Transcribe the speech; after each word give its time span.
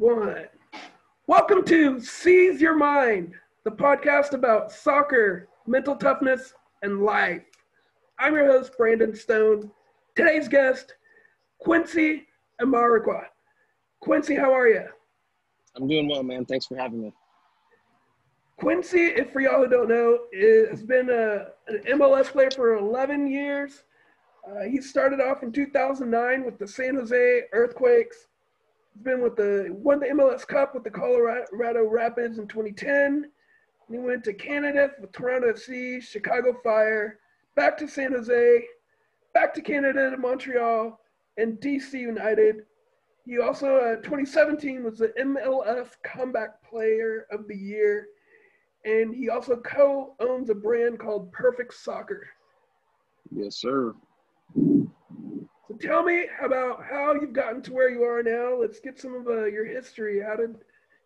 one. 0.00 0.46
Welcome 1.26 1.62
to 1.66 2.00
Seize 2.00 2.58
Your 2.58 2.74
Mind, 2.74 3.34
the 3.64 3.70
podcast 3.70 4.32
about 4.32 4.72
soccer, 4.72 5.50
mental 5.66 5.94
toughness, 5.94 6.54
and 6.80 7.02
life. 7.02 7.42
I'm 8.18 8.34
your 8.34 8.46
host, 8.46 8.72
Brandon 8.78 9.14
Stone. 9.14 9.70
Today's 10.16 10.48
guest, 10.48 10.94
Quincy 11.58 12.26
Amarikwa. 12.62 13.24
Quincy, 14.00 14.34
how 14.36 14.54
are 14.54 14.68
you? 14.68 14.86
I'm 15.76 15.86
doing 15.86 16.08
well, 16.08 16.22
man. 16.22 16.46
Thanks 16.46 16.64
for 16.64 16.76
having 16.76 17.02
me. 17.02 17.12
Quincy, 18.56 19.04
if 19.04 19.34
for 19.34 19.42
y'all 19.42 19.62
who 19.62 19.68
don't 19.68 19.90
know, 19.90 20.20
has 20.70 20.82
been 20.82 21.10
a, 21.10 21.48
an 21.68 21.98
MLS 21.98 22.28
player 22.28 22.50
for 22.50 22.78
11 22.78 23.26
years. 23.26 23.82
Uh, 24.50 24.62
he 24.62 24.80
started 24.80 25.20
off 25.20 25.42
in 25.42 25.52
2009 25.52 26.46
with 26.46 26.58
the 26.58 26.66
San 26.66 26.94
Jose 26.94 27.42
Earthquakes. 27.52 28.28
Been 29.02 29.22
with 29.22 29.36
the 29.36 29.68
won 29.70 30.00
the 30.00 30.06
MLS 30.06 30.46
Cup 30.46 30.74
with 30.74 30.84
the 30.84 30.90
Colorado 30.90 31.88
Rapids 31.88 32.38
in 32.38 32.46
2010. 32.46 33.30
he 33.88 33.98
went 33.98 34.24
to 34.24 34.34
Canada 34.34 34.90
with 35.00 35.12
Toronto 35.12 35.52
FC, 35.52 36.02
Chicago 36.02 36.54
Fire, 36.62 37.18
back 37.56 37.78
to 37.78 37.88
San 37.88 38.12
Jose, 38.12 38.64
back 39.32 39.54
to 39.54 39.62
Canada 39.62 40.10
to 40.10 40.16
Montreal, 40.18 41.00
and 41.38 41.58
DC 41.60 41.94
United. 41.94 42.66
He 43.24 43.38
also, 43.38 43.76
uh, 43.76 43.96
2017, 43.96 44.84
was 44.84 44.98
the 44.98 45.08
MLS 45.18 45.90
Comeback 46.02 46.62
Player 46.62 47.26
of 47.30 47.48
the 47.48 47.56
Year, 47.56 48.08
and 48.84 49.14
he 49.14 49.30
also 49.30 49.56
co-owns 49.56 50.50
a 50.50 50.54
brand 50.54 50.98
called 50.98 51.32
Perfect 51.32 51.72
Soccer. 51.74 52.28
Yes, 53.30 53.56
sir. 53.56 53.94
Tell 55.80 56.02
me 56.02 56.26
about 56.44 56.84
how 56.84 57.14
you've 57.14 57.32
gotten 57.32 57.62
to 57.62 57.72
where 57.72 57.88
you 57.88 58.02
are 58.02 58.22
now. 58.22 58.54
Let's 58.60 58.80
get 58.80 59.00
some 59.00 59.14
of 59.14 59.26
uh, 59.26 59.46
your 59.46 59.64
history. 59.64 60.20
How 60.20 60.36
did 60.36 60.56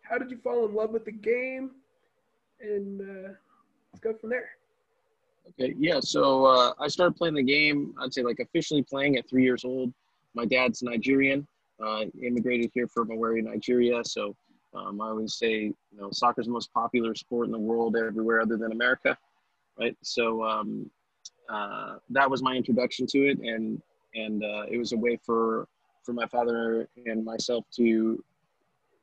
how 0.01 0.17
did 0.17 0.29
you 0.29 0.37
fall 0.37 0.65
in 0.65 0.73
love 0.75 0.91
with 0.91 1.05
the 1.05 1.11
game? 1.11 1.71
And 2.59 3.01
uh, 3.01 3.29
let's 3.93 3.99
go 4.01 4.13
from 4.13 4.29
there. 4.29 4.49
Okay, 5.49 5.73
yeah. 5.77 5.99
So 6.01 6.45
uh, 6.45 6.73
I 6.79 6.87
started 6.87 7.15
playing 7.15 7.35
the 7.35 7.43
game. 7.43 7.93
I'd 7.99 8.13
say 8.13 8.21
like 8.21 8.39
officially 8.39 8.83
playing 8.83 9.17
at 9.17 9.29
three 9.29 9.43
years 9.43 9.63
old. 9.63 9.93
My 10.33 10.45
dad's 10.45 10.83
Nigerian. 10.83 11.47
Uh, 11.83 12.05
immigrated 12.23 12.71
here 12.73 12.87
from 12.87 13.09
Owerri, 13.09 13.43
Nigeria. 13.43 14.01
So 14.05 14.33
um, 14.73 15.01
I 15.01 15.07
always 15.07 15.35
say, 15.35 15.63
you 15.63 15.75
know, 15.97 16.09
soccer's 16.11 16.45
the 16.45 16.51
most 16.51 16.73
popular 16.73 17.13
sport 17.15 17.47
in 17.47 17.51
the 17.51 17.59
world 17.59 17.97
everywhere 17.97 18.39
other 18.39 18.55
than 18.55 18.71
America, 18.71 19.17
right? 19.77 19.95
So 20.01 20.41
um, 20.43 20.89
uh, 21.49 21.97
that 22.11 22.29
was 22.29 22.41
my 22.41 22.55
introduction 22.55 23.05
to 23.07 23.27
it, 23.29 23.39
and 23.39 23.81
and 24.15 24.43
uh, 24.43 24.63
it 24.69 24.77
was 24.77 24.93
a 24.93 24.97
way 24.97 25.19
for 25.23 25.67
for 26.03 26.13
my 26.13 26.25
father 26.27 26.87
and 27.07 27.25
myself 27.25 27.65
to, 27.71 28.23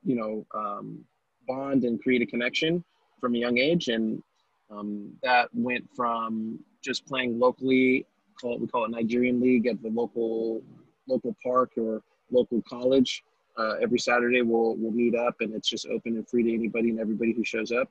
you 0.05 0.15
know, 0.15 0.47
um, 0.55 1.05
bond 1.49 1.85
and 1.85 2.01
create 2.01 2.23
a 2.23 2.27
connection 2.27 2.83
from 3.21 3.35
a 3.35 3.39
young 3.39 3.59
age, 3.59 3.89
and 3.89 4.23
um, 4.71 5.13
that 5.23 5.49
went 5.53 5.85
from 5.95 6.59
just 6.83 7.07
playing 7.07 7.39
locally, 7.39 8.07
call 8.41 8.55
it, 8.55 8.61
we 8.61 8.67
call 8.67 8.85
it 8.85 8.91
Nigerian 8.91 9.41
League 9.41 9.67
at 9.67 9.83
the 9.83 9.91
local 9.91 10.63
local 11.09 11.37
park 11.43 11.73
or 11.77 12.03
local 12.31 12.63
college. 12.69 13.23
Uh, 13.59 13.75
every 13.83 13.99
Saturday 13.99 14.43
we'll 14.43 14.77
we'll 14.77 14.93
meet 14.93 15.15
up, 15.15 15.35
and 15.41 15.55
it's 15.55 15.69
just 15.69 15.87
open 15.87 16.17
and 16.17 16.29
free 16.29 16.43
to 16.43 16.55
anybody 16.55 16.91
and 16.91 16.99
everybody 16.99 17.33
who 17.33 17.45
shows 17.45 17.71
up. 17.71 17.91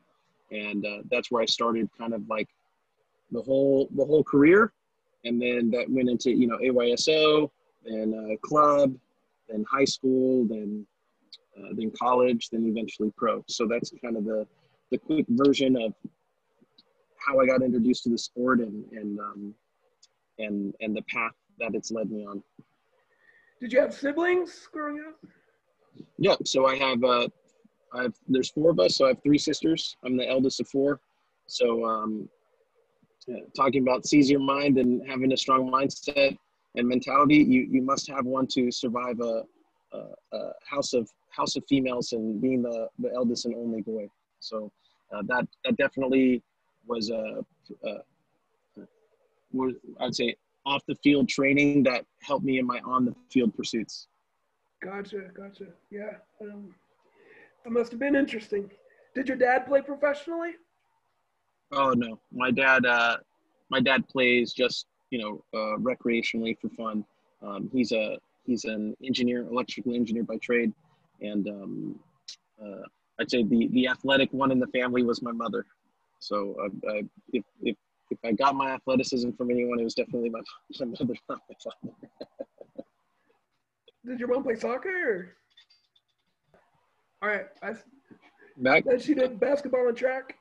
And 0.52 0.86
uh, 0.86 1.00
that's 1.10 1.32
where 1.32 1.42
I 1.42 1.46
started, 1.46 1.90
kind 1.98 2.14
of 2.14 2.28
like 2.28 2.50
the 3.32 3.42
whole 3.42 3.88
the 3.96 4.04
whole 4.04 4.24
career, 4.24 4.74
and 5.24 5.42
then 5.42 5.70
that 5.72 5.90
went 5.90 6.10
into 6.10 6.32
you 6.32 6.48
know 6.48 6.58
AYSO, 6.58 7.50
then 7.84 8.14
uh, 8.14 8.48
club, 8.48 8.96
then 9.50 9.66
high 9.72 9.86
school, 9.86 10.46
then 10.46 10.86
uh, 11.58 11.70
then 11.74 11.92
college, 12.00 12.50
then 12.50 12.66
eventually 12.66 13.12
pro. 13.18 13.44
So 13.48 13.68
that's 13.68 13.92
kind 14.04 14.18
of 14.18 14.26
the 14.26 14.48
the 14.92 14.98
quick 14.98 15.26
version 15.30 15.76
of 15.78 15.94
how 17.26 17.40
I 17.40 17.46
got 17.46 17.62
introduced 17.62 18.04
to 18.04 18.10
the 18.10 18.18
sport 18.18 18.60
and 18.60 18.86
and 18.92 19.20
um, 19.20 19.54
and 20.40 20.74
and 20.82 20.96
the 20.96 21.04
path 21.04 21.34
that 21.60 21.76
it's 21.76 21.92
led 21.92 22.12
me 22.12 22.26
on. 22.26 22.44
Did 23.60 23.74
you 23.74 23.80
have 23.80 23.94
siblings 23.94 24.68
growing 24.72 25.04
up? 25.08 25.16
Yeah, 26.18 26.36
so 26.46 26.66
I 26.66 26.76
have 26.78 27.04
uh, 27.04 27.28
I 27.94 28.04
have 28.04 28.14
there's 28.28 28.50
four 28.50 28.72
of 28.72 28.80
us, 28.80 28.96
so 28.96 29.06
I 29.06 29.10
have 29.10 29.24
three 29.24 29.38
sisters. 29.38 29.98
I'm 30.04 30.18
the 30.18 30.28
eldest 30.28 30.60
of 30.62 30.68
four. 30.68 31.00
So 31.48 31.86
um, 31.86 32.30
talking 33.56 33.82
about 33.82 34.06
seize 34.06 34.30
your 34.30 34.40
mind 34.40 34.78
and 34.78 35.08
having 35.08 35.32
a 35.34 35.38
strong 35.38 35.70
mindset 35.72 36.38
and 36.76 36.88
mentality, 36.88 37.38
you 37.38 37.68
you 37.70 37.82
must 37.82 38.10
have 38.10 38.26
one 38.26 38.48
to 38.48 38.72
survive 38.72 39.20
a, 39.20 39.44
a, 39.94 39.98
a 40.34 40.52
house 40.70 40.94
of 40.94 41.10
house 41.30 41.56
of 41.56 41.64
females 41.68 42.14
and 42.14 42.42
being 42.42 42.62
the 42.62 42.88
the 43.00 43.12
eldest 43.14 43.46
and 43.46 43.56
only 43.56 43.82
boy. 43.82 44.08
So 44.40 44.72
uh, 45.14 45.22
that 45.28 45.48
that 45.66 45.78
definitely 45.78 46.42
was 46.88 47.10
a, 47.10 47.44
was 49.52 49.74
I'd 50.00 50.16
say 50.16 50.36
off 50.66 50.84
the 50.88 50.96
field 51.04 51.28
training 51.28 51.84
that 51.84 52.06
helped 52.22 52.46
me 52.46 52.60
in 52.60 52.66
my 52.66 52.80
on 52.86 53.06
the 53.06 53.16
field 53.32 53.56
pursuits. 53.56 54.08
Gotcha, 54.84 55.30
gotcha. 55.36 55.66
Yeah, 55.90 56.18
um, 56.42 56.74
that 57.64 57.72
must 57.72 57.92
have 57.92 58.00
been 58.00 58.16
interesting. 58.16 58.70
Did 59.14 59.28
your 59.28 59.38
dad 59.38 59.68
play 59.68 59.82
professionally? 59.82 60.52
Oh 61.72 61.92
no, 61.92 62.20
my 62.32 62.52
dad. 62.52 62.86
Uh, 62.86 63.18
my 63.70 63.80
dad 63.80 64.08
plays 64.08 64.54
just 64.54 64.88
you 65.10 65.20
know 65.20 65.44
uh, 65.54 65.78
recreationally 65.78 66.58
for 66.60 66.70
fun. 66.70 67.06
Um, 67.42 67.70
he's 67.72 67.92
a 67.92 68.18
he's 68.46 68.66
an 68.66 68.96
engineer, 69.04 69.48
electrical 69.48 69.94
engineer 69.94 70.24
by 70.24 70.38
trade, 70.38 70.74
and 71.22 71.48
um, 71.48 72.00
uh, 72.62 72.82
I'd 73.20 73.32
say 73.32 73.44
the 73.44 73.68
the 73.72 73.88
athletic 73.88 74.32
one 74.34 74.52
in 74.52 74.60
the 74.60 74.68
family 74.68 75.04
was 75.04 75.22
my 75.22 75.32
mother. 75.32 75.66
So 76.20 76.56
uh, 76.62 76.92
I, 76.92 77.04
if 77.32 77.44
if 77.62 77.78
if 78.10 78.20
I 78.26 78.34
got 78.34 78.56
my 78.56 78.72
athleticism 78.72 79.32
from 79.32 79.52
anyone, 79.52 79.80
it 79.80 79.86
was 79.86 79.94
definitely 79.94 80.30
my, 80.30 80.42
my 80.80 80.86
mother, 80.86 81.14
not 81.30 81.40
my 81.50 81.56
father. 81.64 81.96
Did 84.06 84.20
your 84.20 84.28
mom 84.28 84.44
play 84.44 84.56
soccer? 84.56 85.38
All 87.22 87.30
right, 87.30 87.46
I. 87.62 87.76
Back. 88.58 88.84
She 89.00 89.14
did 89.14 89.40
basketball 89.40 89.88
and 89.88 89.96
track. 89.98 90.36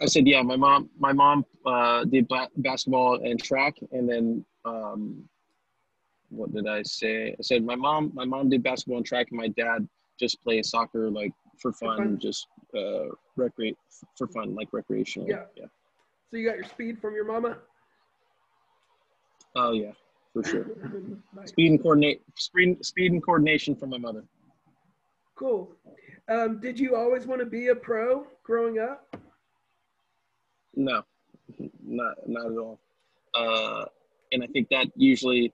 I 0.00 0.06
said, 0.06 0.26
yeah. 0.26 0.42
My 0.42 0.56
mom, 0.56 0.90
my 0.98 1.12
mom 1.12 1.44
uh, 1.64 2.04
did 2.04 2.28
ba- 2.28 2.50
basketball 2.58 3.20
and 3.22 3.42
track, 3.42 3.76
and 3.92 4.08
then 4.08 4.44
um, 4.64 5.28
what 6.28 6.52
did 6.52 6.66
I 6.66 6.82
say? 6.82 7.34
I 7.38 7.42
said 7.42 7.64
my 7.64 7.76
mom, 7.76 8.12
my 8.14 8.24
mom 8.24 8.48
did 8.50 8.62
basketball 8.62 8.98
and 8.98 9.06
track, 9.06 9.28
and 9.30 9.38
my 9.38 9.48
dad 9.48 9.88
just 10.18 10.42
plays 10.42 10.70
soccer 10.70 11.10
like 11.10 11.32
for 11.60 11.72
fun, 11.72 11.96
for 11.96 12.04
fun. 12.04 12.18
just 12.18 12.46
uh, 12.76 13.08
recreate 13.36 13.76
for 14.16 14.26
fun, 14.28 14.54
like 14.54 14.68
recreational. 14.72 15.28
Yeah. 15.28 15.44
yeah. 15.56 15.66
So 16.30 16.36
you 16.36 16.46
got 16.46 16.56
your 16.56 16.64
speed 16.64 17.00
from 17.00 17.14
your 17.14 17.24
mama. 17.24 17.58
Oh 19.54 19.72
yeah, 19.72 19.92
for 20.32 20.44
sure. 20.44 20.66
nice. 21.34 21.48
Speed 21.48 21.70
and 21.70 21.82
coordinate, 21.82 22.22
speed, 22.34 22.84
speed 22.84 23.12
and 23.12 23.24
coordination 23.24 23.74
from 23.74 23.90
my 23.90 23.98
mother. 23.98 24.24
Cool. 25.36 25.70
Um, 26.28 26.60
did 26.60 26.78
you 26.78 26.96
always 26.96 27.26
want 27.26 27.40
to 27.40 27.46
be 27.46 27.68
a 27.68 27.74
pro 27.74 28.26
growing 28.42 28.78
up? 28.78 29.16
No, 30.76 31.02
not 31.82 32.14
not 32.26 32.52
at 32.52 32.58
all. 32.58 32.78
Uh, 33.34 33.86
and 34.32 34.42
I 34.42 34.46
think 34.48 34.68
that 34.70 34.88
usually, 34.94 35.52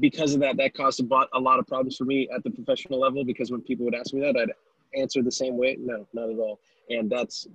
because 0.00 0.34
of 0.34 0.40
that, 0.40 0.56
that 0.58 0.74
caused 0.74 1.00
a, 1.00 1.26
a 1.34 1.40
lot 1.40 1.58
of 1.58 1.66
problems 1.66 1.96
for 1.96 2.04
me 2.04 2.28
at 2.34 2.42
the 2.44 2.50
professional 2.50 3.00
level. 3.00 3.24
Because 3.24 3.50
when 3.50 3.62
people 3.62 3.84
would 3.84 3.94
ask 3.94 4.14
me 4.14 4.20
that, 4.20 4.36
I'd 4.36 4.52
answer 4.98 5.22
the 5.22 5.32
same 5.32 5.56
way. 5.56 5.76
No, 5.80 6.06
not 6.12 6.30
at 6.30 6.38
all. 6.38 6.60
And 6.88 7.10
that's, 7.10 7.46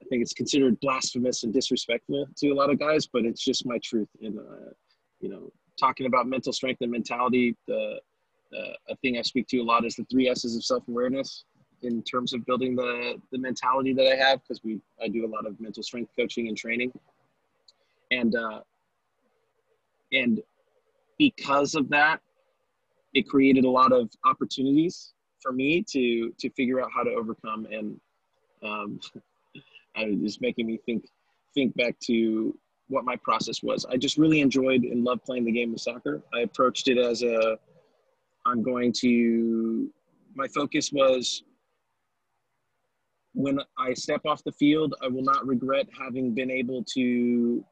I 0.00 0.04
think 0.08 0.22
it's 0.22 0.34
considered 0.34 0.78
blasphemous 0.80 1.44
and 1.44 1.52
disrespectful 1.52 2.26
to 2.36 2.48
a 2.50 2.54
lot 2.54 2.70
of 2.70 2.78
guys, 2.78 3.06
but 3.06 3.24
it's 3.24 3.44
just 3.44 3.66
my 3.66 3.78
truth. 3.82 4.08
And 4.22 4.38
uh, 4.38 4.70
you 5.20 5.28
know, 5.28 5.50
talking 5.78 6.06
about 6.06 6.26
mental 6.26 6.52
strength 6.52 6.80
and 6.80 6.92
mentality, 6.92 7.56
the 7.66 8.00
uh, 8.56 8.72
a 8.88 8.96
thing 8.96 9.18
I 9.18 9.22
speak 9.22 9.46
to 9.48 9.58
a 9.58 9.64
lot 9.64 9.84
is 9.84 9.96
the 9.96 10.04
three 10.04 10.28
S's 10.28 10.56
of 10.56 10.64
self 10.64 10.88
awareness 10.88 11.44
in 11.82 12.02
terms 12.02 12.32
of 12.32 12.44
building 12.46 12.74
the 12.74 13.20
the 13.32 13.38
mentality 13.38 13.92
that 13.92 14.06
I 14.06 14.16
have 14.16 14.42
because 14.42 14.62
we 14.64 14.80
I 15.02 15.08
do 15.08 15.24
a 15.24 15.30
lot 15.30 15.46
of 15.46 15.60
mental 15.60 15.82
strength 15.82 16.12
coaching 16.18 16.48
and 16.48 16.56
training, 16.56 16.92
and 18.10 18.34
uh, 18.34 18.60
and 20.12 20.40
because 21.18 21.74
of 21.74 21.88
that, 21.90 22.20
it 23.14 23.28
created 23.28 23.64
a 23.64 23.70
lot 23.70 23.92
of 23.92 24.10
opportunities 24.24 25.12
for 25.42 25.52
me 25.52 25.84
to 25.90 26.32
to 26.38 26.50
figure 26.50 26.80
out 26.80 26.90
how 26.94 27.02
to 27.02 27.10
overcome 27.10 27.66
and 27.70 28.00
um, 28.62 29.00
it 29.96 30.20
was 30.20 30.40
making 30.40 30.66
me 30.66 30.78
think 30.84 31.06
think 31.54 31.74
back 31.76 31.98
to 32.00 32.56
what 32.88 33.04
my 33.04 33.16
process 33.16 33.62
was. 33.62 33.84
I 33.84 33.96
just 33.96 34.16
really 34.16 34.40
enjoyed 34.40 34.82
and 34.82 35.04
loved 35.04 35.24
playing 35.24 35.44
the 35.44 35.52
game 35.52 35.74
of 35.74 35.80
soccer. 35.80 36.22
I 36.34 36.40
approached 36.40 36.88
it 36.88 36.98
as 36.98 37.22
a 37.22 37.58
I'm 38.46 38.62
going 38.62 38.92
to 39.00 39.90
my 40.34 40.46
focus 40.48 40.90
was 40.92 41.42
when 43.34 43.60
I 43.78 43.94
step 43.94 44.22
off 44.26 44.42
the 44.44 44.52
field, 44.52 44.94
I 45.02 45.08
will 45.08 45.22
not 45.22 45.46
regret 45.46 45.86
having 45.96 46.34
been 46.34 46.50
able 46.50 46.84
to 46.94 47.64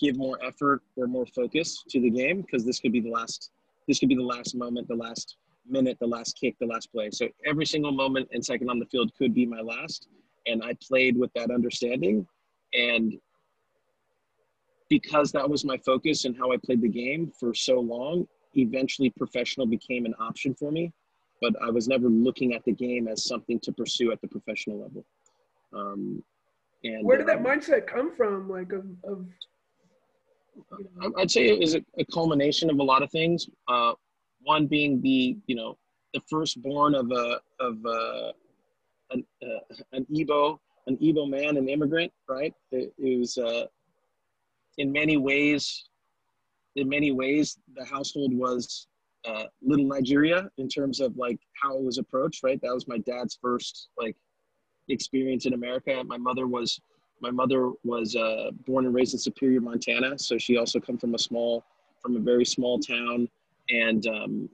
give 0.00 0.16
more 0.16 0.38
effort 0.44 0.82
or 0.96 1.06
more 1.06 1.26
focus 1.26 1.82
to 1.90 2.00
the 2.00 2.10
game 2.10 2.42
because 2.42 2.64
this 2.64 2.78
could 2.78 2.92
be 2.92 3.00
the 3.00 3.10
last 3.10 3.50
this 3.88 3.98
could 3.98 4.10
be 4.10 4.14
the 4.14 4.22
last 4.22 4.54
moment, 4.54 4.86
the 4.86 4.94
last 4.94 5.36
minute, 5.66 5.96
the 5.98 6.06
last 6.06 6.38
kick, 6.38 6.56
the 6.60 6.66
last 6.66 6.92
play. 6.92 7.08
So 7.10 7.28
every 7.46 7.64
single 7.64 7.90
moment 7.90 8.28
and 8.32 8.44
second 8.44 8.68
on 8.70 8.78
the 8.78 8.86
field 8.86 9.12
could 9.16 9.34
be 9.34 9.46
my 9.46 9.60
last. 9.60 10.08
And 10.46 10.62
I 10.62 10.74
played 10.86 11.16
with 11.16 11.32
that 11.34 11.50
understanding. 11.50 12.26
And 12.74 13.14
because 14.90 15.32
that 15.32 15.48
was 15.48 15.64
my 15.64 15.78
focus 15.78 16.26
and 16.26 16.36
how 16.36 16.52
I 16.52 16.56
played 16.58 16.82
the 16.82 16.88
game 16.88 17.32
for 17.38 17.54
so 17.54 17.80
long, 17.80 18.26
eventually 18.54 19.10
professional 19.10 19.66
became 19.66 20.04
an 20.06 20.14
option 20.20 20.54
for 20.54 20.70
me. 20.70 20.92
But 21.40 21.54
I 21.62 21.70
was 21.70 21.88
never 21.88 22.08
looking 22.08 22.54
at 22.54 22.64
the 22.64 22.72
game 22.72 23.08
as 23.08 23.24
something 23.24 23.60
to 23.60 23.72
pursue 23.72 24.12
at 24.12 24.20
the 24.20 24.28
professional 24.28 24.80
level. 24.80 25.04
Um, 25.72 26.22
and 26.84 27.04
where 27.04 27.18
did 27.18 27.26
that 27.28 27.38
um, 27.38 27.44
mindset 27.44 27.86
come 27.86 28.12
from? 28.12 28.48
Like 28.48 28.72
of, 28.72 28.86
of 29.04 29.26
you 30.78 30.88
know? 30.96 31.12
I'd 31.18 31.30
say 31.30 31.48
it 31.48 31.58
was 31.58 31.74
a, 31.74 31.84
a, 31.98 32.04
culmination 32.06 32.70
of 32.70 32.78
a 32.78 32.82
lot 32.82 33.02
of 33.02 33.10
things. 33.10 33.48
Uh, 33.68 33.92
one 34.42 34.66
being 34.66 35.00
the 35.00 35.36
you 35.46 35.54
know 35.54 35.76
the 36.14 36.20
firstborn 36.30 36.94
of 36.94 37.10
a 37.10 37.40
of 37.60 37.76
a, 37.84 38.32
an, 39.10 39.24
uh, 39.42 39.74
an 39.92 40.06
Igbo 40.12 40.58
an 40.88 40.96
Igbo 40.96 41.28
man, 41.28 41.56
an 41.56 41.68
immigrant, 41.68 42.10
right? 42.28 42.52
It, 42.72 42.92
it 42.98 43.18
was 43.18 43.38
uh, 43.38 43.66
in 44.78 44.90
many 44.90 45.16
ways, 45.16 45.84
in 46.76 46.88
many 46.88 47.12
ways, 47.12 47.58
the 47.76 47.84
household 47.84 48.34
was 48.34 48.88
uh, 49.26 49.44
little 49.62 49.86
Nigeria 49.86 50.50
in 50.58 50.68
terms 50.68 51.00
of 51.00 51.16
like 51.16 51.38
how 51.60 51.76
it 51.76 51.82
was 51.82 51.98
approached, 51.98 52.42
right? 52.42 52.60
That 52.62 52.74
was 52.74 52.86
my 52.88 52.98
dad's 52.98 53.38
first 53.40 53.88
like 53.98 54.16
experience 54.88 55.46
in 55.46 55.54
America. 55.54 56.02
My 56.06 56.18
mother 56.18 56.46
was 56.46 56.80
my 57.20 57.30
mother 57.30 57.72
was 57.84 58.14
uh, 58.14 58.50
born 58.66 58.86
and 58.86 58.94
raised 58.94 59.12
in 59.12 59.18
Superior, 59.18 59.60
Montana, 59.60 60.18
so 60.18 60.38
she 60.38 60.56
also 60.56 60.78
come 60.78 60.98
from 60.98 61.14
a 61.14 61.18
small 61.18 61.64
from 62.00 62.16
a 62.16 62.20
very 62.20 62.44
small 62.44 62.78
town, 62.78 63.28
and 63.70 64.06
um, 64.06 64.48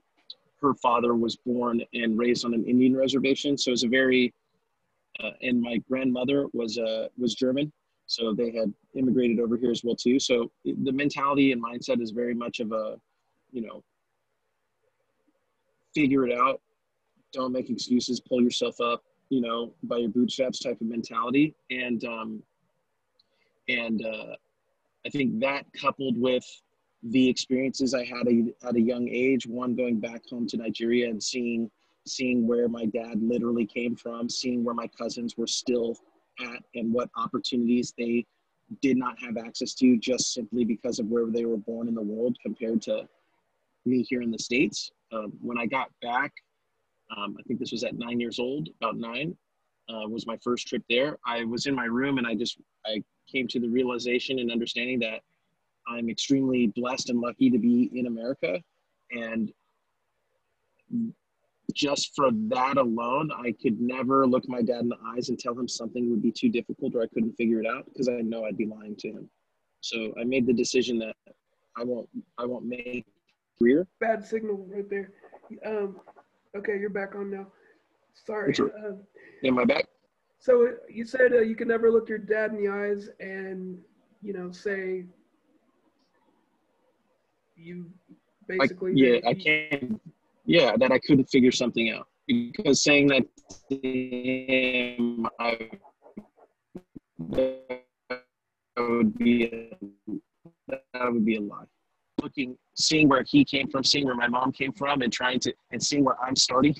her 0.62 0.74
father 0.74 1.14
was 1.14 1.36
born 1.36 1.82
and 1.92 2.18
raised 2.18 2.44
on 2.44 2.54
an 2.54 2.64
Indian 2.64 2.96
reservation. 2.96 3.58
So 3.58 3.70
it 3.70 3.72
was 3.72 3.84
a 3.84 3.88
very 3.88 4.32
uh, 5.22 5.30
and 5.42 5.60
my 5.60 5.76
grandmother 5.88 6.46
was 6.52 6.78
uh, 6.78 7.08
was 7.18 7.34
German, 7.34 7.72
so 8.06 8.34
they 8.34 8.50
had 8.50 8.72
immigrated 8.94 9.40
over 9.40 9.56
here 9.56 9.70
as 9.70 9.84
well 9.84 9.96
too. 9.96 10.18
So 10.18 10.50
the 10.64 10.92
mentality 10.92 11.52
and 11.52 11.62
mindset 11.62 12.00
is 12.00 12.10
very 12.10 12.34
much 12.34 12.60
of 12.60 12.72
a, 12.72 12.96
you 13.52 13.62
know, 13.62 13.82
figure 15.94 16.26
it 16.26 16.36
out, 16.36 16.60
don't 17.32 17.52
make 17.52 17.70
excuses, 17.70 18.20
pull 18.20 18.42
yourself 18.42 18.80
up, 18.80 19.02
you 19.28 19.40
know, 19.40 19.72
by 19.82 19.98
your 19.98 20.10
bootstraps 20.10 20.60
type 20.60 20.80
of 20.80 20.86
mentality. 20.86 21.54
And 21.70 22.04
um, 22.04 22.42
and 23.68 24.04
uh, 24.04 24.36
I 25.06 25.08
think 25.10 25.40
that 25.40 25.66
coupled 25.80 26.18
with 26.18 26.44
the 27.02 27.28
experiences 27.28 27.94
I 27.94 28.04
had 28.04 28.26
a, 28.28 28.66
at 28.66 28.76
a 28.76 28.80
young 28.80 29.08
age, 29.08 29.46
one 29.46 29.74
going 29.74 30.00
back 30.00 30.22
home 30.28 30.46
to 30.48 30.56
Nigeria 30.56 31.08
and 31.08 31.22
seeing 31.22 31.70
seeing 32.06 32.46
where 32.46 32.68
my 32.68 32.84
dad 32.84 33.22
literally 33.22 33.64
came 33.64 33.96
from, 33.96 34.28
seeing 34.28 34.62
where 34.62 34.74
my 34.74 34.86
cousins 34.86 35.36
were 35.38 35.46
still 35.46 35.96
at 36.40 36.62
and 36.74 36.92
what 36.92 37.08
opportunities 37.16 37.94
they 37.96 38.26
did 38.82 38.96
not 38.96 39.18
have 39.18 39.36
access 39.36 39.74
to 39.74 39.96
just 39.96 40.34
simply 40.34 40.64
because 40.64 40.98
of 40.98 41.06
where 41.06 41.26
they 41.26 41.44
were 41.44 41.56
born 41.56 41.88
in 41.88 41.94
the 41.94 42.02
world 42.02 42.36
compared 42.42 42.82
to 42.82 43.08
me 43.86 44.02
here 44.02 44.22
in 44.22 44.30
the 44.30 44.38
States. 44.38 44.90
Um, 45.14 45.32
when 45.40 45.58
I 45.58 45.66
got 45.66 45.88
back, 46.02 46.32
um, 47.16 47.36
I 47.38 47.42
think 47.42 47.60
this 47.60 47.72
was 47.72 47.84
at 47.84 47.94
nine 47.94 48.20
years 48.20 48.38
old, 48.38 48.68
about 48.80 48.96
nine, 48.96 49.36
uh, 49.88 50.08
was 50.08 50.26
my 50.26 50.38
first 50.42 50.66
trip 50.66 50.82
there. 50.88 51.18
I 51.26 51.44
was 51.44 51.66
in 51.66 51.74
my 51.74 51.84
room 51.84 52.18
and 52.18 52.26
I 52.26 52.34
just, 52.34 52.58
I 52.86 53.02
came 53.30 53.46
to 53.48 53.60
the 53.60 53.68
realization 53.68 54.38
and 54.38 54.50
understanding 54.50 54.98
that 55.00 55.20
I'm 55.86 56.08
extremely 56.08 56.68
blessed 56.68 57.10
and 57.10 57.20
lucky 57.20 57.50
to 57.50 57.58
be 57.58 57.90
in 57.92 58.06
America. 58.06 58.60
And 59.10 59.52
just 61.74 62.14
for 62.14 62.30
that 62.32 62.76
alone, 62.76 63.30
I 63.32 63.52
could 63.62 63.80
never 63.80 64.26
look 64.26 64.48
my 64.48 64.62
dad 64.62 64.80
in 64.80 64.88
the 64.88 64.98
eyes 65.06 65.28
and 65.28 65.38
tell 65.38 65.56
him 65.58 65.68
something 65.68 66.10
would 66.10 66.22
be 66.22 66.32
too 66.32 66.48
difficult 66.48 66.94
or 66.94 67.02
I 67.02 67.06
couldn't 67.08 67.36
figure 67.36 67.60
it 67.60 67.66
out 67.66 67.84
because 67.86 68.08
I 68.08 68.20
know 68.22 68.44
I'd 68.44 68.56
be 68.56 68.66
lying 68.66 68.96
to 68.96 69.08
him. 69.08 69.30
So 69.80 70.14
I 70.18 70.24
made 70.24 70.46
the 70.46 70.52
decision 70.52 70.98
that 71.00 71.14
I 71.76 71.84
won't 71.84 72.08
I 72.38 72.46
won't 72.46 72.64
make 72.64 73.04
career. 73.58 73.86
Bad 74.00 74.24
signal 74.24 74.66
right 74.68 74.88
there. 74.88 75.10
Um, 75.64 76.00
okay, 76.56 76.78
you're 76.78 76.90
back 76.90 77.14
on 77.14 77.30
now. 77.30 77.46
Sorry. 78.14 78.54
Um, 78.58 79.00
Am 79.44 79.58
I 79.58 79.64
back? 79.64 79.86
So 80.38 80.74
you 80.88 81.04
said 81.06 81.32
uh, 81.32 81.40
you 81.40 81.56
can 81.56 81.68
never 81.68 81.90
look 81.90 82.08
your 82.08 82.18
dad 82.18 82.52
in 82.52 82.62
the 82.62 82.70
eyes 82.70 83.08
and 83.18 83.78
you 84.22 84.32
know 84.32 84.50
say 84.52 85.04
you 87.56 87.86
basically. 88.46 88.92
I, 88.92 88.94
yeah, 88.94 89.28
I 89.28 89.34
can't 89.34 90.00
yeah, 90.46 90.76
that 90.76 90.92
I 90.92 90.98
couldn't 90.98 91.26
figure 91.26 91.52
something 91.52 91.90
out 91.90 92.06
because 92.26 92.82
saying 92.82 93.08
that 93.08 93.24
him, 93.70 95.26
I, 95.38 95.70
that 97.30 98.24
would 98.76 99.16
be 99.16 99.44
a, 99.46 99.76
that 100.68 101.12
would 101.12 101.24
be 101.24 101.36
a 101.36 101.40
lie. 101.40 101.64
Looking, 102.24 102.56
seeing 102.74 103.08
where 103.08 103.24
he 103.28 103.44
came 103.44 103.68
from, 103.68 103.84
seeing 103.84 104.06
where 104.06 104.14
my 104.14 104.28
mom 104.28 104.50
came 104.50 104.72
from, 104.72 105.02
and 105.02 105.12
trying 105.12 105.38
to 105.40 105.52
and 105.70 105.82
seeing 105.82 106.04
where 106.04 106.16
I'm 106.24 106.34
starting, 106.34 106.74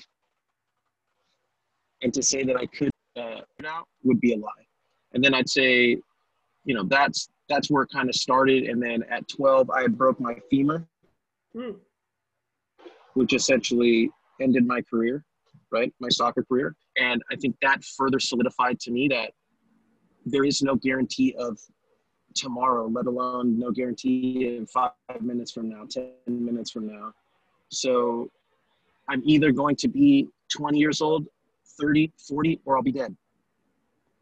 and 2.01 2.13
to 2.13 2.23
say 2.23 2.43
that 2.43 2.57
I 2.57 2.65
could 2.65 2.89
uh, 3.15 3.41
now 3.61 3.85
would 4.03 4.19
be 4.19 4.33
a 4.33 4.37
lie. 4.37 4.65
And 5.13 5.23
then 5.23 5.33
I'd 5.33 5.47
say, 5.47 5.97
you 6.65 6.73
know, 6.75 6.83
that's 6.83 7.29
that's 7.47 7.69
where 7.69 7.83
it 7.83 7.89
kind 7.93 8.09
of 8.09 8.15
started. 8.15 8.63
And 8.63 8.81
then 8.81 9.03
at 9.09 9.27
12, 9.27 9.69
I 9.69 9.87
broke 9.87 10.19
my 10.19 10.35
femur. 10.49 10.87
Hmm 11.55 11.73
which 13.15 13.33
essentially 13.33 14.11
ended 14.39 14.67
my 14.67 14.81
career, 14.81 15.25
right? 15.71 15.91
My 15.99 16.09
soccer 16.09 16.43
career. 16.43 16.75
And 16.97 17.21
I 17.31 17.35
think 17.35 17.55
that 17.61 17.83
further 17.97 18.19
solidified 18.19 18.79
to 18.81 18.91
me 18.91 19.07
that 19.07 19.31
there 20.25 20.43
is 20.43 20.61
no 20.61 20.75
guarantee 20.75 21.33
of 21.39 21.57
tomorrow, 22.35 22.87
let 22.87 23.07
alone 23.07 23.57
no 23.57 23.71
guarantee 23.71 24.57
of 24.57 24.69
five 24.69 24.91
minutes 25.21 25.51
from 25.51 25.69
now, 25.69 25.85
10 25.89 26.11
minutes 26.27 26.69
from 26.69 26.87
now. 26.87 27.13
So 27.69 28.29
I'm 29.09 29.21
either 29.25 29.51
going 29.51 29.75
to 29.77 29.87
be 29.87 30.27
20 30.49 30.77
years 30.77 31.01
old, 31.01 31.25
30, 31.79 32.11
40, 32.17 32.61
or 32.65 32.77
I'll 32.77 32.83
be 32.83 32.91
dead, 32.91 33.15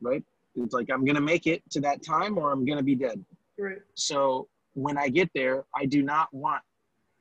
right? 0.01 0.24
It's 0.55 0.74
like 0.74 0.89
I'm 0.91 1.03
going 1.03 1.15
to 1.15 1.22
make 1.22 1.48
it 1.48 1.63
to 1.72 1.82
that 1.82 2.03
time 2.03 2.38
or 2.38 2.51
I'm 2.51 2.65
going 2.65 2.77
to 2.77 2.84
be 2.84 2.96
dead. 2.96 3.24
Right. 3.58 3.79
So 3.96 4.48
when 4.75 4.98
I 4.98 5.10
get 5.10 5.29
there, 5.34 5.65
I 5.75 5.86
do 5.86 6.03
not 6.03 6.34
want 6.34 6.62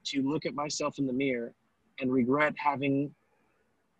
to 0.06 0.22
look 0.22 0.46
at 0.46 0.54
myself 0.54 0.98
in 0.98 1.06
the 1.06 1.12
mirror 1.12 1.54
and 2.00 2.12
regret 2.12 2.54
having 2.56 3.14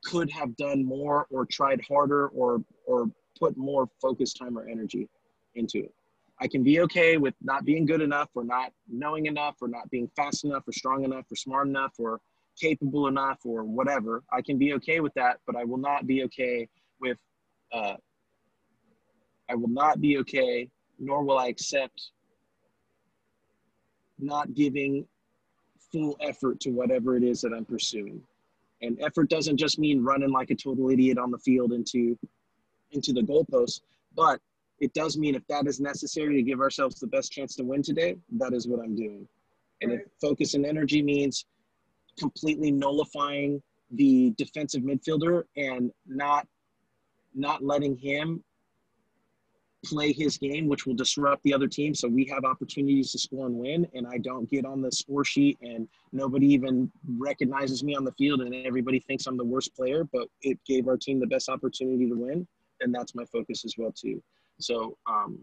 could 0.05 0.31
have 0.31 0.55
done 0.57 0.85
more 0.85 1.27
or 1.31 1.47
tried 1.47 1.81
harder 1.87 2.29
or 2.29 2.63
or 2.87 3.09
put 3.39 3.57
more 3.57 3.89
focus 4.01 4.33
time 4.33 4.59
or 4.59 4.69
energy 4.69 5.09
into 5.55 5.79
it 5.79 5.95
i 6.43 6.47
can 6.47 6.63
be 6.63 6.81
okay 6.81 7.17
with 7.17 7.35
not 7.41 7.65
being 7.65 7.87
good 7.87 8.03
enough 8.03 8.29
or 8.35 8.45
not 8.45 8.73
knowing 8.89 9.27
enough 9.27 9.57
or 9.61 9.69
not 9.69 9.89
being 9.91 10.09
fast 10.17 10.45
enough 10.45 10.63
or 10.67 10.73
strong 10.73 11.05
enough 11.05 11.25
or 11.31 11.37
smart 11.37 11.67
enough 11.67 11.93
or 11.99 12.21
capable 12.61 13.07
enough 13.07 13.39
or 13.45 13.65
whatever 13.65 14.23
i 14.33 14.41
can 14.43 14.59
be 14.59 14.75
okay 14.75 15.01
with 15.01 15.15
that 15.15 15.39
but 15.47 15.57
i 15.57 15.65
will 15.65 15.79
not 15.79 16.07
be 16.07 16.23
okay 16.25 16.69
with 17.01 17.19
uh, 17.73 17.97
i 19.49 19.55
will 19.55 19.75
not 19.83 20.01
be 20.01 20.19
okay 20.19 20.69
nor 20.99 21.25
will 21.25 21.39
i 21.39 21.47
accept 21.47 22.11
not 24.19 24.53
giving 24.55 25.07
full 25.93 26.17
effort 26.21 26.59
to 26.61 26.71
whatever 26.71 27.17
it 27.17 27.23
is 27.23 27.41
that 27.43 27.53
I'm 27.53 27.65
pursuing. 27.65 28.23
And 28.81 29.01
effort 29.01 29.29
doesn't 29.29 29.59
just 29.59 29.79
mean 29.79 30.03
running 30.03 30.31
like 30.31 30.51
a 30.51 30.55
total 30.55 30.91
idiot 30.91 31.19
on 31.19 31.31
the 31.31 31.39
field 31.39 31.73
into 31.73 32.19
into 32.91 33.13
the 33.13 33.23
goalpost, 33.23 33.81
but 34.15 34.41
it 34.83 34.93
does 34.95 35.17
mean 35.17 35.37
if 35.37 35.47
that 35.47 35.69
is 35.69 35.79
necessary 35.81 36.35
to 36.35 36.43
give 36.43 36.61
ourselves 36.61 36.99
the 36.99 37.07
best 37.07 37.31
chance 37.31 37.55
to 37.55 37.62
win 37.62 37.83
today, 37.83 38.17
that 38.33 38.53
is 38.53 38.67
what 38.67 38.81
I'm 38.81 38.97
doing. 38.97 39.29
And 39.81 39.93
if 39.93 40.01
focus 40.21 40.55
and 40.55 40.67
energy 40.67 41.03
means 41.03 41.47
completely 42.19 42.73
nullifying 42.73 43.62
the 43.93 44.35
defensive 44.37 44.83
midfielder 44.83 45.45
and 45.57 45.93
not 46.07 46.49
not 47.35 47.62
letting 47.62 47.97
him 47.97 48.43
play 49.85 50.12
his 50.12 50.37
game, 50.37 50.67
which 50.67 50.85
will 50.85 50.95
disrupt 50.95 51.43
the 51.45 51.55
other 51.55 51.69
team. 51.69 51.95
So 51.95 52.09
we 52.09 52.25
have 52.27 52.45
opportunities 52.45 53.12
to 53.12 53.19
score 53.19 53.47
and 53.47 53.57
win, 53.57 53.87
and 53.95 54.07
I 54.07 54.19
don't 54.19 54.51
get 54.51 54.65
on 54.67 54.83
the 54.83 54.91
score 54.93 55.25
sheet, 55.25 55.59
and 55.62 55.89
nobody 56.12 56.47
even 56.49 56.91
recognizes 57.19 57.83
me 57.83 57.95
on 57.95 58.05
the 58.05 58.12
field, 58.12 58.43
and 58.43 58.55
everybody 58.67 58.99
thinks 58.99 59.27
I'm 59.27 59.37
the 59.37 59.45
worst 59.45 59.75
player. 59.77 60.05
But 60.12 60.27
it 60.43 60.59
gave 60.67 60.89
our 60.89 60.97
team 60.97 61.21
the 61.21 61.27
best 61.27 61.49
opportunity 61.49 62.09
to 62.09 62.15
win, 62.15 62.47
and 62.81 62.93
that's 62.93 63.15
my 63.15 63.25
focus 63.27 63.65
as 63.65 63.75
well 63.79 63.93
too. 63.93 64.21
So 64.59 64.97
um, 65.07 65.39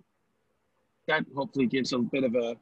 that 1.08 1.26
hopefully 1.36 1.68
gives 1.68 1.94
a 1.94 2.00
bit 2.00 2.24
of 2.24 2.36
a 2.36 2.56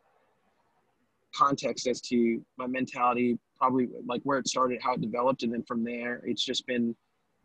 context 1.35 1.87
as 1.87 2.01
to 2.01 2.43
my 2.57 2.67
mentality, 2.67 3.37
probably 3.57 3.89
like 4.05 4.21
where 4.23 4.39
it 4.39 4.47
started, 4.47 4.79
how 4.81 4.93
it 4.93 5.01
developed, 5.01 5.43
and 5.43 5.53
then 5.53 5.63
from 5.63 5.83
there, 5.83 6.21
it's 6.25 6.43
just 6.43 6.65
been 6.65 6.95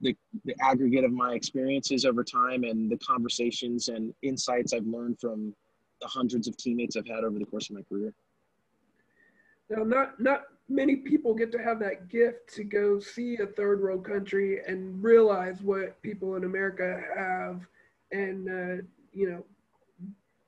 the, 0.01 0.17
the 0.45 0.55
aggregate 0.61 1.05
of 1.05 1.13
my 1.13 1.35
experiences 1.35 2.05
over 2.05 2.25
time 2.25 2.65
and 2.65 2.91
the 2.91 2.99
conversations 2.99 3.89
and 3.89 4.13
insights 4.23 4.73
I've 4.73 4.87
learned 4.87 5.19
from 5.21 5.55
the 6.01 6.09
hundreds 6.09 6.49
of 6.49 6.57
teammates 6.57 6.97
I've 6.97 7.07
had 7.07 7.25
over 7.25 7.39
the 7.39 7.45
course 7.45 7.71
of 7.71 7.77
my 7.77 7.83
career. 7.83 8.13
Now, 9.71 9.85
not 9.85 10.21
not 10.21 10.43
many 10.69 10.97
people 10.97 11.35
get 11.35 11.53
to 11.53 11.59
have 11.59 11.79
that 11.81 12.09
gift 12.09 12.55
to 12.55 12.65
go 12.65 12.99
see 12.99 13.37
a 13.39 13.47
third 13.47 13.81
world 13.81 14.05
country 14.05 14.61
and 14.67 15.03
realize 15.03 15.63
what 15.63 16.01
people 16.03 16.37
in 16.37 16.45
America 16.45 17.01
have, 17.17 17.67
and 18.12 18.49
uh, 18.49 18.83
you 19.12 19.31
know, 19.31 19.45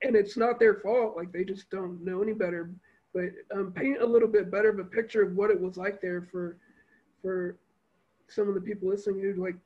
and 0.02 0.14
it's 0.14 0.36
not 0.36 0.60
their 0.60 0.74
fault. 0.74 1.16
Like 1.16 1.32
they 1.32 1.44
just 1.44 1.70
don't 1.70 2.04
know 2.04 2.22
any 2.22 2.32
better. 2.32 2.70
But 3.12 3.30
um, 3.54 3.72
paint 3.72 4.02
a 4.02 4.06
little 4.06 4.28
bit 4.28 4.50
better 4.50 4.70
of 4.70 4.78
a 4.78 4.84
picture 4.84 5.22
of 5.22 5.36
what 5.36 5.50
it 5.50 5.60
was 5.60 5.76
like 5.76 6.00
there 6.00 6.22
for 6.22 6.56
for 7.22 7.56
some 8.28 8.48
of 8.48 8.54
the 8.54 8.60
people 8.60 8.88
listening 8.88 9.20
who 9.20 9.42
like 9.42 9.56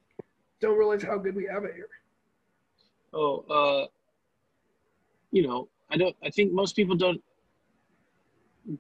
don't 0.61 0.77
realize 0.77 1.03
how 1.03 1.19
good 1.19 1.35
we 1.35 1.47
have 1.47 1.65
it 1.65 1.75
here. 1.75 1.89
Oh, 3.13 3.45
uh, 3.49 3.87
you 5.31 5.47
know, 5.47 5.69
I 5.91 5.97
don't. 5.97 6.15
I 6.23 6.31
think 6.31 6.53
most 6.53 6.77
people 6.77 6.97
don't. 6.97 7.23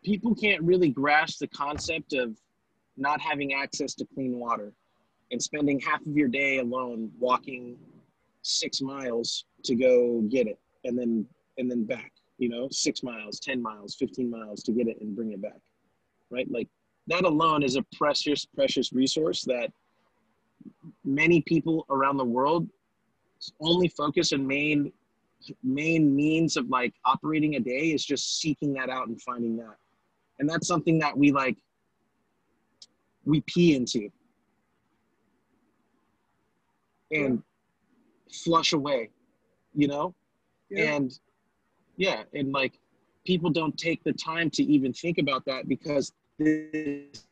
People 0.04 0.34
can't 0.34 0.62
really 0.62 0.90
grasp 0.90 1.38
the 1.38 1.48
concept 1.48 2.12
of 2.12 2.36
not 2.96 3.20
having 3.20 3.54
access 3.54 3.94
to 3.94 4.06
clean 4.14 4.38
water 4.38 4.72
and 5.30 5.42
spending 5.42 5.80
half 5.80 6.00
of 6.04 6.16
your 6.16 6.28
day 6.28 6.58
alone 6.58 7.10
walking 7.18 7.76
six 8.42 8.80
miles 8.80 9.44
to 9.64 9.74
go 9.74 10.22
get 10.28 10.46
it 10.46 10.58
and 10.84 10.98
then 10.98 11.26
and 11.58 11.70
then 11.70 11.84
back 11.84 12.12
you 12.38 12.48
know 12.48 12.68
six 12.70 13.02
miles 13.02 13.40
10 13.40 13.60
miles 13.60 13.94
15 13.96 14.30
miles 14.30 14.62
to 14.62 14.72
get 14.72 14.86
it 14.88 15.00
and 15.00 15.14
bring 15.14 15.32
it 15.32 15.42
back 15.42 15.60
right 16.30 16.50
like 16.50 16.68
that 17.06 17.24
alone 17.24 17.62
is 17.62 17.76
a 17.76 17.84
precious 17.96 18.44
precious 18.44 18.92
resource 18.92 19.42
that 19.42 19.70
many 21.04 21.42
people 21.42 21.84
around 21.90 22.16
the 22.16 22.24
world 22.24 22.68
only 23.60 23.88
focus 23.88 24.32
and 24.32 24.46
main 24.46 24.92
main 25.62 26.14
means 26.14 26.56
of 26.56 26.68
like 26.68 26.92
operating 27.04 27.56
a 27.56 27.60
day 27.60 27.92
is 27.92 28.04
just 28.04 28.40
seeking 28.40 28.72
that 28.72 28.88
out 28.88 29.08
and 29.08 29.20
finding 29.22 29.56
that 29.56 29.76
and 30.38 30.48
that's 30.48 30.66
something 30.66 30.98
that 30.98 31.16
we 31.16 31.32
like 31.32 31.56
we 33.24 33.40
pee 33.42 33.74
into 33.74 34.08
and. 37.10 37.42
Flush 38.32 38.72
away 38.72 39.08
you 39.74 39.88
know 39.88 40.14
yeah. 40.70 40.94
and 40.94 41.18
yeah 41.96 42.22
and 42.34 42.52
like 42.52 42.78
people 43.26 43.50
don't 43.50 43.76
take 43.76 44.02
the 44.04 44.12
time 44.12 44.48
to 44.50 44.62
even 44.64 44.92
think 44.92 45.18
about 45.18 45.44
that 45.44 45.68
because 45.68 46.12
this 46.38 47.26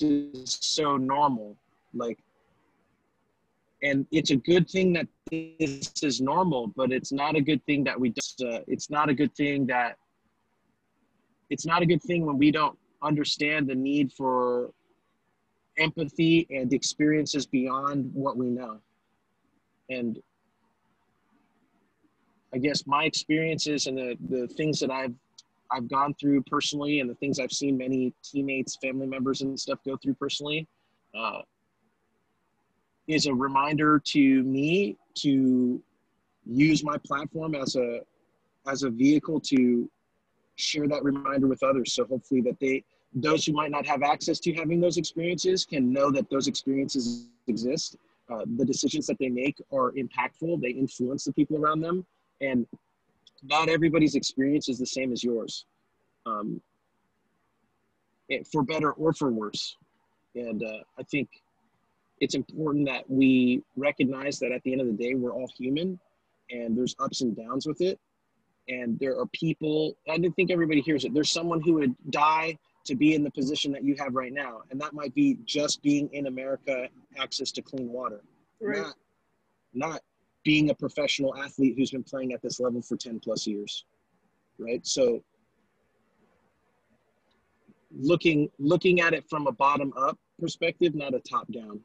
is 0.00 0.58
so 0.60 0.96
normal 0.96 1.56
like 1.94 2.18
and 3.82 4.06
it's 4.10 4.30
a 4.30 4.36
good 4.36 4.68
thing 4.68 4.92
that 4.92 5.06
this 5.30 5.92
is 6.02 6.20
normal 6.20 6.66
but 6.76 6.92
it's 6.92 7.12
not 7.12 7.36
a 7.36 7.40
good 7.40 7.64
thing 7.64 7.84
that 7.84 7.98
we 7.98 8.10
just 8.10 8.42
uh, 8.42 8.60
it's 8.66 8.90
not 8.90 9.08
a 9.08 9.14
good 9.14 9.34
thing 9.34 9.66
that 9.66 9.96
it's 11.50 11.64
not 11.64 11.82
a 11.82 11.86
good 11.86 12.02
thing 12.02 12.26
when 12.26 12.36
we 12.36 12.50
don't 12.50 12.76
understand 13.02 13.68
the 13.68 13.74
need 13.74 14.12
for 14.12 14.70
empathy 15.78 16.46
and 16.50 16.72
experiences 16.72 17.46
beyond 17.46 18.10
what 18.12 18.36
we 18.36 18.50
know 18.50 18.80
and 19.88 20.18
i 22.54 22.58
guess 22.58 22.86
my 22.86 23.04
experiences 23.04 23.86
and 23.86 23.96
the, 23.96 24.16
the 24.28 24.46
things 24.48 24.80
that 24.80 24.90
i've 24.90 25.14
i've 25.72 25.88
gone 25.88 26.14
through 26.14 26.42
personally 26.44 27.00
and 27.00 27.08
the 27.08 27.14
things 27.16 27.38
i've 27.38 27.52
seen 27.52 27.76
many 27.76 28.12
teammates 28.22 28.76
family 28.82 29.06
members 29.06 29.42
and 29.42 29.58
stuff 29.58 29.78
go 29.84 29.96
through 29.96 30.14
personally 30.14 30.66
uh, 31.14 31.40
is 33.08 33.26
a 33.26 33.34
reminder 33.34 34.00
to 34.04 34.42
me 34.44 34.96
to 35.14 35.82
use 36.46 36.84
my 36.84 36.96
platform 36.98 37.54
as 37.54 37.76
a 37.76 38.00
as 38.66 38.82
a 38.82 38.90
vehicle 38.90 39.40
to 39.40 39.90
share 40.56 40.88
that 40.88 41.02
reminder 41.02 41.46
with 41.46 41.62
others. 41.62 41.94
So 41.94 42.04
hopefully 42.04 42.42
that 42.42 42.58
they 42.60 42.84
those 43.14 43.46
who 43.46 43.52
might 43.52 43.70
not 43.70 43.86
have 43.86 44.02
access 44.02 44.38
to 44.40 44.52
having 44.52 44.80
those 44.80 44.98
experiences 44.98 45.64
can 45.64 45.90
know 45.90 46.10
that 46.10 46.28
those 46.30 46.46
experiences 46.46 47.28
exist. 47.46 47.96
Uh, 48.30 48.44
the 48.58 48.64
decisions 48.64 49.06
that 49.06 49.18
they 49.18 49.30
make 49.30 49.56
are 49.72 49.92
impactful. 49.92 50.60
They 50.60 50.70
influence 50.70 51.24
the 51.24 51.32
people 51.32 51.56
around 51.56 51.80
them 51.80 52.04
and 52.40 52.66
not 53.42 53.68
everybody's 53.68 54.14
experience 54.14 54.68
is 54.68 54.78
the 54.78 54.86
same 54.86 55.12
as 55.12 55.22
yours 55.22 55.64
um, 56.26 56.60
for 58.50 58.62
better 58.62 58.92
or 58.92 59.12
for 59.12 59.30
worse 59.30 59.76
and 60.34 60.62
uh, 60.62 60.82
i 60.98 61.02
think 61.04 61.28
it's 62.20 62.34
important 62.34 62.86
that 62.86 63.08
we 63.08 63.62
recognize 63.76 64.38
that 64.40 64.52
at 64.52 64.62
the 64.62 64.72
end 64.72 64.80
of 64.80 64.86
the 64.86 64.92
day, 64.92 65.14
we're 65.14 65.32
all 65.32 65.48
human 65.56 65.98
and 66.50 66.76
there's 66.76 66.94
ups 66.98 67.20
and 67.20 67.36
downs 67.36 67.66
with 67.66 67.80
it. 67.80 67.98
And 68.68 68.98
there 68.98 69.18
are 69.18 69.26
people, 69.26 69.96
I 70.08 70.16
didn't 70.16 70.36
think 70.36 70.50
everybody 70.50 70.80
hears 70.80 71.04
it. 71.04 71.14
There's 71.14 71.30
someone 71.30 71.60
who 71.60 71.74
would 71.74 71.94
die 72.10 72.58
to 72.84 72.94
be 72.94 73.14
in 73.14 73.22
the 73.22 73.30
position 73.30 73.72
that 73.72 73.84
you 73.84 73.94
have 73.98 74.14
right 74.14 74.32
now. 74.32 74.62
And 74.70 74.80
that 74.80 74.92
might 74.92 75.14
be 75.14 75.38
just 75.44 75.82
being 75.82 76.08
in 76.12 76.26
America, 76.26 76.88
access 77.18 77.50
to 77.52 77.62
clean 77.62 77.90
water. 77.90 78.20
Right. 78.60 78.82
Not, 78.82 78.94
not 79.74 80.00
being 80.48 80.70
a 80.70 80.74
professional 80.74 81.36
athlete 81.36 81.74
who's 81.76 81.90
been 81.90 82.02
playing 82.02 82.32
at 82.32 82.40
this 82.40 82.58
level 82.58 82.80
for 82.80 82.96
10 82.96 83.20
plus 83.20 83.46
years. 83.46 83.84
Right. 84.58 84.84
So 84.86 85.22
looking 87.94 88.48
looking 88.58 89.00
at 89.00 89.12
it 89.12 89.24
from 89.28 89.46
a 89.46 89.52
bottom 89.52 89.92
up 89.96 90.18
perspective, 90.40 90.94
not 90.94 91.12
a 91.14 91.20
top 91.20 91.46
down 91.52 91.80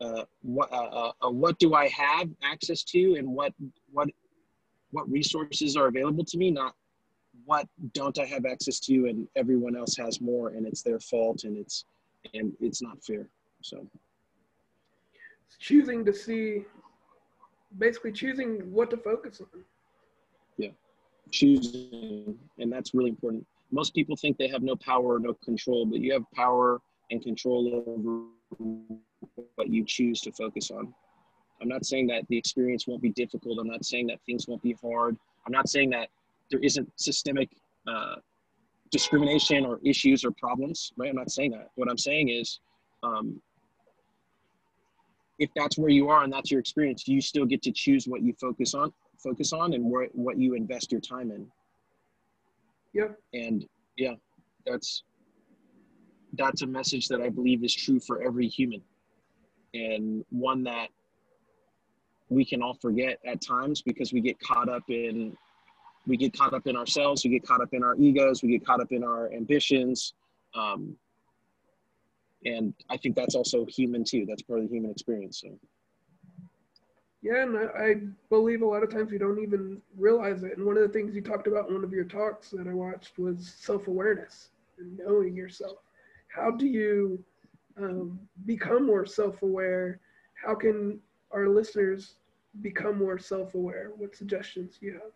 uh, 0.00 0.24
what 0.42 0.72
uh, 0.72 0.76
uh, 0.76 1.12
uh, 1.22 1.30
what 1.30 1.58
do 1.58 1.74
I 1.74 1.88
have 1.88 2.28
access 2.42 2.82
to 2.84 3.16
and 3.18 3.28
what 3.28 3.52
what 3.92 4.08
what 4.90 5.10
resources 5.10 5.76
are 5.76 5.88
available 5.88 6.24
to 6.24 6.38
me, 6.38 6.50
not 6.50 6.74
what 7.44 7.66
don't 7.92 8.18
I 8.18 8.24
have 8.24 8.46
access 8.46 8.80
to 8.80 9.06
and 9.06 9.28
everyone 9.36 9.76
else 9.76 9.96
has 9.96 10.20
more 10.20 10.50
and 10.50 10.66
it's 10.66 10.82
their 10.82 11.00
fault 11.00 11.44
and 11.44 11.56
it's 11.56 11.84
and 12.34 12.52
it's 12.60 12.82
not 12.82 13.02
fair. 13.04 13.28
So 13.62 13.86
choosing 15.58 16.04
to 16.04 16.12
see 16.12 16.64
basically 17.78 18.12
choosing 18.12 18.72
what 18.72 18.90
to 18.90 18.96
focus 18.96 19.40
on. 19.40 19.62
Yeah. 20.56 20.70
Choosing 21.30 22.38
and 22.58 22.72
that's 22.72 22.94
really 22.94 23.10
important. 23.10 23.46
Most 23.70 23.94
people 23.94 24.16
think 24.16 24.38
they 24.38 24.48
have 24.48 24.62
no 24.62 24.76
power 24.76 25.14
or 25.14 25.18
no 25.18 25.34
control, 25.34 25.86
but 25.86 26.00
you 26.00 26.12
have 26.12 26.24
power 26.34 26.80
and 27.10 27.22
control 27.22 27.84
over 27.86 28.24
what 29.56 29.68
you 29.68 29.84
choose 29.84 30.20
to 30.22 30.32
focus 30.32 30.70
on. 30.70 30.94
I'm 31.60 31.68
not 31.68 31.84
saying 31.86 32.06
that 32.08 32.26
the 32.28 32.36
experience 32.36 32.86
won't 32.86 33.02
be 33.02 33.10
difficult. 33.10 33.58
I'm 33.58 33.68
not 33.68 33.84
saying 33.84 34.06
that 34.08 34.20
things 34.26 34.46
won't 34.46 34.62
be 34.62 34.76
hard. 34.82 35.16
I'm 35.46 35.52
not 35.52 35.68
saying 35.68 35.90
that 35.90 36.08
there 36.50 36.60
isn't 36.60 36.88
systemic 36.96 37.50
uh, 37.88 38.16
discrimination 38.90 39.64
or 39.64 39.80
issues 39.84 40.24
or 40.24 40.30
problems, 40.32 40.92
right? 40.96 41.08
I'm 41.10 41.16
not 41.16 41.30
saying 41.30 41.52
that. 41.52 41.70
What 41.74 41.88
I'm 41.90 41.98
saying 41.98 42.28
is, 42.28 42.60
um, 43.02 43.40
if 45.38 45.50
that's 45.54 45.76
where 45.76 45.90
you 45.90 46.08
are 46.08 46.24
and 46.24 46.32
that's 46.32 46.50
your 46.50 46.60
experience, 46.60 47.06
you 47.06 47.20
still 47.20 47.44
get 47.44 47.62
to 47.62 47.72
choose 47.72 48.06
what 48.06 48.22
you 48.22 48.34
focus 48.40 48.74
on, 48.74 48.92
focus 49.22 49.52
on, 49.52 49.74
and 49.74 49.84
where, 49.84 50.08
what 50.12 50.38
you 50.38 50.54
invest 50.54 50.92
your 50.92 51.00
time 51.00 51.30
in. 51.30 51.46
Yeah. 52.92 53.08
And 53.34 53.66
yeah, 53.96 54.14
that's 54.64 55.02
that's 56.32 56.62
a 56.62 56.66
message 56.66 57.08
that 57.08 57.20
I 57.20 57.28
believe 57.28 57.64
is 57.64 57.74
true 57.74 58.00
for 58.00 58.22
every 58.22 58.48
human 58.48 58.82
and 59.74 60.24
one 60.30 60.64
that 60.64 60.88
we 62.28 62.44
can 62.44 62.62
all 62.62 62.74
forget 62.74 63.18
at 63.26 63.40
times 63.40 63.82
because 63.82 64.12
we 64.12 64.20
get 64.20 64.38
caught 64.40 64.68
up 64.68 64.82
in 64.88 65.36
we 66.06 66.16
get 66.16 66.36
caught 66.36 66.54
up 66.54 66.66
in 66.66 66.76
ourselves 66.76 67.24
we 67.24 67.30
get 67.30 67.46
caught 67.46 67.60
up 67.60 67.68
in 67.72 67.82
our 67.82 67.94
egos 67.96 68.42
we 68.42 68.50
get 68.50 68.66
caught 68.66 68.80
up 68.80 68.90
in 68.90 69.04
our 69.04 69.32
ambitions 69.32 70.14
um, 70.54 70.96
and 72.46 72.72
i 72.90 72.96
think 72.96 73.14
that's 73.14 73.34
also 73.34 73.66
human 73.66 74.04
too. 74.04 74.24
That's 74.26 74.42
part 74.42 74.60
of 74.60 74.68
the 74.68 74.74
human 74.74 74.90
experience 74.90 75.42
so. 75.42 75.58
Yeah 77.22 77.42
and 77.42 77.56
I, 77.58 77.62
I 77.62 77.94
believe 78.30 78.62
a 78.62 78.66
lot 78.66 78.82
of 78.82 78.90
times 78.90 79.10
we 79.10 79.18
don't 79.18 79.42
even 79.42 79.82
realize 79.96 80.42
it 80.42 80.56
and 80.56 80.66
one 80.66 80.76
of 80.76 80.82
the 80.82 80.88
things 80.88 81.14
you 81.14 81.22
talked 81.22 81.46
about 81.46 81.68
in 81.68 81.74
one 81.74 81.84
of 81.84 81.92
your 81.92 82.04
talks 82.04 82.50
that 82.50 82.68
i 82.68 82.74
watched 82.74 83.18
was 83.18 83.54
self-awareness 83.58 84.50
and 84.78 84.98
knowing 84.98 85.34
yourself. 85.36 85.78
How 86.28 86.50
do 86.50 86.66
you 86.66 87.24
um, 87.78 88.18
become 88.44 88.86
more 88.86 89.06
self-aware? 89.06 90.00
How 90.34 90.54
can 90.54 91.00
our 91.32 91.48
listeners 91.48 92.16
become 92.62 92.98
more 92.98 93.18
self-aware? 93.18 93.92
What 93.96 94.14
suggestions 94.14 94.78
do 94.78 94.86
you 94.86 94.92
have? 94.94 95.12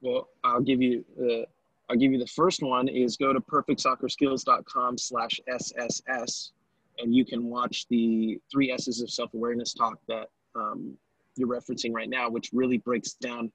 Well 0.00 0.28
i'll 0.44 0.60
give 0.60 0.80
you 0.80 1.04
the 1.16 1.46
i'll 1.88 1.96
give 1.96 2.12
you 2.12 2.18
the 2.18 2.26
first 2.26 2.62
one 2.62 2.88
is 2.88 3.16
go 3.16 3.32
to 3.32 3.40
perfectsoccerskills.com 3.40 4.98
slash 4.98 5.40
sss 5.50 6.50
and 6.98 7.14
you 7.14 7.24
can 7.24 7.44
watch 7.44 7.86
the 7.88 8.38
three 8.50 8.70
s's 8.72 9.00
of 9.00 9.10
self-awareness 9.10 9.72
talk 9.74 9.98
that 10.08 10.28
um, 10.54 10.94
you're 11.36 11.48
referencing 11.48 11.92
right 11.92 12.10
now 12.10 12.28
which 12.28 12.50
really 12.52 12.78
breaks 12.78 13.12
down 13.14 13.50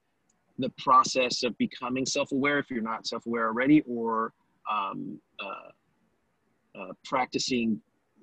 the 0.60 0.70
process 0.78 1.44
of 1.44 1.58
becoming 1.58 2.06
self-aware 2.06 2.60
if 2.60 2.70
you're 2.70 2.82
not 2.82 3.08
self-aware 3.08 3.48
already 3.48 3.82
or 3.88 4.34
um, 4.72 5.20
uh, 5.40 6.80
uh, 6.80 6.94
practicing 7.04 7.80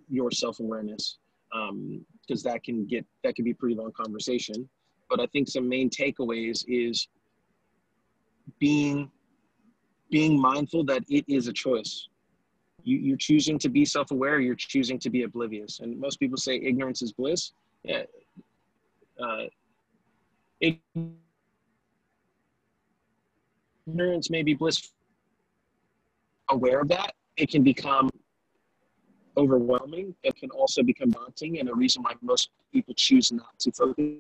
your 0.09 0.31
self-awareness 0.31 1.19
because 1.51 2.45
um, 2.45 2.53
that 2.53 2.63
can 2.63 2.87
get 2.87 3.05
that 3.25 3.35
can 3.35 3.45
be 3.45 3.51
a 3.51 3.55
pretty 3.55 3.75
long 3.75 3.93
conversation. 3.93 4.69
But 5.09 5.21
i 5.21 5.27
think 5.27 5.49
some 5.49 5.69
main 5.69 5.91
takeaways 5.91 6.65
is 6.69 7.09
being 8.59 9.11
being 10.11 10.41
mindful 10.41 10.85
that 10.85 11.03
it 11.09 11.25
is 11.29 11.49
a 11.49 11.53
choice. 11.53 12.09
You, 12.83 12.99
you're 12.99 13.17
choosing 13.17 13.59
to 13.59 13.69
be 13.69 13.85
self-aware. 13.85 14.41
You're 14.41 14.55
choosing 14.55 14.99
to 15.01 15.11
be 15.11 15.23
oblivious. 15.25 15.81
And 15.81 15.99
most 15.99 16.19
people 16.19 16.39
say 16.39 16.57
ignorance 16.57 17.03
is 17.03 17.13
bliss. 17.13 17.53
Yeah. 17.83 18.03
Uh, 19.23 19.45
ignorance 23.87 24.31
may 24.31 24.43
be 24.43 24.55
bliss. 24.55 24.93
Aware 26.49 26.81
of 26.81 26.89
that, 26.89 27.15
it 27.37 27.51
can 27.51 27.63
become 27.63 28.11
overwhelming. 29.37 30.15
It 30.23 30.37
can 30.37 30.51
also 30.51 30.83
become 30.83 31.11
daunting, 31.11 31.61
and 31.61 31.69
a 31.69 31.75
reason 31.75 32.03
why 32.03 32.15
most 32.23 32.51
people 32.73 32.95
choose 32.95 33.31
not 33.31 33.57
to 33.61 33.71
focus 33.71 34.17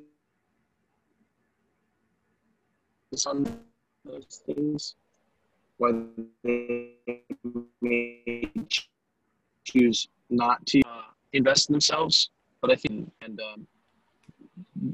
on 3.27 3.45
those 4.05 4.43
things 4.47 4.95
why 5.81 5.93
they 6.45 6.93
may 7.81 8.53
choose 9.65 10.09
not 10.29 10.65
to 10.67 10.83
uh, 10.87 11.03
invest 11.33 11.71
in 11.71 11.73
themselves. 11.73 12.31
But 12.61 12.71
I 12.71 12.77
think, 12.77 13.11
and 13.23 13.41
um, 13.41 13.67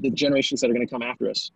the 0.01 0.09
generations 0.09 0.61
that 0.61 0.69
are 0.69 0.73
going 0.73 0.87
to 0.87 0.91
come 0.91 1.01
after 1.01 1.29
us. 1.29 1.51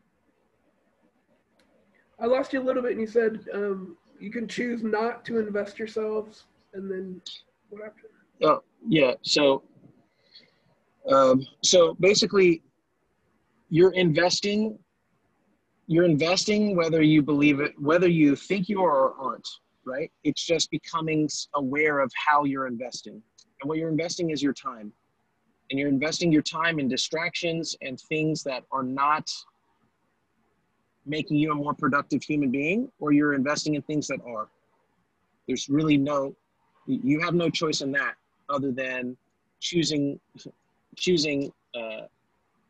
I 2.19 2.25
lost 2.25 2.51
you 2.51 2.61
a 2.61 2.65
little 2.65 2.81
bit, 2.81 2.91
and 2.91 3.01
you 3.01 3.07
said 3.07 3.45
um, 3.53 3.95
you 4.19 4.31
can 4.31 4.49
choose 4.49 4.83
not 4.83 5.23
to 5.25 5.39
invest 5.39 5.79
yourselves, 5.79 6.43
and 6.73 6.91
then 6.91 7.21
what 7.69 7.83
happened? 7.83 8.03
Oh, 8.43 8.61
yeah. 8.85 9.13
So, 9.21 9.63
um, 11.09 11.47
so 11.63 11.95
basically, 12.01 12.61
you're 13.69 13.93
investing 13.93 14.77
you're 15.91 16.05
investing 16.05 16.75
whether 16.75 17.01
you 17.01 17.21
believe 17.21 17.59
it 17.59 17.73
whether 17.79 18.07
you 18.07 18.35
think 18.35 18.69
you 18.69 18.83
are 18.83 19.09
or 19.09 19.13
aren't 19.19 19.47
right? 19.85 20.11
It's 20.23 20.43
just 20.43 20.69
becoming 20.71 21.29
aware 21.55 21.99
of 21.99 22.11
how 22.15 22.43
you're 22.43 22.67
investing. 22.67 23.21
And 23.61 23.69
what 23.69 23.77
you're 23.77 23.89
investing 23.89 24.31
is 24.31 24.41
your 24.41 24.53
time. 24.53 24.91
And 25.69 25.79
you're 25.79 25.89
investing 25.89 26.31
your 26.31 26.41
time 26.41 26.79
in 26.79 26.87
distractions 26.87 27.75
and 27.81 27.99
things 27.99 28.43
that 28.43 28.63
are 28.71 28.83
not 28.83 29.31
making 31.05 31.37
you 31.37 31.51
a 31.51 31.55
more 31.55 31.73
productive 31.73 32.21
human 32.23 32.51
being 32.51 32.91
or 32.99 33.11
you're 33.11 33.33
investing 33.33 33.75
in 33.75 33.81
things 33.83 34.07
that 34.07 34.19
are. 34.27 34.47
There's 35.47 35.69
really 35.69 35.97
no 35.97 36.35
you 36.87 37.19
have 37.21 37.35
no 37.35 37.49
choice 37.49 37.81
in 37.81 37.91
that 37.91 38.15
other 38.49 38.71
than 38.71 39.15
choosing 39.59 40.19
choosing 40.97 41.51
uh, 41.75 42.01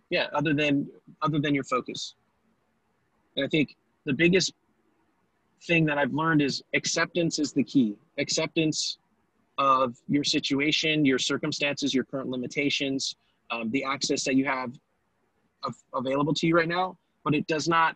yeah 0.09 0.27
other 0.33 0.53
than 0.53 0.87
other 1.21 1.39
than 1.39 1.55
your 1.55 1.63
focus 1.63 2.15
and 3.35 3.45
I 3.45 3.49
think 3.49 3.75
the 4.05 4.13
biggest 4.13 4.53
thing 5.67 5.85
that 5.85 5.97
I've 5.97 6.13
learned 6.13 6.41
is 6.41 6.63
acceptance 6.73 7.39
is 7.39 7.53
the 7.53 7.63
key. 7.63 7.95
Acceptance 8.17 8.97
of 9.57 9.95
your 10.07 10.23
situation, 10.23 11.05
your 11.05 11.19
circumstances, 11.19 11.93
your 11.93 12.03
current 12.03 12.29
limitations, 12.29 13.15
um, 13.51 13.69
the 13.71 13.83
access 13.83 14.23
that 14.23 14.35
you 14.35 14.45
have 14.45 14.71
of, 15.63 15.75
available 15.93 16.33
to 16.33 16.47
you 16.47 16.55
right 16.55 16.67
now, 16.67 16.97
but 17.23 17.35
it 17.35 17.45
does 17.47 17.67
not 17.67 17.95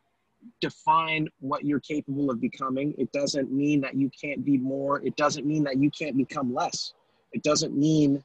define 0.62 1.28
what 1.40 1.66
you're 1.66 1.80
capable 1.80 2.30
of 2.30 2.40
becoming. 2.40 2.94
It 2.98 3.12
doesn't 3.12 3.52
mean 3.52 3.82
that 3.82 3.96
you 3.96 4.12
can't 4.22 4.46
be 4.46 4.58
more. 4.58 5.02
It 5.04 5.16
doesn't 5.16 5.46
mean 5.46 5.64
that 5.64 5.78
you 5.78 5.90
can't 5.90 6.16
become 6.16 6.54
less. 6.54 6.94
It 7.32 7.42
doesn't 7.42 7.76
mean 7.76 8.24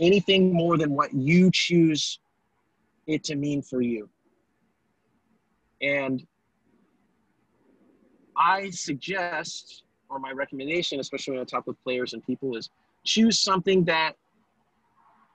anything 0.00 0.52
more 0.52 0.76
than 0.76 0.90
what 0.90 1.14
you 1.14 1.50
choose 1.52 2.18
it 3.06 3.24
to 3.24 3.36
mean 3.36 3.62
for 3.62 3.80
you. 3.80 4.08
And 5.82 6.24
I 8.36 8.70
suggest, 8.70 9.84
or 10.08 10.18
my 10.18 10.30
recommendation, 10.30 11.00
especially 11.00 11.32
when 11.32 11.40
I 11.40 11.44
talk 11.44 11.66
with 11.66 11.82
players 11.82 12.12
and 12.12 12.24
people, 12.24 12.56
is 12.56 12.70
choose 13.04 13.40
something 13.40 13.84
that 13.84 14.14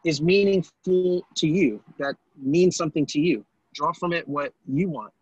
is 0.06 0.22
meaningful 0.22 1.26
to 1.36 1.48
you, 1.48 1.84
that 2.00 2.16
means 2.42 2.78
something 2.78 3.06
to 3.08 3.20
you. 3.20 3.46
Draw 3.74 3.92
from 3.94 4.14
it 4.14 4.28
what 4.28 4.54
you 4.66 4.90
want. 4.90 5.14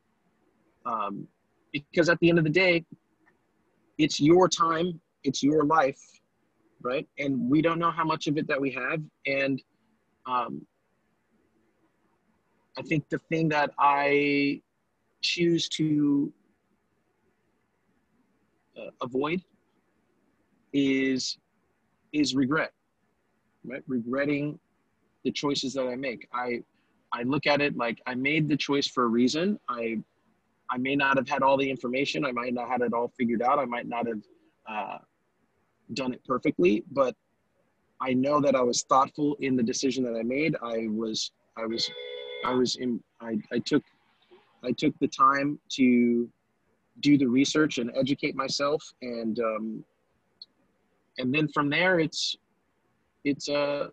Um, 0.85 1.27
because 1.73 2.07
at 2.09 2.19
the 2.19 2.29
end 2.29 2.37
of 2.37 2.43
the 2.43 2.51
day, 2.51 2.85
it's 3.97 4.19
your 4.19 4.47
time, 4.47 4.99
it's 5.23 5.41
your 5.41 5.63
life, 5.63 5.99
right? 6.81 7.07
And 7.17 7.49
we 7.49 7.61
don't 7.61 7.79
know 7.79 7.91
how 7.91 8.05
much 8.05 8.27
of 8.27 8.37
it 8.37 8.47
that 8.47 8.61
we 8.61 8.71
have. 8.71 9.01
And 9.25 9.61
um, 10.25 10.65
I 12.77 12.81
think 12.83 13.09
the 13.09 13.19
thing 13.29 13.49
that 13.49 13.71
I 13.79 14.61
choose 15.25 15.67
to 15.69 16.31
uh, 18.77 18.91
avoid 19.01 19.41
is 20.73 21.37
is 22.13 22.35
regret 22.35 22.71
right? 23.65 23.83
Regretting 23.87 24.59
the 25.23 25.31
choices 25.31 25.73
that 25.73 25.87
i 25.87 25.95
make. 25.95 26.27
I 26.33 26.61
i 27.11 27.23
look 27.23 27.47
at 27.47 27.61
it 27.61 27.75
like 27.77 28.01
i 28.05 28.13
made 28.13 28.47
the 28.47 28.57
choice 28.57 28.87
for 28.87 29.03
a 29.03 29.07
reason. 29.07 29.59
I 29.69 29.97
i 30.69 30.77
may 30.77 30.95
not 30.95 31.17
have 31.17 31.27
had 31.27 31.41
all 31.41 31.57
the 31.57 31.69
information. 31.69 32.25
I 32.25 32.31
might 32.31 32.53
not 32.53 32.69
have 32.69 32.81
had 32.81 32.87
it 32.87 32.93
all 32.93 33.11
figured 33.17 33.41
out. 33.41 33.59
I 33.59 33.65
might 33.65 33.87
not 33.87 34.07
have 34.07 34.21
uh, 34.67 34.97
done 35.93 36.13
it 36.13 36.21
perfectly 36.25 36.83
but 36.91 37.15
i 38.01 38.11
know 38.11 38.41
that 38.41 38.55
i 38.55 38.61
was 38.61 38.83
thoughtful 38.83 39.37
in 39.39 39.55
the 39.55 39.61
decision 39.61 40.03
that 40.03 40.15
i 40.17 40.23
made. 40.23 40.55
I 40.63 40.87
was 40.89 41.31
i 41.57 41.65
was 41.65 41.89
i 42.43 42.53
was 42.53 42.75
in 42.77 43.01
i, 43.21 43.37
I 43.51 43.59
took 43.59 43.83
I 44.63 44.71
took 44.71 44.97
the 44.99 45.07
time 45.07 45.59
to 45.73 46.29
do 47.01 47.17
the 47.17 47.25
research 47.25 47.77
and 47.77 47.91
educate 47.95 48.35
myself, 48.35 48.83
and 49.01 49.39
um, 49.39 49.83
and 51.17 51.33
then 51.33 51.47
from 51.49 51.69
there, 51.69 51.99
it's 51.99 52.37
it's 53.23 53.49
a 53.49 53.91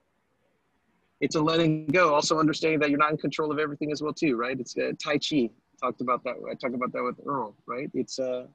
it's 1.21 1.37
a 1.37 1.41
letting 1.41 1.87
go. 1.87 2.15
Also 2.15 2.39
understanding 2.39 2.81
that 2.81 2.91
you're 2.91 2.99
not 2.99 3.13
in 3.13 3.17
control 3.17 3.51
of 3.53 3.59
everything 3.59 3.93
as 3.93 4.03
well 4.03 4.13
too, 4.13 4.37
right? 4.37 4.59
It's 4.59 4.77
uh, 4.77 4.93
Tai 5.03 5.19
Chi. 5.19 5.51
Talked 5.81 6.01
about 6.01 6.23
that. 6.25 6.35
I 6.49 6.55
talked 6.55 6.75
about 6.75 6.93
that 6.93 7.03
with 7.03 7.17
Earl, 7.27 7.57
right? 7.67 7.91
It's 7.95 8.19
uh, 8.19 8.47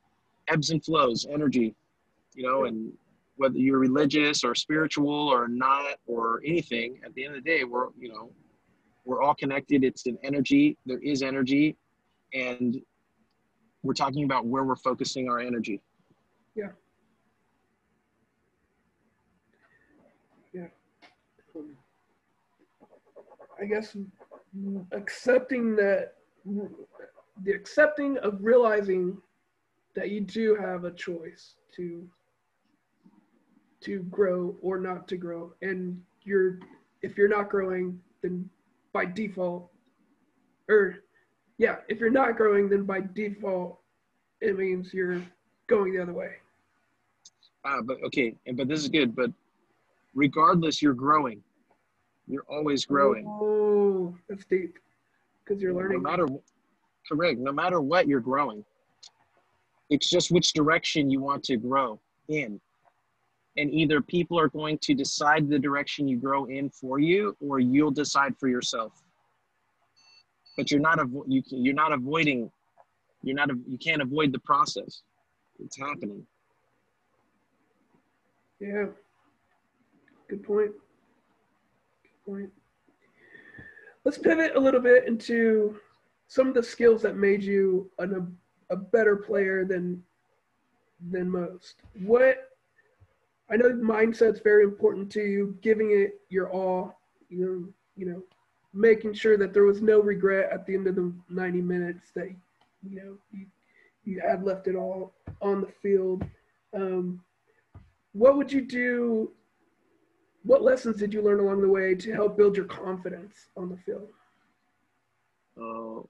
ebbs 0.47 0.69
and 0.69 0.83
flows, 0.83 1.25
energy, 1.29 1.75
you 2.35 2.43
know, 2.43 2.65
and 2.65 2.93
whether 3.35 3.57
you're 3.57 3.79
religious 3.79 4.43
or 4.43 4.55
spiritual 4.55 5.29
or 5.29 5.47
not 5.47 5.95
or 6.07 6.41
anything, 6.45 6.99
at 7.05 7.13
the 7.15 7.25
end 7.25 7.35
of 7.35 7.43
the 7.43 7.49
day, 7.49 7.63
we're 7.63 7.87
you 7.99 8.09
know 8.09 8.31
we're 9.05 9.21
all 9.21 9.35
connected. 9.35 9.83
It's 9.83 10.05
an 10.05 10.17
energy. 10.23 10.77
There 10.85 10.99
is 10.99 11.21
energy, 11.21 11.75
and 12.33 12.81
we're 13.83 13.93
talking 13.93 14.23
about 14.23 14.45
where 14.45 14.63
we're 14.63 14.75
focusing 14.75 15.29
our 15.29 15.39
energy. 15.39 15.81
Yeah. 16.55 16.69
Yeah. 20.53 20.67
I 23.61 23.65
guess 23.65 23.95
accepting 24.91 25.75
that, 25.75 26.15
the 26.45 27.51
accepting 27.51 28.17
of 28.19 28.39
realizing 28.41 29.17
that 29.95 30.11
you 30.11 30.21
do 30.21 30.55
have 30.55 30.83
a 30.83 30.91
choice 30.91 31.55
to 31.75 32.07
to 33.79 33.99
grow 34.03 34.55
or 34.61 34.79
not 34.79 35.07
to 35.07 35.17
grow 35.17 35.53
and 35.61 36.01
you're 36.23 36.59
if 37.03 37.17
you're 37.17 37.27
not 37.27 37.49
growing 37.49 37.99
then 38.21 38.49
by 38.91 39.05
default 39.05 39.69
or 40.67 40.95
yeah, 41.57 41.77
if 41.87 41.99
you're 41.99 42.09
not 42.09 42.37
growing, 42.37 42.69
then 42.69 42.83
by 42.83 43.01
default, 43.01 43.79
it 44.41 44.57
means 44.57 44.93
you're 44.93 45.21
going 45.67 45.93
the 45.93 46.01
other 46.01 46.13
way. 46.13 46.33
Ah, 47.65 47.81
but 47.83 47.97
okay, 48.05 48.35
but 48.53 48.67
this 48.67 48.81
is 48.81 48.89
good. 48.89 49.15
But 49.15 49.31
regardless, 50.13 50.81
you're 50.81 50.93
growing. 50.93 51.41
You're 52.27 52.45
always 52.49 52.85
growing. 52.85 53.25
Oh, 53.27 54.15
that's 54.29 54.45
deep. 54.45 54.77
Because 55.43 55.61
you're 55.61 55.73
learning. 55.73 56.03
No 56.03 56.09
matter, 56.09 56.27
correct. 57.09 57.39
No 57.39 57.51
matter 57.51 57.81
what, 57.81 58.07
you're 58.07 58.19
growing. 58.19 58.63
It's 59.89 60.09
just 60.09 60.31
which 60.31 60.53
direction 60.53 61.09
you 61.09 61.21
want 61.21 61.43
to 61.45 61.57
grow 61.57 61.99
in. 62.27 62.59
And 63.55 63.73
either 63.73 64.01
people 64.01 64.37
are 64.39 64.49
going 64.49 64.77
to 64.79 64.93
decide 64.93 65.49
the 65.49 65.57
direction 65.57 66.07
you 66.07 66.17
grow 66.17 66.45
in 66.45 66.69
for 66.69 66.99
you, 66.99 67.35
or 67.39 67.59
you'll 67.59 67.91
decide 67.91 68.37
for 68.37 68.47
yourself 68.47 69.01
but 70.57 70.71
you're 70.71 70.81
not 70.81 70.97
avo- 70.97 71.23
you 71.27 71.41
you're 71.49 71.73
not 71.73 71.93
avoiding 71.93 72.51
you're 73.23 73.35
not 73.35 73.49
you 73.67 73.77
can't 73.77 74.01
avoid 74.01 74.31
the 74.31 74.39
process. 74.39 75.03
It's 75.63 75.77
happening. 75.77 76.25
Yeah. 78.59 78.87
Good 80.29 80.43
point. 80.43 80.71
Good 82.03 82.31
point. 82.31 82.49
Let's 84.03 84.17
pivot 84.17 84.55
a 84.55 84.59
little 84.59 84.79
bit 84.79 85.07
into 85.07 85.77
some 86.27 86.47
of 86.47 86.53
the 86.53 86.63
skills 86.63 87.01
that 87.01 87.15
made 87.15 87.43
you 87.43 87.89
an, 87.99 88.35
a, 88.69 88.73
a 88.73 88.77
better 88.77 89.15
player 89.15 89.65
than 89.65 90.03
than 91.11 91.29
most. 91.29 91.83
What 92.01 92.43
i 93.49 93.55
know 93.55 93.69
mindset's 93.69 94.41
very 94.41 94.63
important 94.63 95.09
to 95.11 95.21
you 95.21 95.57
giving 95.61 95.91
it 95.91 96.19
your 96.29 96.49
all 96.51 96.99
you 97.29 97.39
know 97.39 97.73
you 97.95 98.05
know 98.11 98.21
making 98.77 99.13
sure 99.13 99.37
that 99.37 99.53
there 99.53 99.63
was 99.63 99.81
no 99.81 99.99
regret 99.99 100.51
at 100.51 100.65
the 100.65 100.75
end 100.75 100.87
of 100.87 100.95
the 100.95 101.11
90 101.29 101.61
minutes 101.61 102.11
that 102.15 102.29
you 102.87 102.95
know 102.95 103.17
you, 103.31 103.45
you 104.05 104.21
had 104.21 104.43
left 104.43 104.67
it 104.67 104.75
all 104.75 105.13
on 105.41 105.61
the 105.61 105.71
field. 105.81 106.23
Um, 106.73 107.21
what 108.13 108.37
would 108.37 108.51
you 108.51 108.61
do? 108.61 109.31
What 110.43 110.61
lessons 110.61 110.97
did 110.97 111.13
you 111.13 111.21
learn 111.21 111.39
along 111.39 111.61
the 111.61 111.67
way 111.67 111.95
to 111.95 112.13
help 112.13 112.37
build 112.37 112.55
your 112.55 112.65
confidence 112.65 113.47
on 113.57 113.69
the 113.69 113.77
field? 113.77 114.07
Uh, 115.59 116.05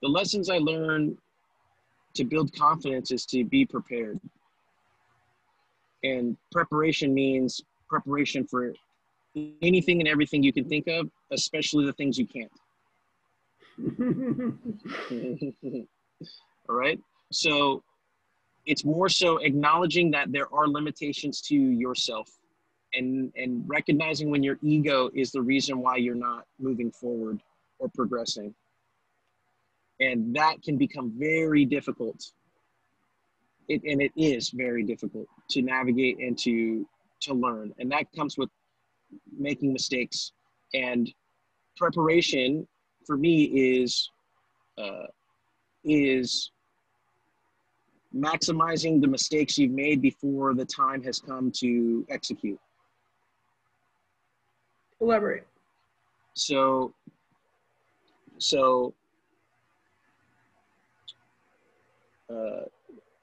the 0.00 0.08
lessons 0.08 0.48
I 0.48 0.58
learned 0.58 1.18
to 2.14 2.24
build 2.24 2.54
confidence 2.54 3.10
is 3.10 3.26
to 3.26 3.44
be 3.44 3.66
prepared. 3.66 4.20
And 6.04 6.36
preparation 6.52 7.12
means 7.12 7.62
preparation 7.88 8.46
for 8.46 8.72
anything 9.62 10.00
and 10.00 10.08
everything 10.08 10.42
you 10.42 10.52
can 10.52 10.68
think 10.68 10.86
of, 10.86 11.10
especially 11.32 11.86
the 11.86 11.92
things 11.92 12.18
you 12.18 12.26
can't. 12.26 12.52
All 16.68 16.76
right. 16.76 17.00
So 17.32 17.82
it's 18.66 18.84
more 18.84 19.08
so 19.08 19.38
acknowledging 19.38 20.10
that 20.12 20.32
there 20.32 20.52
are 20.54 20.68
limitations 20.68 21.40
to 21.42 21.54
yourself 21.54 22.28
and 22.94 23.32
and 23.36 23.64
recognizing 23.66 24.30
when 24.30 24.42
your 24.42 24.58
ego 24.62 25.10
is 25.14 25.32
the 25.32 25.42
reason 25.42 25.80
why 25.80 25.96
you're 25.96 26.14
not 26.14 26.44
moving 26.58 26.90
forward 26.92 27.40
or 27.78 27.88
progressing. 27.88 28.54
And 30.00 30.34
that 30.36 30.62
can 30.62 30.76
become 30.76 31.12
very 31.16 31.64
difficult. 31.64 32.32
It, 33.68 33.82
and 33.84 34.02
it 34.02 34.12
is 34.16 34.50
very 34.50 34.82
difficult 34.82 35.26
to 35.50 35.62
navigate 35.62 36.18
and 36.18 36.38
to 36.38 36.86
to 37.22 37.34
learn. 37.34 37.74
And 37.78 37.90
that 37.90 38.06
comes 38.14 38.38
with 38.38 38.50
making 39.36 39.72
mistakes 39.72 40.32
and 40.74 41.12
preparation 41.76 42.66
for 43.06 43.16
me 43.16 43.44
is 43.44 44.10
uh, 44.78 45.06
is 45.84 46.50
maximizing 48.14 49.00
the 49.00 49.08
mistakes 49.08 49.58
you've 49.58 49.72
made 49.72 50.00
before 50.00 50.54
the 50.54 50.64
time 50.64 51.02
has 51.02 51.18
come 51.18 51.50
to 51.50 52.06
execute. 52.08 52.58
Elaborate. 55.00 55.46
So, 56.34 56.94
so, 58.38 58.94
uh, 62.30 62.62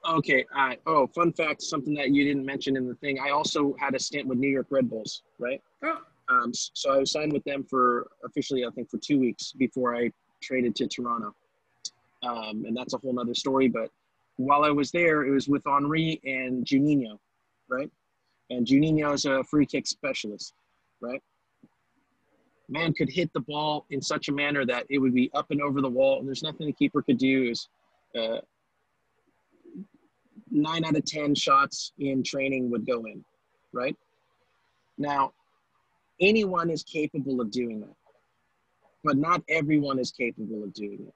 okay. 0.08 0.44
Oh, 0.86 1.06
fun 1.08 1.32
fact, 1.32 1.62
something 1.62 1.94
that 1.94 2.10
you 2.10 2.24
didn't 2.24 2.44
mention 2.44 2.76
in 2.76 2.88
the 2.88 2.94
thing. 2.96 3.18
I 3.20 3.30
also 3.30 3.74
had 3.78 3.94
a 3.94 3.98
stint 3.98 4.26
with 4.26 4.38
New 4.38 4.50
York 4.50 4.66
Red 4.70 4.88
Bulls, 4.88 5.22
right? 5.38 5.62
Oh. 5.84 5.98
Um, 6.28 6.52
so 6.54 6.92
I 6.92 6.98
was 6.98 7.10
signed 7.10 7.32
with 7.32 7.44
them 7.44 7.64
for 7.64 8.08
officially, 8.24 8.64
I 8.64 8.70
think, 8.70 8.90
for 8.90 8.98
two 8.98 9.18
weeks 9.18 9.52
before 9.52 9.96
I 9.96 10.10
traded 10.42 10.74
to 10.76 10.86
Toronto. 10.86 11.34
Um, 12.22 12.64
and 12.66 12.76
that's 12.76 12.94
a 12.94 12.98
whole 12.98 13.12
nother 13.12 13.34
story. 13.34 13.68
But 13.68 13.90
while 14.36 14.64
I 14.64 14.70
was 14.70 14.90
there, 14.90 15.24
it 15.24 15.30
was 15.30 15.48
with 15.48 15.62
Henry 15.66 16.20
and 16.24 16.64
Juninho, 16.64 17.18
right? 17.68 17.90
And 18.50 18.66
Juninho 18.66 19.12
is 19.12 19.24
a 19.24 19.42
free 19.44 19.66
kick 19.66 19.86
specialist, 19.86 20.54
right? 21.00 21.22
Man 22.68 22.94
could 22.94 23.10
hit 23.10 23.32
the 23.32 23.40
ball 23.40 23.86
in 23.90 24.00
such 24.00 24.28
a 24.28 24.32
manner 24.32 24.64
that 24.64 24.86
it 24.88 24.98
would 24.98 25.14
be 25.14 25.30
up 25.34 25.50
and 25.50 25.60
over 25.60 25.80
the 25.80 25.88
wall, 25.88 26.20
and 26.20 26.26
there's 26.26 26.42
nothing 26.42 26.66
the 26.66 26.72
keeper 26.72 27.02
could 27.02 27.18
do. 27.18 27.50
Is 27.50 27.68
uh, 28.16 28.38
nine 30.52 30.84
out 30.84 30.96
of 30.96 31.04
ten 31.04 31.34
shots 31.34 31.92
in 31.98 32.22
training 32.22 32.70
would 32.70 32.86
go 32.86 33.04
in, 33.06 33.24
right? 33.72 33.96
Now, 34.98 35.32
anyone 36.20 36.70
is 36.70 36.82
capable 36.82 37.40
of 37.40 37.50
doing 37.50 37.80
that, 37.80 37.96
but 39.02 39.16
not 39.16 39.42
everyone 39.48 39.98
is 39.98 40.12
capable 40.12 40.62
of 40.62 40.72
doing 40.74 40.98
it. 41.08 41.14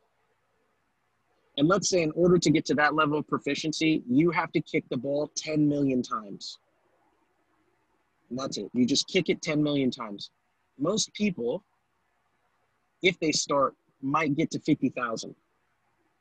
And 1.59 1.69
let's 1.69 1.89
say 1.89 2.03
in 2.03 2.13
order 2.13 2.39
to 2.39 2.51
get 2.51 2.65
to 2.67 2.75
that 2.75 2.95
level 2.95 3.19
of 3.19 3.29
proficiency, 3.29 4.03
you 4.09 4.31
have 4.31 4.53
to 4.53 4.61
kick 4.61 4.85
the 4.91 4.97
ball 4.97 5.31
10 5.37 5.67
million 5.69 6.03
times. 6.03 6.59
And 8.29 8.39
that's 8.39 8.59
it. 8.59 8.71
You 8.75 8.85
just 8.85 9.09
kick 9.09 9.29
it 9.29 9.41
10 9.41 9.63
million 9.63 9.91
times. 9.91 10.31
Most 10.79 11.13
people, 11.15 11.63
if 13.03 13.19
they 13.21 13.33
start, 13.33 13.75
might 14.03 14.37
get 14.37 14.51
to 14.51 14.61
50,000, 14.61 15.35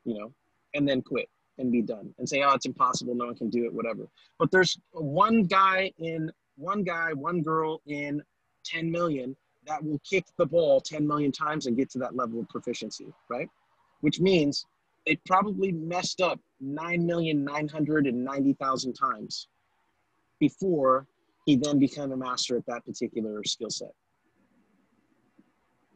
you 0.04 0.18
know, 0.18 0.32
and 0.74 0.88
then 0.88 1.02
quit 1.02 1.28
and 1.58 1.72
be 1.72 1.82
done 1.82 2.14
and 2.18 2.28
say, 2.28 2.42
oh, 2.42 2.54
it's 2.54 2.66
impossible. 2.66 3.14
No 3.14 3.26
one 3.26 3.36
can 3.36 3.50
do 3.50 3.64
it, 3.64 3.72
whatever. 3.72 4.08
But 4.38 4.50
there's 4.50 4.76
one 4.92 5.44
guy 5.44 5.92
in, 5.98 6.30
one 6.56 6.82
guy, 6.84 7.12
one 7.12 7.42
girl 7.42 7.80
in 7.86 8.22
10 8.64 8.90
million 8.90 9.36
that 9.66 9.82
will 9.82 10.00
kick 10.08 10.24
the 10.38 10.46
ball 10.46 10.80
10 10.80 11.04
million 11.06 11.32
times 11.32 11.66
and 11.66 11.76
get 11.76 11.90
to 11.90 11.98
that 11.98 12.16
level 12.16 12.40
of 12.40 12.48
proficiency, 12.48 13.06
right? 13.28 13.48
Which 14.00 14.20
means 14.20 14.64
they 15.06 15.16
probably 15.26 15.72
messed 15.72 16.20
up 16.20 16.38
9,990,000 16.62 18.98
times 18.98 19.48
before 20.38 21.06
he 21.46 21.56
then 21.56 21.78
became 21.78 22.12
a 22.12 22.16
master 22.16 22.56
at 22.56 22.66
that 22.66 22.84
particular 22.84 23.42
skill 23.44 23.70
set. 23.70 23.92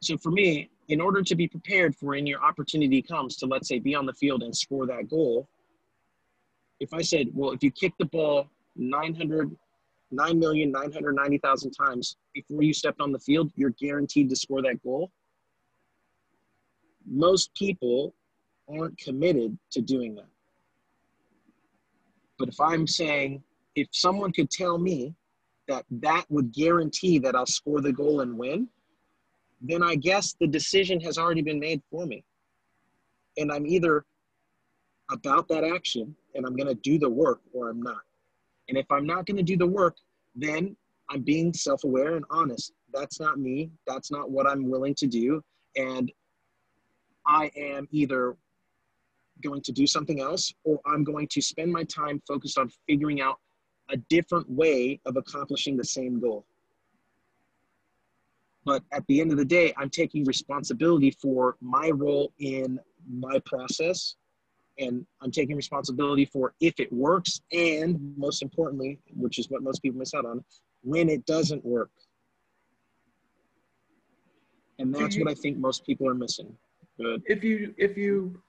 So 0.00 0.16
for 0.16 0.30
me, 0.30 0.70
in 0.90 1.00
order 1.00 1.22
to 1.22 1.36
be 1.36 1.46
prepared 1.46 1.94
for 1.94 2.06
when 2.06 2.26
your 2.26 2.42
opportunity 2.42 3.00
comes 3.00 3.36
to, 3.36 3.46
let's 3.46 3.68
say, 3.68 3.78
be 3.78 3.94
on 3.94 4.06
the 4.06 4.12
field 4.12 4.42
and 4.42 4.54
score 4.54 4.86
that 4.86 5.08
goal, 5.08 5.48
if 6.80 6.92
I 6.92 7.00
said, 7.00 7.28
well, 7.32 7.52
if 7.52 7.62
you 7.62 7.70
kick 7.70 7.92
the 7.98 8.06
ball 8.06 8.48
900, 8.74 9.56
9,990,000 10.12 11.70
times 11.76 12.16
before 12.34 12.62
you 12.64 12.74
stepped 12.74 13.00
on 13.00 13.12
the 13.12 13.20
field, 13.20 13.52
you're 13.54 13.70
guaranteed 13.70 14.28
to 14.30 14.36
score 14.36 14.62
that 14.62 14.82
goal. 14.82 15.12
Most 17.06 17.54
people 17.54 18.12
aren't 18.68 18.98
committed 18.98 19.56
to 19.70 19.80
doing 19.80 20.16
that. 20.16 20.26
But 22.36 22.48
if 22.48 22.60
I'm 22.60 22.88
saying, 22.88 23.44
if 23.76 23.86
someone 23.92 24.32
could 24.32 24.50
tell 24.50 24.76
me 24.76 25.14
that 25.68 25.84
that 25.90 26.24
would 26.30 26.52
guarantee 26.52 27.20
that 27.20 27.36
I'll 27.36 27.46
score 27.46 27.80
the 27.80 27.92
goal 27.92 28.22
and 28.22 28.36
win, 28.36 28.68
then 29.60 29.82
I 29.82 29.94
guess 29.94 30.34
the 30.40 30.46
decision 30.46 31.00
has 31.00 31.18
already 31.18 31.42
been 31.42 31.60
made 31.60 31.82
for 31.90 32.06
me. 32.06 32.24
And 33.36 33.52
I'm 33.52 33.66
either 33.66 34.04
about 35.10 35.48
that 35.48 35.64
action 35.64 36.14
and 36.34 36.46
I'm 36.46 36.56
going 36.56 36.68
to 36.68 36.74
do 36.74 36.98
the 36.98 37.08
work 37.08 37.40
or 37.52 37.68
I'm 37.68 37.82
not. 37.82 38.00
And 38.68 38.78
if 38.78 38.86
I'm 38.90 39.06
not 39.06 39.26
going 39.26 39.36
to 39.36 39.42
do 39.42 39.56
the 39.56 39.66
work, 39.66 39.96
then 40.34 40.76
I'm 41.10 41.22
being 41.22 41.52
self 41.52 41.84
aware 41.84 42.16
and 42.16 42.24
honest. 42.30 42.72
That's 42.92 43.20
not 43.20 43.38
me. 43.38 43.70
That's 43.86 44.10
not 44.10 44.30
what 44.30 44.46
I'm 44.46 44.70
willing 44.70 44.94
to 44.96 45.06
do. 45.06 45.42
And 45.76 46.10
I 47.26 47.50
am 47.56 47.88
either 47.90 48.36
going 49.42 49.62
to 49.62 49.72
do 49.72 49.86
something 49.86 50.20
else, 50.20 50.52
or 50.64 50.80
I'm 50.86 51.02
going 51.02 51.26
to 51.28 51.40
spend 51.40 51.72
my 51.72 51.84
time 51.84 52.22
focused 52.28 52.58
on 52.58 52.70
figuring 52.86 53.20
out 53.20 53.38
a 53.90 53.96
different 54.08 54.48
way 54.48 55.00
of 55.06 55.16
accomplishing 55.16 55.76
the 55.76 55.84
same 55.84 56.20
goal. 56.20 56.44
But 58.64 58.82
at 58.92 59.06
the 59.06 59.20
end 59.20 59.32
of 59.32 59.38
the 59.38 59.44
day, 59.44 59.72
I'm 59.76 59.90
taking 59.90 60.24
responsibility 60.24 61.10
for 61.10 61.56
my 61.60 61.90
role 61.90 62.32
in 62.38 62.78
my 63.08 63.38
process. 63.46 64.16
And 64.78 65.04
I'm 65.20 65.30
taking 65.30 65.56
responsibility 65.56 66.24
for 66.24 66.54
if 66.60 66.80
it 66.80 66.90
works, 66.90 67.42
and 67.52 68.14
most 68.16 68.40
importantly, 68.40 68.98
which 69.14 69.38
is 69.38 69.50
what 69.50 69.62
most 69.62 69.82
people 69.82 69.98
miss 69.98 70.14
out 70.14 70.24
on, 70.24 70.42
when 70.82 71.10
it 71.10 71.26
doesn't 71.26 71.62
work. 71.64 71.90
And 74.78 74.94
that's 74.94 75.18
what 75.18 75.28
I 75.28 75.34
think 75.34 75.58
most 75.58 75.84
people 75.84 76.08
are 76.08 76.14
missing. 76.14 76.56
Good. 76.96 77.22
If 77.26 77.44
you 77.44 77.74
if 77.76 77.98
you 77.98 78.40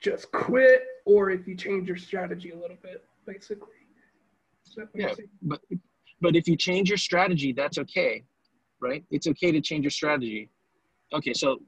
just 0.00 0.32
quit 0.32 0.82
or 1.04 1.30
if 1.30 1.46
you 1.46 1.54
change 1.54 1.86
your 1.86 1.96
strategy 1.96 2.50
a 2.50 2.56
little 2.56 2.78
bit, 2.82 3.04
basically. 3.24 3.68
Yeah, 4.94 5.14
but 5.42 5.60
but 6.20 6.34
if 6.34 6.48
you 6.48 6.56
change 6.56 6.88
your 6.88 6.98
strategy, 6.98 7.52
that's 7.52 7.78
okay, 7.78 8.24
right? 8.80 9.04
It's 9.10 9.26
okay 9.26 9.52
to 9.52 9.60
change 9.60 9.84
your 9.84 9.90
strategy. 9.90 10.50
Okay, 11.12 11.32
so 11.32 11.58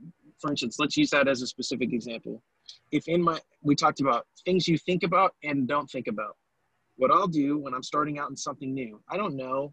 for 0.41 0.51
instance, 0.51 0.77
let's 0.79 0.97
use 0.97 1.11
that 1.11 1.29
as 1.29 1.43
a 1.43 1.47
specific 1.47 1.93
example. 1.93 2.43
If 2.93 3.09
in 3.09 3.23
my 3.23 3.41
we 3.63 3.75
talked 3.75 4.01
about 4.01 4.27
things 4.45 4.69
you 4.69 4.79
think 4.79 5.03
about 5.03 5.35
and 5.43 5.67
don't 5.67 5.91
think 5.91 6.07
about. 6.07 6.37
What 6.97 7.11
I'll 7.11 7.29
do 7.29 7.59
when 7.59 7.75
I'm 7.75 7.83
starting 7.83 8.19
out 8.19 8.31
in 8.31 8.37
something 8.37 8.75
new, 8.75 9.01
I 9.09 9.17
don't 9.17 9.37
know 9.37 9.73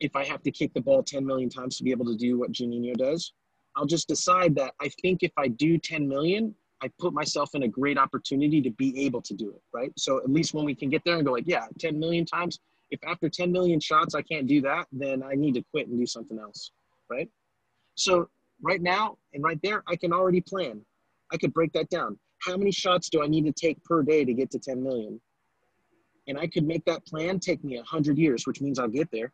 if 0.00 0.14
I 0.14 0.24
have 0.24 0.42
to 0.42 0.50
kick 0.50 0.74
the 0.74 0.80
ball 0.80 1.02
10 1.02 1.24
million 1.24 1.48
times 1.48 1.78
to 1.78 1.84
be 1.84 1.90
able 1.90 2.04
to 2.06 2.16
do 2.16 2.38
what 2.38 2.52
Juninho 2.52 2.94
does. 2.94 3.32
I'll 3.74 3.86
just 3.86 4.08
decide 4.08 4.54
that 4.56 4.74
I 4.80 4.90
think 5.00 5.22
if 5.22 5.32
I 5.38 5.48
do 5.48 5.78
10 5.78 6.06
million, 6.06 6.54
I 6.82 6.90
put 6.98 7.14
myself 7.14 7.54
in 7.54 7.62
a 7.62 7.68
great 7.68 7.98
opportunity 7.98 8.60
to 8.60 8.70
be 8.70 9.04
able 9.04 9.22
to 9.22 9.34
do 9.34 9.50
it, 9.50 9.62
right? 9.72 9.92
So 9.96 10.18
at 10.18 10.30
least 10.30 10.52
when 10.52 10.66
we 10.66 10.74
can 10.74 10.90
get 10.90 11.02
there 11.04 11.16
and 11.16 11.24
go 11.24 11.32
like, 11.32 11.46
yeah, 11.46 11.66
10 11.78 11.98
million 11.98 12.26
times, 12.26 12.60
if 12.90 13.00
after 13.06 13.28
10 13.28 13.50
million 13.50 13.80
shots 13.80 14.14
I 14.14 14.22
can't 14.22 14.46
do 14.46 14.60
that, 14.62 14.86
then 14.92 15.22
I 15.22 15.34
need 15.34 15.54
to 15.54 15.64
quit 15.72 15.88
and 15.88 15.98
do 15.98 16.06
something 16.06 16.38
else, 16.38 16.70
right? 17.10 17.28
So 17.94 18.28
right 18.62 18.80
now 18.80 19.18
and 19.32 19.42
right 19.42 19.58
there, 19.62 19.82
I 19.88 19.96
can 19.96 20.12
already 20.12 20.40
plan. 20.40 20.80
I 21.32 21.36
could 21.36 21.52
break 21.52 21.72
that 21.72 21.88
down. 21.88 22.18
How 22.42 22.56
many 22.56 22.70
shots 22.70 23.08
do 23.08 23.22
I 23.22 23.26
need 23.26 23.44
to 23.46 23.52
take 23.52 23.82
per 23.84 24.02
day 24.02 24.24
to 24.24 24.32
get 24.32 24.50
to 24.52 24.58
10 24.58 24.82
million? 24.82 25.20
And 26.28 26.38
I 26.38 26.46
could 26.46 26.66
make 26.66 26.84
that 26.84 27.04
plan 27.06 27.38
take 27.38 27.62
me 27.64 27.76
100 27.76 28.18
years, 28.18 28.46
which 28.46 28.60
means 28.60 28.78
I'll 28.78 28.88
get 28.88 29.10
there. 29.10 29.32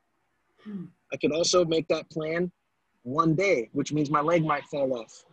I 1.13 1.17
could 1.17 1.33
also 1.33 1.65
make 1.65 1.89
that 1.89 2.09
plan 2.11 2.53
one 3.03 3.35
day, 3.35 3.69
which 3.73 3.93
means 3.93 4.11
my 4.11 4.21
leg 4.21 4.45
might 4.45 4.65
fall 4.67 4.97
off 4.99 5.25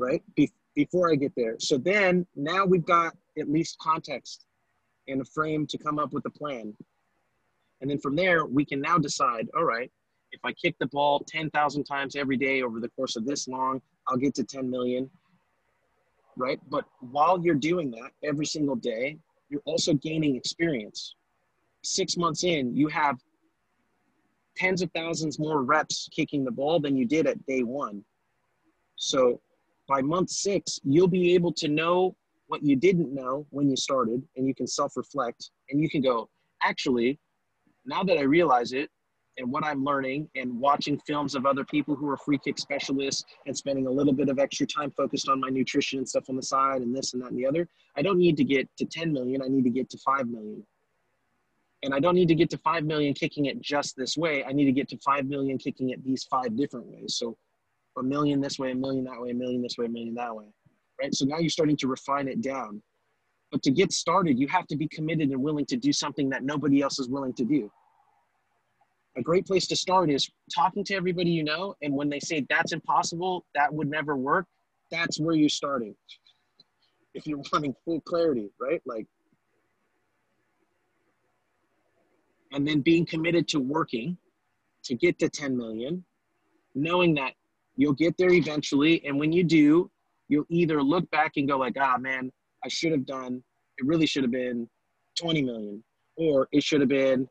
right? 0.00 0.22
Be- 0.34 0.52
before 0.74 1.12
I 1.12 1.14
get 1.14 1.32
there. 1.36 1.56
So 1.60 1.76
then 1.76 2.26
now 2.34 2.64
we've 2.64 2.84
got 2.84 3.14
at 3.38 3.48
least 3.48 3.76
context 3.78 4.46
and 5.10 5.20
a 5.20 5.24
frame 5.24 5.66
to 5.68 5.78
come 5.78 5.98
up 5.98 6.12
with 6.12 6.24
a 6.26 6.30
plan. 6.30 6.74
And 7.80 7.90
then 7.90 7.98
from 7.98 8.16
there, 8.16 8.46
we 8.46 8.64
can 8.64 8.80
now 8.80 8.98
decide, 8.98 9.48
all 9.56 9.64
right, 9.64 9.90
if 10.32 10.40
I 10.44 10.52
kick 10.52 10.76
the 10.78 10.86
ball 10.86 11.24
10,000 11.26 11.84
times 11.84 12.16
every 12.16 12.36
day 12.36 12.62
over 12.62 12.80
the 12.80 12.90
course 12.90 13.16
of 13.16 13.24
this 13.26 13.48
long, 13.48 13.80
I'll 14.08 14.16
get 14.16 14.34
to 14.34 14.44
10 14.44 14.70
million, 14.70 15.10
right? 16.36 16.60
But 16.68 16.84
while 17.00 17.40
you're 17.42 17.54
doing 17.54 17.90
that 17.92 18.10
every 18.22 18.46
single 18.46 18.76
day, 18.76 19.18
you're 19.48 19.62
also 19.64 19.94
gaining 19.94 20.36
experience. 20.36 21.14
Six 21.82 22.16
months 22.16 22.44
in, 22.44 22.76
you 22.76 22.88
have 22.88 23.18
tens 24.56 24.82
of 24.82 24.90
thousands 24.94 25.38
more 25.38 25.62
reps 25.62 26.08
kicking 26.14 26.44
the 26.44 26.50
ball 26.50 26.80
than 26.80 26.96
you 26.96 27.06
did 27.06 27.26
at 27.26 27.44
day 27.46 27.62
one. 27.62 28.04
So 28.96 29.40
by 29.88 30.02
month 30.02 30.30
six, 30.30 30.78
you'll 30.84 31.08
be 31.08 31.34
able 31.34 31.52
to 31.54 31.68
know 31.68 32.14
what 32.50 32.64
you 32.64 32.74
didn't 32.74 33.14
know 33.14 33.46
when 33.50 33.70
you 33.70 33.76
started, 33.76 34.20
and 34.36 34.44
you 34.44 34.54
can 34.54 34.66
self 34.66 34.96
reflect 34.96 35.50
and 35.70 35.80
you 35.80 35.88
can 35.88 36.02
go, 36.02 36.28
actually, 36.64 37.20
now 37.86 38.02
that 38.02 38.18
I 38.18 38.22
realize 38.22 38.72
it, 38.72 38.90
and 39.38 39.50
what 39.52 39.64
I'm 39.64 39.84
learning 39.84 40.28
and 40.34 40.58
watching 40.58 40.98
films 40.98 41.36
of 41.36 41.46
other 41.46 41.64
people 41.64 41.94
who 41.94 42.10
are 42.10 42.16
free 42.16 42.38
kick 42.44 42.58
specialists 42.58 43.24
and 43.46 43.56
spending 43.56 43.86
a 43.86 43.90
little 43.90 44.12
bit 44.12 44.28
of 44.28 44.40
extra 44.40 44.66
time 44.66 44.90
focused 44.90 45.28
on 45.28 45.38
my 45.38 45.48
nutrition 45.48 46.00
and 46.00 46.08
stuff 46.08 46.28
on 46.28 46.34
the 46.34 46.42
side 46.42 46.82
and 46.82 46.94
this 46.94 47.14
and 47.14 47.22
that 47.22 47.30
and 47.30 47.38
the 47.38 47.46
other, 47.46 47.68
I 47.96 48.02
don't 48.02 48.18
need 48.18 48.36
to 48.38 48.44
get 48.44 48.68
to 48.78 48.84
10 48.84 49.12
million. 49.12 49.40
I 49.42 49.46
need 49.46 49.62
to 49.62 49.70
get 49.70 49.88
to 49.90 49.98
5 49.98 50.28
million. 50.28 50.66
And 51.84 51.94
I 51.94 52.00
don't 52.00 52.16
need 52.16 52.28
to 52.28 52.34
get 52.34 52.50
to 52.50 52.58
5 52.58 52.84
million 52.84 53.14
kicking 53.14 53.46
it 53.46 53.60
just 53.60 53.96
this 53.96 54.16
way. 54.16 54.44
I 54.44 54.52
need 54.52 54.66
to 54.66 54.72
get 54.72 54.88
to 54.88 54.98
5 54.98 55.26
million 55.26 55.56
kicking 55.56 55.90
it 55.90 56.04
these 56.04 56.24
five 56.24 56.56
different 56.56 56.86
ways. 56.86 57.14
So 57.14 57.38
a 57.96 58.02
million 58.02 58.40
this 58.40 58.58
way, 58.58 58.72
a 58.72 58.74
million 58.74 59.04
that 59.04 59.20
way, 59.20 59.30
a 59.30 59.34
million 59.34 59.62
this 59.62 59.78
way, 59.78 59.86
a 59.86 59.88
million 59.88 60.14
that 60.16 60.34
way. 60.34 60.46
Right. 61.00 61.14
So 61.14 61.24
now 61.24 61.38
you're 61.38 61.50
starting 61.50 61.76
to 61.78 61.88
refine 61.88 62.28
it 62.28 62.42
down. 62.42 62.82
But 63.50 63.62
to 63.64 63.70
get 63.70 63.92
started, 63.92 64.38
you 64.38 64.46
have 64.48 64.66
to 64.68 64.76
be 64.76 64.86
committed 64.88 65.30
and 65.30 65.42
willing 65.42 65.66
to 65.66 65.76
do 65.76 65.92
something 65.92 66.28
that 66.30 66.44
nobody 66.44 66.82
else 66.82 66.98
is 66.98 67.08
willing 67.08 67.32
to 67.34 67.44
do 67.44 67.70
a 69.16 69.22
great 69.22 69.46
place 69.46 69.66
to 69.66 69.76
start 69.76 70.10
is 70.10 70.30
talking 70.54 70.84
to 70.84 70.94
everybody 70.94 71.30
you 71.30 71.42
know. 71.42 71.74
And 71.82 71.94
when 71.94 72.08
they 72.08 72.20
say 72.20 72.46
that's 72.48 72.72
impossible, 72.72 73.44
that 73.54 73.72
would 73.72 73.88
never 73.88 74.16
work, 74.16 74.46
that's 74.90 75.18
where 75.18 75.34
you're 75.34 75.48
starting. 75.48 75.94
If 77.14 77.26
you're 77.26 77.42
wanting 77.52 77.74
full 77.84 78.00
clarity, 78.02 78.50
right? 78.60 78.80
Like, 78.86 79.06
and 82.52 82.66
then 82.66 82.80
being 82.80 83.06
committed 83.06 83.48
to 83.48 83.60
working 83.60 84.16
to 84.84 84.94
get 84.94 85.18
to 85.18 85.28
10 85.28 85.56
million, 85.56 86.04
knowing 86.74 87.14
that 87.14 87.34
you'll 87.76 87.92
get 87.92 88.16
there 88.16 88.32
eventually. 88.32 89.04
And 89.04 89.18
when 89.18 89.32
you 89.32 89.44
do, 89.44 89.90
you'll 90.30 90.46
either 90.48 90.82
look 90.82 91.10
back 91.10 91.32
and 91.36 91.48
go 91.48 91.58
like, 91.58 91.76
ah, 91.78 91.98
man, 91.98 92.30
I 92.64 92.68
should 92.68 92.92
have 92.92 93.04
done, 93.04 93.42
it 93.78 93.86
really 93.86 94.06
should 94.06 94.22
have 94.22 94.30
been 94.30 94.68
20 95.18 95.42
million, 95.42 95.84
or 96.16 96.48
it 96.52 96.62
should 96.62 96.80
have 96.80 96.88
been, 96.88 97.28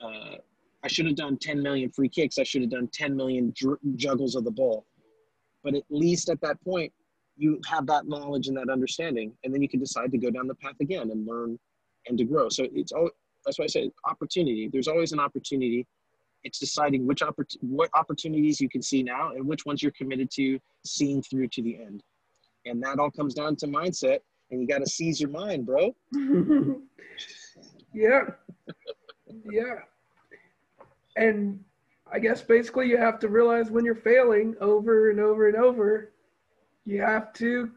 uh, 0.00 0.36
I 0.84 0.88
should 0.88 1.06
have 1.06 1.16
done 1.16 1.38
10 1.38 1.62
million 1.62 1.90
free 1.90 2.10
kicks. 2.10 2.38
I 2.38 2.42
should 2.42 2.60
have 2.60 2.70
done 2.70 2.88
10 2.92 3.16
million 3.16 3.54
dr- 3.56 3.78
juggles 3.96 4.34
of 4.34 4.44
the 4.44 4.50
ball. 4.50 4.84
But 5.62 5.74
at 5.74 5.84
least 5.88 6.28
at 6.28 6.40
that 6.42 6.62
point, 6.62 6.92
you 7.36 7.58
have 7.66 7.86
that 7.86 8.06
knowledge 8.06 8.48
and 8.48 8.56
that 8.58 8.68
understanding, 8.68 9.32
and 9.42 9.52
then 9.52 9.62
you 9.62 9.68
can 9.68 9.80
decide 9.80 10.12
to 10.12 10.18
go 10.18 10.30
down 10.30 10.46
the 10.46 10.54
path 10.56 10.76
again 10.80 11.10
and 11.10 11.26
learn 11.26 11.58
and 12.06 12.18
to 12.18 12.24
grow. 12.24 12.50
So 12.50 12.66
it's 12.74 12.92
all 12.92 13.08
that's 13.44 13.58
why 13.58 13.64
I 13.64 13.68
say 13.68 13.90
opportunity. 14.04 14.68
There's 14.72 14.88
always 14.88 15.12
an 15.12 15.20
opportunity. 15.20 15.86
It's 16.44 16.58
deciding 16.58 17.06
which 17.06 17.20
oppor- 17.20 17.56
what 17.60 17.90
opportunities 17.94 18.60
you 18.60 18.68
can 18.68 18.82
see 18.82 19.02
now 19.02 19.30
and 19.30 19.46
which 19.46 19.64
ones 19.66 19.82
you're 19.82 19.92
committed 19.92 20.30
to 20.32 20.58
seeing 20.84 21.22
through 21.22 21.48
to 21.48 21.62
the 21.62 21.80
end. 21.80 22.02
And 22.66 22.82
that 22.82 22.98
all 22.98 23.10
comes 23.10 23.34
down 23.34 23.56
to 23.56 23.66
mindset, 23.66 24.20
and 24.50 24.60
you 24.60 24.66
got 24.66 24.78
to 24.78 24.86
seize 24.86 25.20
your 25.20 25.30
mind, 25.30 25.66
bro. 25.66 25.94
yeah. 27.92 28.22
Yeah 29.50 29.74
and 31.16 31.62
I 32.12 32.18
guess 32.18 32.42
basically 32.42 32.88
you 32.88 32.96
have 32.96 33.18
to 33.20 33.28
realize 33.28 33.70
when 33.70 33.84
you're 33.84 33.94
failing 33.94 34.54
over 34.60 35.10
and 35.10 35.20
over 35.20 35.48
and 35.48 35.56
over, 35.56 36.12
you 36.84 37.00
have 37.00 37.32
to 37.34 37.70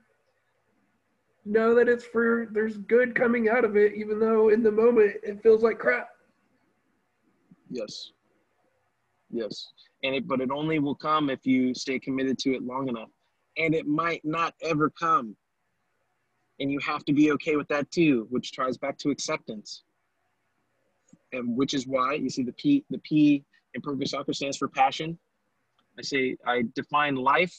know 1.46 1.74
that 1.76 1.88
it's 1.88 2.04
for 2.04 2.48
there's 2.52 2.78
good 2.78 3.16
coming 3.16 3.50
out 3.50 3.64
of 3.64 3.78
it, 3.78 3.94
even 3.94 4.20
though 4.20 4.50
in 4.50 4.64
the 4.64 4.72
moment 4.72 5.16
it 5.24 5.42
feels 5.42 5.64
like 5.64 5.80
crap. 5.80 6.10
Yes. 7.70 8.12
Yes. 9.30 9.68
And 10.04 10.16
it 10.16 10.28
but 10.28 10.42
it 10.42 10.52
only 10.52 10.80
will 10.80 10.96
come 10.96 11.30
if 11.30 11.46
you 11.46 11.74
stay 11.74 12.00
committed 12.00 12.38
to 12.40 12.56
it 12.56 12.64
long 12.64 12.88
enough. 12.88 13.10
And 13.58 13.74
it 13.74 13.88
might 13.88 14.22
not 14.24 14.54
ever 14.62 14.90
come. 14.90 15.36
And 16.60 16.72
you 16.72 16.80
have 16.80 17.06
to 17.06 17.14
be 17.14 17.32
okay 17.34 17.56
with 17.56 17.68
that 17.68 17.90
too, 17.92 18.28
which 18.30 18.56
ties 18.56 18.78
back 18.78 18.98
to 19.00 19.10
acceptance 19.10 19.84
and 21.32 21.56
which 21.56 21.74
is 21.74 21.88
why 21.88 22.14
you 22.14 22.30
see 22.30 22.44
the 22.44 22.54
P 22.54 22.84
the 22.90 23.00
P 23.00 23.44
in 23.74 23.82
Perfect 23.82 24.10
Soccer 24.10 24.34
stands 24.34 24.58
for 24.58 24.68
passion. 24.68 25.18
I 25.98 26.02
say 26.02 26.38
I 26.46 26.64
define 26.76 27.16
life 27.16 27.56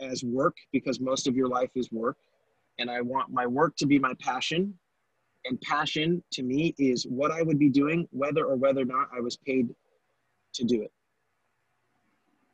as 0.00 0.22
work 0.24 0.56
because 0.72 1.00
most 1.00 1.26
of 1.26 1.36
your 1.36 1.48
life 1.48 1.70
is 1.74 1.90
work, 1.90 2.16
and 2.78 2.90
I 2.90 3.00
want 3.00 3.30
my 3.30 3.46
work 3.46 3.76
to 3.76 3.86
be 3.86 3.98
my 3.98 4.14
passion. 4.20 4.74
And 5.44 5.60
passion 5.60 6.24
to 6.32 6.42
me 6.42 6.74
is 6.76 7.04
what 7.04 7.30
I 7.30 7.42
would 7.42 7.58
be 7.58 7.68
doing, 7.68 8.08
whether 8.10 8.44
or 8.44 8.56
whether 8.56 8.82
or 8.82 8.86
not 8.86 9.08
I 9.16 9.20
was 9.20 9.36
paid 9.36 9.68
to 10.54 10.64
do 10.64 10.82
it. 10.82 10.90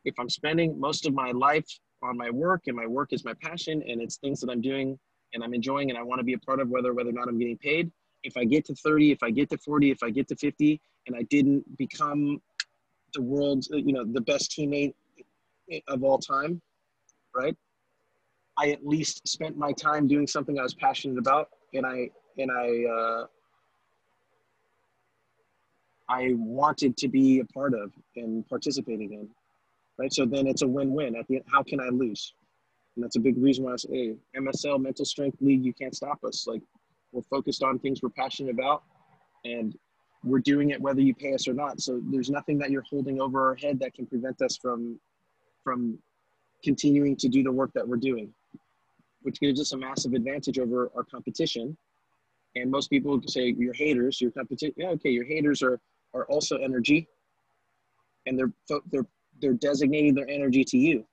If 0.05 0.15
I'm 0.19 0.29
spending 0.29 0.79
most 0.79 1.07
of 1.07 1.15
my 1.15 1.31
life 1.31 1.67
on 2.03 2.17
my 2.17 2.31
work 2.31 2.63
and 2.67 2.77
my 2.77 2.87
work 2.87 3.13
is 3.13 3.25
my 3.25 3.35
passion 3.35 3.83
and 3.87 4.01
it's 4.01 4.17
things 4.17 4.41
that 4.41 4.51
I'm 4.51 4.61
doing 4.61 4.99
and 5.35 5.43
I'm 5.43 5.55
enjoying 5.55 5.91
and 5.91 5.99
I 5.99 6.03
want 6.03 6.19
to 6.19 6.25
be 6.25 6.35
a 6.35 6.39
part 6.39 6.61
of 6.61 6.69
whether 6.69 6.93
whether 6.93 7.11
or 7.11 7.13
not 7.13 7.29
I'm 7.29 7.39
getting 7.39 7.59
paid, 7.59 7.91
if 8.25 8.37
I 8.37 8.45
get 8.45 8.65
to 8.67 8.75
30, 8.75 9.13
if 9.13 9.23
I 9.23 9.31
get 9.31 9.51
to 9.51 9.59
40, 9.59 9.91
if 9.91 10.03
I 10.03 10.11
get 10.11 10.29
to 10.29 10.37
50, 10.37 10.81
and 11.07 11.17
I 11.17 11.23
didn't 11.23 11.77
become 11.77 12.41
the 13.15 13.23
world's, 13.23 13.69
you 13.71 13.93
know, 13.93 14.05
the 14.05 14.21
best 14.21 14.51
teammate 14.51 14.95
of 15.89 16.03
all 16.03 16.19
time, 16.19 16.61
right? 17.35 17.57
I 18.59 18.71
at 18.71 18.87
least 18.87 19.27
spent 19.27 19.57
my 19.57 19.73
time 19.73 20.07
doing 20.07 20.27
something 20.27 20.59
I 20.59 20.63
was 20.63 20.75
passionate 20.75 21.19
about, 21.19 21.49
and 21.75 21.87
I 21.87 22.11
and 22.39 22.51
I 22.51 22.85
uh, 22.85 23.27
I 26.09 26.35
wanted 26.35 26.97
to 26.99 27.09
be 27.09 27.41
a 27.41 27.45
part 27.47 27.75
of 27.75 27.93
and 28.17 28.47
participating 28.49 29.13
in, 29.15 29.29
right? 29.99 30.13
So 30.13 30.27
then 30.27 30.47
it's 30.47 30.63
a 30.63 30.69
win-win. 30.69 31.17
At 31.17 31.27
the 31.29 31.37
end, 31.37 31.45
how 31.51 31.63
can 31.63 31.81
I 31.81 31.89
lose? 31.89 32.35
And 32.97 33.05
that's 33.05 33.17
a 33.17 33.21
big 33.21 33.39
reason 33.39 33.65
why 33.65 33.73
I 33.73 33.77
say, 33.77 33.89
hey, 33.91 34.41
MSL 34.41 34.81
Mental 34.81 35.05
Strength 35.05 35.39
League, 35.41 35.65
you 35.65 35.73
can't 35.73 35.95
stop 35.95 36.23
us. 36.25 36.47
Like 36.47 36.63
we're 37.13 37.23
focused 37.23 37.63
on 37.63 37.79
things 37.79 38.03
we're 38.03 38.11
passionate 38.11 38.53
about, 38.53 38.83
and 39.45 39.77
we're 40.25 40.41
doing 40.41 40.71
it 40.71 40.81
whether 40.81 41.01
you 41.01 41.15
pay 41.15 41.35
us 41.35 41.49
or 41.49 41.55
not. 41.55 41.81
So 41.81 42.01
there's 42.11 42.31
nothing 42.31 42.59
that 42.59 42.71
you're 42.71 42.85
holding 42.89 43.21
over 43.21 43.49
our 43.49 43.55
head 43.55 43.79
that 43.81 43.95
can 43.95 44.07
prevent 44.07 44.41
us 44.43 44.57
from 44.57 44.99
from 45.65 45.99
continuing 46.65 47.17
to 47.17 47.29
do 47.29 47.43
the 47.43 47.51
work 47.51 47.71
that 47.75 47.87
we're 47.87 47.97
doing, 47.97 48.33
which 49.23 49.41
gives 49.41 49.61
us 49.61 49.73
a 49.73 49.77
massive 49.77 50.13
advantage 50.13 50.59
over 50.59 50.91
our 50.97 51.05
competition. 51.05 51.77
And 52.55 52.71
most 52.71 52.89
people 52.89 53.21
say 53.27 53.55
your 53.57 53.73
haters, 53.73 54.21
your 54.21 54.31
competition. 54.31 54.75
Yeah, 54.77 54.91
okay, 54.91 55.11
your 55.11 55.25
haters 55.25 55.63
are 55.63 55.81
are 56.15 56.25
also 56.27 56.57
energy, 56.57 57.09
and 58.27 58.39
they're 58.39 58.53
they're 58.91 59.07
they're 59.43 59.53
designating 59.53 60.15
their 60.15 60.29
energy 60.29 60.65
to 60.65 60.79
you. 60.79 61.05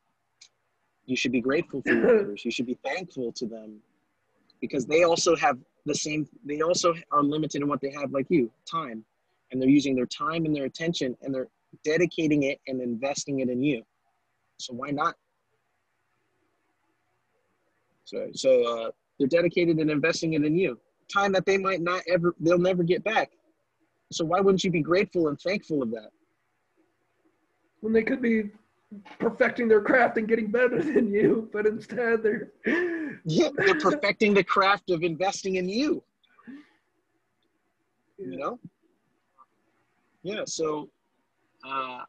You 1.06 1.18
should 1.18 1.34
be 1.34 1.42
grateful 1.42 1.82
for 1.82 1.94
your 1.94 2.18
haters. 2.20 2.46
You 2.46 2.52
should 2.52 2.68
be 2.68 2.78
thankful 2.86 3.34
to 3.34 3.46
them 3.46 3.80
because 4.62 4.86
they 4.86 5.04
also 5.04 5.36
have 5.36 5.58
the 5.86 5.96
same 5.96 6.28
they 6.46 6.62
also 6.62 6.94
are 7.12 7.24
limited 7.24 7.62
in 7.62 7.68
what 7.68 7.82
they 7.82 7.92
have 7.92 8.12
like 8.12 8.28
you 8.30 8.50
time. 8.70 9.04
And 9.52 9.60
they're 9.60 9.70
using 9.70 9.96
their 9.96 10.06
time 10.06 10.46
and 10.46 10.56
their 10.56 10.66
attention 10.66 11.18
and 11.24 11.34
they're 11.34 11.48
dedicating 11.84 12.44
it 12.44 12.62
and 12.68 12.80
investing 12.82 13.40
it 13.40 13.50
in 13.50 13.64
you. 13.64 13.84
So 14.58 14.74
why 14.74 14.92
not? 14.92 15.16
So 18.06 18.28
so 18.34 18.64
uh, 18.64 18.92
they're 19.18 19.28
dedicated 19.28 19.78
and 19.78 19.90
investing 19.90 20.34
it 20.34 20.46
in 20.46 20.56
you. 20.56 20.80
Time 21.12 21.32
that 21.32 21.48
they 21.48 21.58
might 21.58 21.82
not 21.82 22.04
ever 22.08 22.36
they'll 22.40 22.60
never 22.60 22.84
get 22.84 23.04
back. 23.04 23.32
So 24.12 24.24
why 24.26 24.40
wouldn't 24.40 24.64
you 24.64 24.70
be 24.70 24.82
grateful 24.82 25.28
and 25.28 25.40
thankful 25.40 25.82
of 25.82 25.90
that 25.92 26.12
when 27.82 27.94
they 27.94 28.04
could 28.04 28.22
be 28.22 28.50
perfecting 29.20 29.68
their 29.68 29.82
craft 29.82 30.18
and 30.18 30.28
getting 30.28 30.48
better 30.48 30.82
than 30.84 31.12
you, 31.12 31.50
but 31.54 31.66
instead 31.66 32.24
they're 32.24 32.52
yeah, 33.26 33.50
they're 33.56 33.80
perfecting 33.80 34.34
the 34.34 34.44
craft 34.44 34.90
of 34.90 35.04
investing 35.04 35.56
in 35.56 35.68
you. 35.68 36.04
You 38.18 38.38
know? 38.38 38.60
Yeah, 40.24 40.44
so 40.46 40.90
uh, 41.66 42.00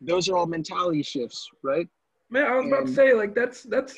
those 0.00 0.28
are 0.28 0.36
all 0.36 0.46
mentality 0.46 1.02
shifts, 1.02 1.48
right? 1.62 1.88
Man, 2.30 2.44
I 2.44 2.54
was 2.54 2.64
and, 2.64 2.72
about 2.72 2.86
to 2.86 2.92
say 2.92 3.12
like 3.12 3.34
that's 3.34 3.62
that's 3.64 3.96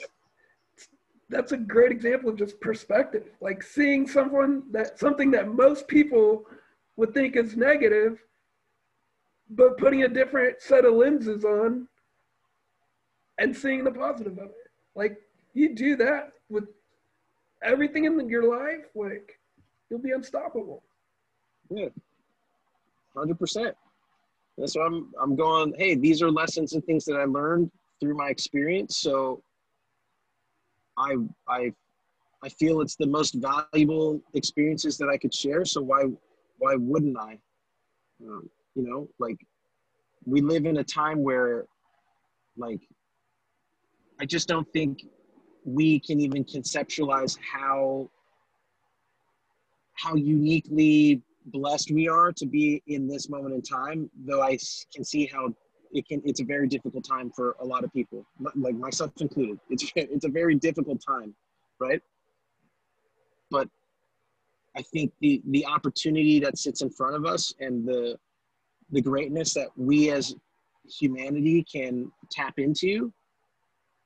that's 1.29 1.53
a 1.53 1.57
great 1.57 1.91
example 1.91 2.31
of 2.31 2.37
just 2.37 2.61
perspective. 2.61 3.25
Like 3.41 3.63
seeing 3.63 4.07
someone 4.07 4.65
that 4.71 4.99
something 4.99 5.31
that 5.33 5.49
most 5.49 5.89
people 5.89 6.45
would 6.97 7.13
think 7.13 7.37
is 7.37 7.57
negative 7.57 8.19
but 9.51 9.79
putting 9.79 10.03
a 10.03 10.09
different 10.09 10.61
set 10.61 10.85
of 10.85 10.95
lenses 10.95 11.45
on 11.45 11.87
and 13.39 13.57
seeing 13.57 13.85
the 13.85 13.91
positive 13.91 14.39
of 14.39 14.49
it. 14.51 14.71
Like 14.95 15.19
you 15.53 15.75
do 15.75 15.97
that 15.97 16.33
with 16.49 16.65
everything 17.63 18.05
in 18.05 18.29
your 18.29 18.49
life, 18.49 18.87
like 18.95 19.39
you'll 19.91 20.01
be 20.01 20.13
unstoppable. 20.13 20.83
Yeah, 21.71 21.89
hundred 23.17 23.39
percent. 23.39 23.75
That's 24.59 24.77
why 24.77 24.87
I'm 24.87 25.13
I'm 25.21 25.37
going. 25.37 25.75
Hey, 25.77 25.95
these 25.95 26.23
are 26.23 26.31
lessons 26.31 26.75
and 26.75 26.85
things 26.85 27.05
that 27.07 27.17
I 27.17 27.25
learned 27.25 27.71
through 28.01 28.17
my 28.17 28.29
experience. 28.29 28.99
So 28.99 29.43
I 30.97 31.17
I 31.49 31.73
I 32.43 32.49
feel 32.51 32.81
it's 32.81 32.97
the 32.97 33.07
most 33.07 33.35
valuable 33.35 34.21
experiences 34.35 34.99
that 34.99 35.09
I 35.09 35.17
could 35.17 35.35
share. 35.35 35.65
So 35.65 35.81
why 35.83 36.05
why 36.59 36.77
wouldn't 36.77 37.19
I? 37.19 37.39
Um, 38.23 38.49
you 38.75 38.83
know, 38.83 39.09
like 39.19 39.37
we 40.27 40.41
live 40.41 40.67
in 40.67 40.79
a 40.79 40.85
time 40.85 41.23
where 41.23 41.65
like 42.57 42.81
I 44.21 44.27
just 44.27 44.49
don't 44.49 44.71
think 44.73 45.05
we 45.65 45.99
can 46.01 46.21
even 46.21 46.45
conceptualize 46.45 47.39
how 47.41 48.11
how 49.95 50.15
uniquely 50.15 51.23
blessed 51.47 51.91
we 51.91 52.09
are 52.09 52.33
to 52.33 52.47
be 52.47 52.83
in 52.87 53.07
this 53.07 53.29
moment 53.29 53.55
in 53.55 53.63
time 53.63 54.11
though 54.25 54.43
i 54.43 54.59
can 54.95 55.05
see 55.05 55.27
how 55.27 55.49
it 55.93 56.07
can 56.09 56.21
it's 56.25 56.41
a 56.41 56.45
very 56.45 56.67
difficult 56.67 57.05
time 57.05 57.31
for 57.31 57.57
a 57.61 57.65
lot 57.65 57.85
of 57.85 57.93
people 57.93 58.27
like 58.57 58.75
myself 58.75 59.13
included. 59.21 59.59
It's 59.71 59.91
it's 59.95 60.25
a 60.25 60.29
very 60.29 60.57
difficult 60.57 61.03
time 61.07 61.35
right? 61.81 62.01
But 63.51 63.69
i 64.77 64.83
think 64.83 65.13
the 65.21 65.41
the 65.51 65.65
opportunity 65.67 66.41
that 66.41 66.59
sits 66.59 66.83
in 66.83 66.91
front 66.91 67.15
of 67.15 67.25
us 67.25 67.55
and 67.61 67.87
the 67.87 68.19
the 68.95 69.03
greatness 69.03 69.53
that 69.55 69.69
we 69.77 70.11
as 70.11 70.35
humanity 70.89 71.65
can 71.71 72.11
tap 72.31 72.55
into 72.59 73.13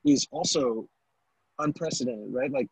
is 0.04 0.26
also 0.30 0.88
unprecedented 1.58 2.32
right? 2.32 2.50
Like 2.50 2.68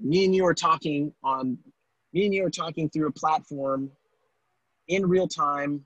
me 0.00 0.26
and 0.26 0.34
you 0.34 0.44
are 0.44 0.54
talking 0.54 1.12
on 1.22 1.56
me 2.12 2.26
and 2.26 2.34
you 2.34 2.44
are 2.44 2.50
talking 2.50 2.90
through 2.90 3.08
a 3.08 3.12
platform 3.12 3.90
in 4.88 5.06
real 5.06 5.26
time, 5.26 5.84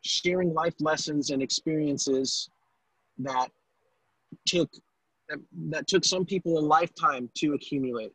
sharing 0.00 0.54
life 0.54 0.74
lessons 0.80 1.30
and 1.30 1.42
experiences 1.42 2.48
that 3.18 3.48
took 4.46 4.70
that, 5.28 5.38
that 5.68 5.86
took 5.86 6.04
some 6.04 6.24
people 6.24 6.58
a 6.58 6.60
lifetime 6.60 7.28
to 7.36 7.52
accumulate. 7.52 8.12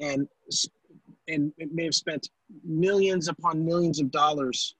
And 0.00 0.28
and 1.28 1.52
it 1.58 1.72
may 1.72 1.84
have 1.84 1.94
spent 1.94 2.30
millions 2.64 3.28
upon 3.28 3.64
millions 3.64 4.00
of 4.00 4.10
dollars 4.10 4.74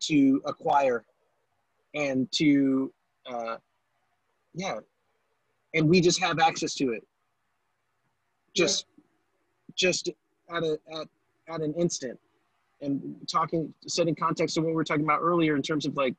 to 0.00 0.42
acquire 0.44 1.04
and 1.94 2.30
to 2.32 2.92
uh, 3.26 3.56
yeah. 4.54 4.78
And 5.74 5.88
we 5.88 6.00
just 6.00 6.20
have 6.20 6.38
access 6.38 6.74
to 6.74 6.92
it. 6.92 7.04
Just 8.54 8.86
just 9.74 10.08
at 10.54 10.62
a 10.62 10.78
at, 10.92 11.08
at 11.48 11.60
an 11.60 11.74
instant. 11.74 12.18
And 12.80 13.16
talking 13.30 13.72
setting 13.86 14.14
context 14.14 14.56
to 14.56 14.60
what 14.60 14.68
we 14.68 14.74
were 14.74 14.84
talking 14.84 15.04
about 15.04 15.20
earlier 15.22 15.56
in 15.56 15.62
terms 15.62 15.86
of 15.86 15.96
like 15.96 16.14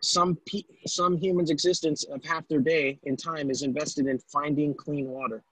some 0.00 0.38
pe- 0.46 0.62
some 0.86 1.16
humans 1.16 1.50
existence 1.50 2.04
of 2.04 2.24
half 2.24 2.48
their 2.48 2.60
day 2.60 2.98
in 3.04 3.16
time 3.16 3.50
is 3.50 3.62
invested 3.62 4.06
in 4.06 4.18
finding 4.18 4.74
clean 4.74 5.08
water 5.08 5.42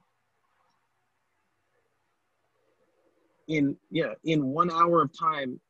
in 3.48 3.76
yeah 3.90 4.12
in 4.24 4.46
one 4.46 4.70
hour 4.70 5.02
of 5.02 5.10
time 5.18 5.60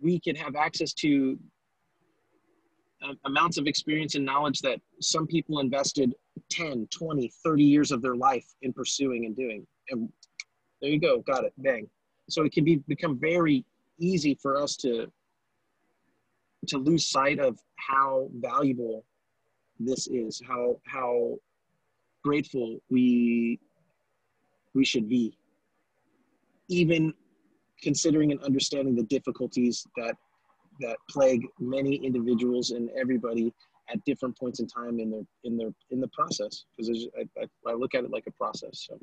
we 0.00 0.18
can 0.20 0.34
have 0.34 0.56
access 0.56 0.92
to 0.92 1.38
uh, 3.02 3.12
amounts 3.26 3.58
of 3.58 3.66
experience 3.66 4.14
and 4.14 4.24
knowledge 4.24 4.60
that 4.60 4.80
some 5.00 5.26
people 5.26 5.60
invested 5.60 6.14
10 6.50 6.88
20 6.90 7.32
30 7.44 7.62
years 7.62 7.92
of 7.92 8.02
their 8.02 8.16
life 8.16 8.46
in 8.62 8.72
pursuing 8.72 9.26
and 9.26 9.36
doing 9.36 9.66
and 9.90 10.08
there 10.80 10.90
you 10.90 11.00
go, 11.00 11.20
got 11.20 11.44
it, 11.44 11.52
bang. 11.58 11.88
So 12.28 12.44
it 12.44 12.52
can 12.52 12.64
be 12.64 12.76
become 12.88 13.18
very 13.18 13.64
easy 13.98 14.38
for 14.40 14.56
us 14.56 14.76
to 14.76 15.10
to 16.68 16.78
lose 16.78 17.08
sight 17.08 17.38
of 17.38 17.58
how 17.76 18.28
valuable 18.34 19.04
this 19.80 20.06
is, 20.08 20.42
how 20.46 20.80
how 20.86 21.36
grateful 22.22 22.78
we 22.90 23.58
we 24.74 24.84
should 24.84 25.08
be, 25.08 25.37
even 26.68 27.12
considering 27.82 28.32
and 28.32 28.42
understanding 28.42 28.94
the 28.94 29.04
difficulties 29.04 29.86
that 29.96 30.14
that 30.80 30.96
plague 31.10 31.44
many 31.58 31.96
individuals 31.96 32.70
and 32.70 32.88
everybody 32.96 33.52
at 33.90 34.04
different 34.04 34.38
points 34.38 34.60
in 34.60 34.66
time 34.66 35.00
in 35.00 35.10
their 35.10 35.22
in 35.44 35.56
their 35.56 35.70
in 35.90 36.00
the 36.00 36.08
process 36.08 36.64
because 36.76 37.08
I, 37.18 37.40
I, 37.40 37.70
I 37.70 37.74
look 37.74 37.94
at 37.94 38.04
it 38.04 38.10
like 38.10 38.24
a 38.26 38.32
process 38.32 38.86
so 38.88 38.98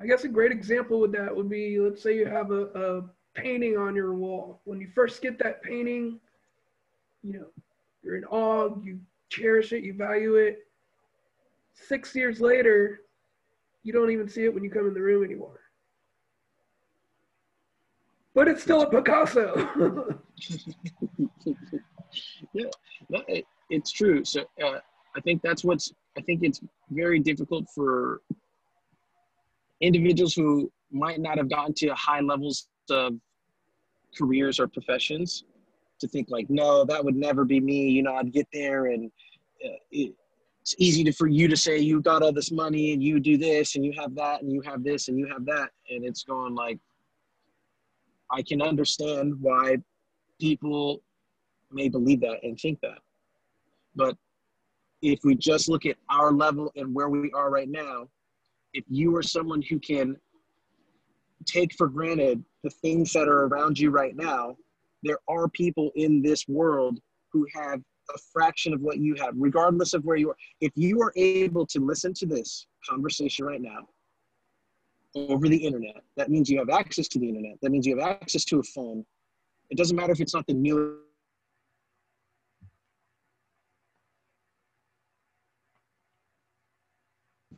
I 0.00 0.06
guess 0.06 0.24
a 0.24 0.28
great 0.28 0.52
example 0.52 1.00
with 1.00 1.12
that 1.12 1.34
would 1.34 1.48
be 1.48 1.78
let's 1.78 2.02
say 2.02 2.16
you 2.16 2.26
have 2.26 2.50
a, 2.50 2.64
a 2.74 3.02
painting 3.34 3.76
on 3.76 3.94
your 3.94 4.14
wall. 4.14 4.60
When 4.64 4.80
you 4.80 4.88
first 4.94 5.22
get 5.22 5.38
that 5.40 5.62
painting, 5.62 6.18
you 7.22 7.32
know, 7.34 7.46
you're 8.02 8.16
in 8.16 8.24
awe, 8.24 8.74
you 8.82 9.00
cherish 9.28 9.72
it, 9.72 9.84
you 9.84 9.94
value 9.94 10.36
it. 10.36 10.66
Six 11.74 12.14
years 12.14 12.40
later, 12.40 13.02
you 13.82 13.92
don't 13.92 14.10
even 14.10 14.28
see 14.28 14.44
it 14.44 14.52
when 14.52 14.64
you 14.64 14.70
come 14.70 14.86
in 14.86 14.94
the 14.94 15.00
room 15.00 15.24
anymore. 15.24 15.59
But 18.34 18.48
it's 18.48 18.62
still 18.62 18.82
a 18.82 18.90
Picasso. 18.90 19.54
yeah, 22.52 22.66
no, 23.08 23.22
it, 23.26 23.44
it's 23.70 23.90
true. 23.90 24.24
So 24.24 24.42
uh, 24.64 24.78
I 25.16 25.20
think 25.20 25.42
that's 25.42 25.64
what's. 25.64 25.92
I 26.16 26.20
think 26.22 26.40
it's 26.42 26.60
very 26.90 27.18
difficult 27.18 27.66
for 27.74 28.20
individuals 29.80 30.34
who 30.34 30.70
might 30.90 31.20
not 31.20 31.38
have 31.38 31.48
gotten 31.48 31.74
to 31.74 31.94
high 31.94 32.20
levels 32.20 32.68
of 32.90 33.14
careers 34.16 34.58
or 34.58 34.66
professions 34.66 35.44
to 36.00 36.08
think 36.08 36.28
like 36.30 36.48
no 36.50 36.84
that 36.84 37.04
would 37.04 37.14
never 37.14 37.44
be 37.44 37.60
me 37.60 37.88
you 37.88 38.02
know 38.02 38.14
i'd 38.16 38.32
get 38.32 38.46
there 38.52 38.86
and 38.86 39.10
uh, 39.64 39.68
it, 39.92 40.12
it's 40.60 40.74
easy 40.78 41.04
to, 41.04 41.12
for 41.12 41.26
you 41.26 41.48
to 41.48 41.56
say 41.56 41.78
you 41.78 42.02
got 42.02 42.22
all 42.22 42.32
this 42.32 42.50
money 42.50 42.92
and 42.92 43.02
you 43.02 43.20
do 43.20 43.38
this 43.38 43.76
and 43.76 43.84
you 43.84 43.92
have 43.96 44.14
that 44.14 44.42
and 44.42 44.52
you 44.52 44.60
have 44.62 44.82
this 44.82 45.08
and 45.08 45.18
you 45.18 45.26
have 45.26 45.44
that 45.44 45.70
and 45.90 46.04
it's 46.04 46.24
going 46.24 46.54
like 46.54 46.78
i 48.32 48.42
can 48.42 48.62
understand 48.62 49.34
why 49.40 49.76
people 50.40 51.02
may 51.70 51.88
believe 51.88 52.20
that 52.20 52.38
and 52.42 52.58
think 52.58 52.78
that 52.80 52.98
but 53.94 54.16
if 55.02 55.20
we 55.24 55.34
just 55.34 55.68
look 55.68 55.86
at 55.86 55.96
our 56.10 56.32
level 56.32 56.70
and 56.76 56.94
where 56.94 57.08
we 57.08 57.30
are 57.32 57.50
right 57.50 57.68
now 57.68 58.06
if 58.72 58.84
you 58.88 59.14
are 59.16 59.22
someone 59.22 59.62
who 59.62 59.78
can 59.78 60.16
take 61.46 61.74
for 61.74 61.88
granted 61.88 62.42
the 62.62 62.70
things 62.70 63.12
that 63.12 63.28
are 63.28 63.46
around 63.46 63.78
you 63.78 63.90
right 63.90 64.16
now, 64.16 64.56
there 65.02 65.18
are 65.28 65.48
people 65.48 65.90
in 65.96 66.22
this 66.22 66.46
world 66.48 66.98
who 67.32 67.46
have 67.54 67.80
a 68.14 68.18
fraction 68.32 68.74
of 68.74 68.80
what 68.80 68.98
you 68.98 69.14
have, 69.14 69.34
regardless 69.36 69.94
of 69.94 70.04
where 70.04 70.16
you 70.16 70.30
are. 70.30 70.36
If 70.60 70.72
you 70.74 71.00
are 71.00 71.12
able 71.16 71.66
to 71.66 71.80
listen 71.80 72.12
to 72.14 72.26
this 72.26 72.66
conversation 72.88 73.46
right 73.46 73.62
now 73.62 73.88
over 75.14 75.48
the 75.48 75.56
internet, 75.56 76.02
that 76.16 76.30
means 76.30 76.48
you 76.48 76.58
have 76.58 76.70
access 76.70 77.08
to 77.08 77.18
the 77.18 77.28
internet. 77.28 77.56
That 77.62 77.70
means 77.70 77.86
you 77.86 77.98
have 77.98 78.08
access 78.08 78.44
to 78.46 78.60
a 78.60 78.62
phone. 78.62 79.04
It 79.70 79.76
doesn't 79.76 79.96
matter 79.96 80.12
if 80.12 80.20
it's 80.20 80.34
not 80.34 80.46
the 80.46 80.54
new 80.54 80.98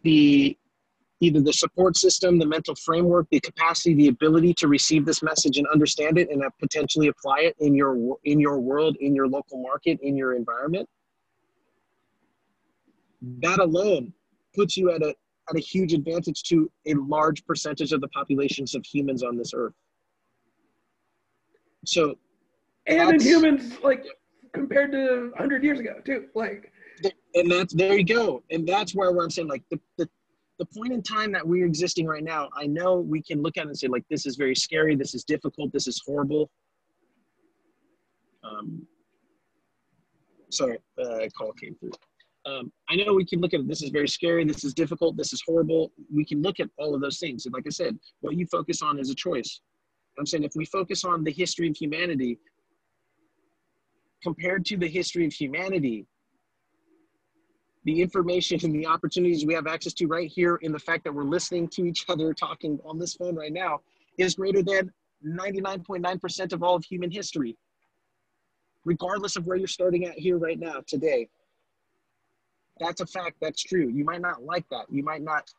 the 0.02 0.56
either 1.20 1.40
the 1.40 1.52
support 1.52 1.96
system, 1.96 2.38
the 2.38 2.46
mental 2.46 2.74
framework, 2.74 3.28
the 3.30 3.38
capacity, 3.38 3.94
the 3.94 4.08
ability 4.08 4.52
to 4.54 4.66
receive 4.66 5.06
this 5.06 5.22
message 5.22 5.56
and 5.56 5.66
understand 5.68 6.18
it 6.18 6.28
and 6.30 6.42
potentially 6.58 7.06
apply 7.06 7.40
it 7.40 7.56
in 7.60 7.74
your 7.74 8.18
in 8.24 8.40
your 8.40 8.58
world, 8.58 8.96
in 9.00 9.14
your 9.14 9.28
local 9.28 9.62
market, 9.62 9.98
in 10.02 10.16
your 10.16 10.34
environment. 10.34 10.88
That 13.38 13.60
alone 13.60 14.12
puts 14.54 14.76
you 14.76 14.90
at 14.90 15.02
a 15.02 15.14
at 15.50 15.56
a 15.56 15.60
huge 15.60 15.92
advantage 15.92 16.42
to 16.44 16.70
a 16.86 16.94
large 16.94 17.44
percentage 17.44 17.92
of 17.92 18.00
the 18.00 18.08
populations 18.08 18.74
of 18.74 18.84
humans 18.84 19.22
on 19.22 19.36
this 19.36 19.52
earth. 19.54 19.74
So 21.84 22.16
and 22.86 23.14
in 23.14 23.20
humans 23.20 23.78
like 23.82 24.04
compared 24.52 24.92
to 24.92 25.30
100 25.30 25.64
years 25.64 25.78
ago 25.80 25.94
too 26.04 26.26
like 26.34 26.72
and 27.34 27.50
that's 27.50 27.72
there 27.72 27.96
you 27.96 28.04
go 28.04 28.42
and 28.50 28.66
that's 28.66 28.92
where, 28.94 29.12
where 29.12 29.24
i'm 29.24 29.30
saying 29.30 29.48
like 29.48 29.62
the, 29.70 29.80
the 29.98 30.08
the 30.62 30.80
point 30.80 30.92
in 30.92 31.02
time 31.02 31.32
that 31.32 31.46
we're 31.46 31.66
existing 31.66 32.06
right 32.06 32.22
now, 32.22 32.48
I 32.56 32.66
know 32.66 32.98
we 32.98 33.20
can 33.20 33.42
look 33.42 33.56
at 33.56 33.64
it 33.64 33.68
and 33.68 33.78
say, 33.78 33.88
like, 33.88 34.04
this 34.08 34.26
is 34.26 34.36
very 34.36 34.54
scary, 34.54 34.94
this 34.94 35.12
is 35.12 35.24
difficult, 35.24 35.72
this 35.72 35.88
is 35.88 36.00
horrible. 36.06 36.50
Um, 38.44 38.86
sorry, 40.50 40.78
uh, 41.02 41.26
call 41.36 41.52
came 41.52 41.74
through. 41.74 41.90
Um, 42.44 42.72
I 42.88 42.96
know 42.96 43.14
we 43.14 43.24
can 43.24 43.40
look 43.40 43.54
at 43.54 43.66
this 43.68 43.82
is 43.82 43.90
very 43.90 44.08
scary, 44.08 44.44
this 44.44 44.64
is 44.64 44.74
difficult, 44.74 45.16
this 45.16 45.32
is 45.32 45.42
horrible. 45.46 45.92
We 46.12 46.24
can 46.24 46.42
look 46.42 46.58
at 46.58 46.68
all 46.76 46.94
of 46.94 47.00
those 47.00 47.18
things. 47.18 47.46
And 47.46 47.54
like 47.54 47.64
I 47.66 47.70
said, 47.70 47.96
what 48.20 48.36
you 48.36 48.46
focus 48.46 48.82
on 48.82 48.98
is 48.98 49.10
a 49.10 49.14
choice. 49.14 49.60
I'm 50.18 50.26
saying 50.26 50.42
if 50.42 50.52
we 50.56 50.64
focus 50.66 51.04
on 51.04 51.24
the 51.24 51.30
history 51.30 51.68
of 51.68 51.76
humanity, 51.76 52.38
compared 54.22 54.64
to 54.66 54.76
the 54.76 54.88
history 54.88 55.26
of 55.26 55.32
humanity, 55.32 56.06
the 57.84 58.00
information 58.00 58.60
and 58.62 58.74
the 58.74 58.86
opportunities 58.86 59.44
we 59.44 59.54
have 59.54 59.66
access 59.66 59.92
to 59.94 60.06
right 60.06 60.30
here 60.30 60.56
in 60.62 60.72
the 60.72 60.78
fact 60.78 61.04
that 61.04 61.12
we're 61.12 61.24
listening 61.24 61.66
to 61.68 61.84
each 61.84 62.04
other 62.08 62.32
talking 62.32 62.78
on 62.84 62.98
this 62.98 63.14
phone 63.14 63.34
right 63.34 63.52
now 63.52 63.80
is 64.18 64.36
greater 64.36 64.62
than 64.62 64.92
99.9% 65.26 66.52
of 66.52 66.62
all 66.62 66.76
of 66.76 66.84
human 66.84 67.10
history 67.10 67.56
regardless 68.84 69.36
of 69.36 69.46
where 69.46 69.56
you're 69.56 69.68
starting 69.68 70.04
at 70.06 70.18
here 70.18 70.38
right 70.38 70.58
now 70.58 70.82
today 70.86 71.28
that's 72.80 73.00
a 73.00 73.06
fact. 73.06 73.36
That's 73.40 73.62
true. 73.62 73.88
You 73.88 74.04
might 74.04 74.20
not 74.20 74.42
like 74.42 74.68
that. 74.70 74.86
You 74.90 75.02
might 75.02 75.22
not 75.22 75.50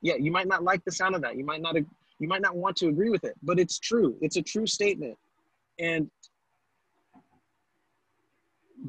yeah 0.00 0.14
you 0.18 0.30
might 0.30 0.46
not 0.46 0.62
like 0.62 0.84
the 0.84 0.92
sound 0.92 1.14
of 1.14 1.22
that. 1.22 1.36
You 1.36 1.44
might 1.44 1.60
not 1.60 1.76
you 1.76 2.28
might 2.28 2.42
not 2.42 2.56
want 2.56 2.76
to 2.78 2.88
agree 2.88 3.10
with 3.10 3.24
it 3.24 3.34
but 3.42 3.58
it's 3.58 3.78
true. 3.78 4.16
It's 4.20 4.36
a 4.36 4.42
true 4.42 4.66
statement. 4.66 5.16
And 5.78 6.10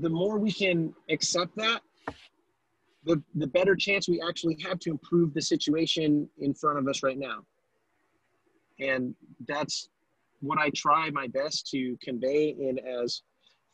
the 0.01 0.09
more 0.09 0.37
we 0.37 0.51
can 0.51 0.93
accept 1.09 1.55
that 1.57 1.81
the, 3.05 3.21
the 3.35 3.47
better 3.47 3.75
chance 3.75 4.07
we 4.07 4.21
actually 4.27 4.57
have 4.63 4.79
to 4.79 4.91
improve 4.91 5.33
the 5.33 5.41
situation 5.41 6.29
in 6.39 6.53
front 6.53 6.77
of 6.77 6.87
us 6.87 7.01
right 7.01 7.17
now. 7.17 7.39
And 8.79 9.15
that's 9.47 9.89
what 10.41 10.57
i 10.57 10.69
try 10.69 11.09
my 11.09 11.27
best 11.27 11.67
to 11.67 11.97
convey 12.01 12.55
in 12.57 12.79
as 12.79 13.23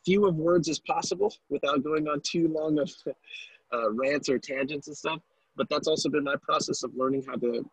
few 0.06 0.26
of 0.26 0.36
words 0.36 0.68
as 0.68 0.78
possible 0.78 1.34
without 1.50 1.82
going 1.82 2.08
on 2.08 2.20
too 2.20 2.48
long 2.48 2.78
of 2.78 2.90
uh, 3.74 3.92
rants 3.92 4.28
or 4.28 4.38
tangents 4.38 4.86
and 4.86 4.96
stuff 4.96 5.20
but 5.56 5.68
that's 5.68 5.88
also 5.88 6.08
been 6.08 6.24
my 6.24 6.36
process 6.42 6.82
of 6.82 6.90
learning 6.96 7.22
how 7.26 7.34
to 7.34 7.68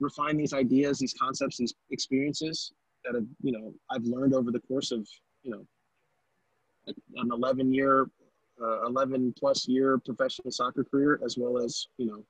refine 0.00 0.36
these 0.36 0.54
ideas 0.54 0.98
these 0.98 1.14
concepts 1.20 1.58
these 1.58 1.74
experiences 1.90 2.72
that 3.04 3.14
have 3.14 3.26
you 3.42 3.52
know 3.52 3.74
i've 3.90 4.04
learned 4.04 4.34
over 4.34 4.50
the 4.50 4.60
course 4.60 4.92
of 4.92 5.06
you 5.42 5.50
know 5.50 5.66
an 7.16 7.30
11 7.32 7.72
year 7.72 8.06
uh, 8.62 8.86
11 8.86 9.34
plus 9.38 9.66
year 9.68 9.98
professional 9.98 10.50
soccer 10.50 10.84
career 10.84 11.20
as 11.24 11.36
well 11.36 11.58
as 11.58 11.88
you 11.98 12.06
know 12.06 12.24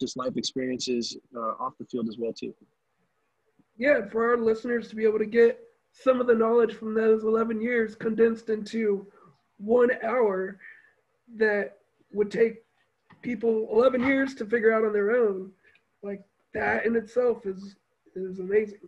just 0.00 0.16
life 0.16 0.36
experiences 0.36 1.16
uh, 1.36 1.54
off 1.60 1.72
the 1.78 1.84
field 1.86 2.08
as 2.08 2.18
well 2.18 2.32
too. 2.32 2.52
Yeah 3.76 4.06
for 4.10 4.30
our 4.30 4.36
listeners 4.36 4.88
to 4.88 4.96
be 4.96 5.04
able 5.04 5.18
to 5.18 5.26
get 5.26 5.60
some 5.94 6.20
of 6.20 6.26
the 6.26 6.34
knowledge 6.34 6.74
from 6.74 6.92
those 6.92 7.22
11 7.22 7.60
years 7.60 7.94
condensed 7.94 8.50
into 8.50 9.06
one 9.58 9.90
hour 10.02 10.58
that 11.36 11.78
would 12.12 12.30
take 12.30 12.64
people 13.22 13.68
11 13.72 14.02
years 14.02 14.34
to 14.34 14.44
figure 14.44 14.72
out 14.72 14.84
on 14.84 14.92
their 14.92 15.12
own. 15.12 15.50
Like 16.02 16.22
that 16.52 16.84
in 16.84 16.96
itself 16.96 17.46
is 17.46 17.76
is 18.16 18.40
amazing. 18.40 18.80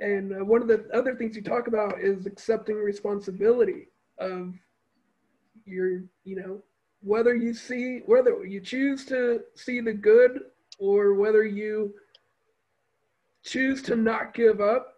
And 0.00 0.32
uh, 0.32 0.44
one 0.44 0.62
of 0.62 0.68
the 0.68 0.88
other 0.92 1.14
things 1.14 1.36
you 1.36 1.42
talk 1.42 1.68
about 1.68 2.00
is 2.00 2.26
accepting 2.26 2.76
responsibility 2.76 3.88
of 4.18 4.54
your 5.64 6.02
you 6.24 6.36
know 6.36 6.62
whether 7.02 7.34
you 7.36 7.54
see 7.54 8.00
whether 8.06 8.44
you 8.44 8.60
choose 8.60 9.04
to 9.06 9.42
see 9.54 9.80
the 9.80 9.92
good 9.92 10.40
or 10.78 11.14
whether 11.14 11.44
you 11.44 11.94
choose 13.44 13.82
to 13.82 13.96
not 13.96 14.34
give 14.34 14.60
up 14.60 14.91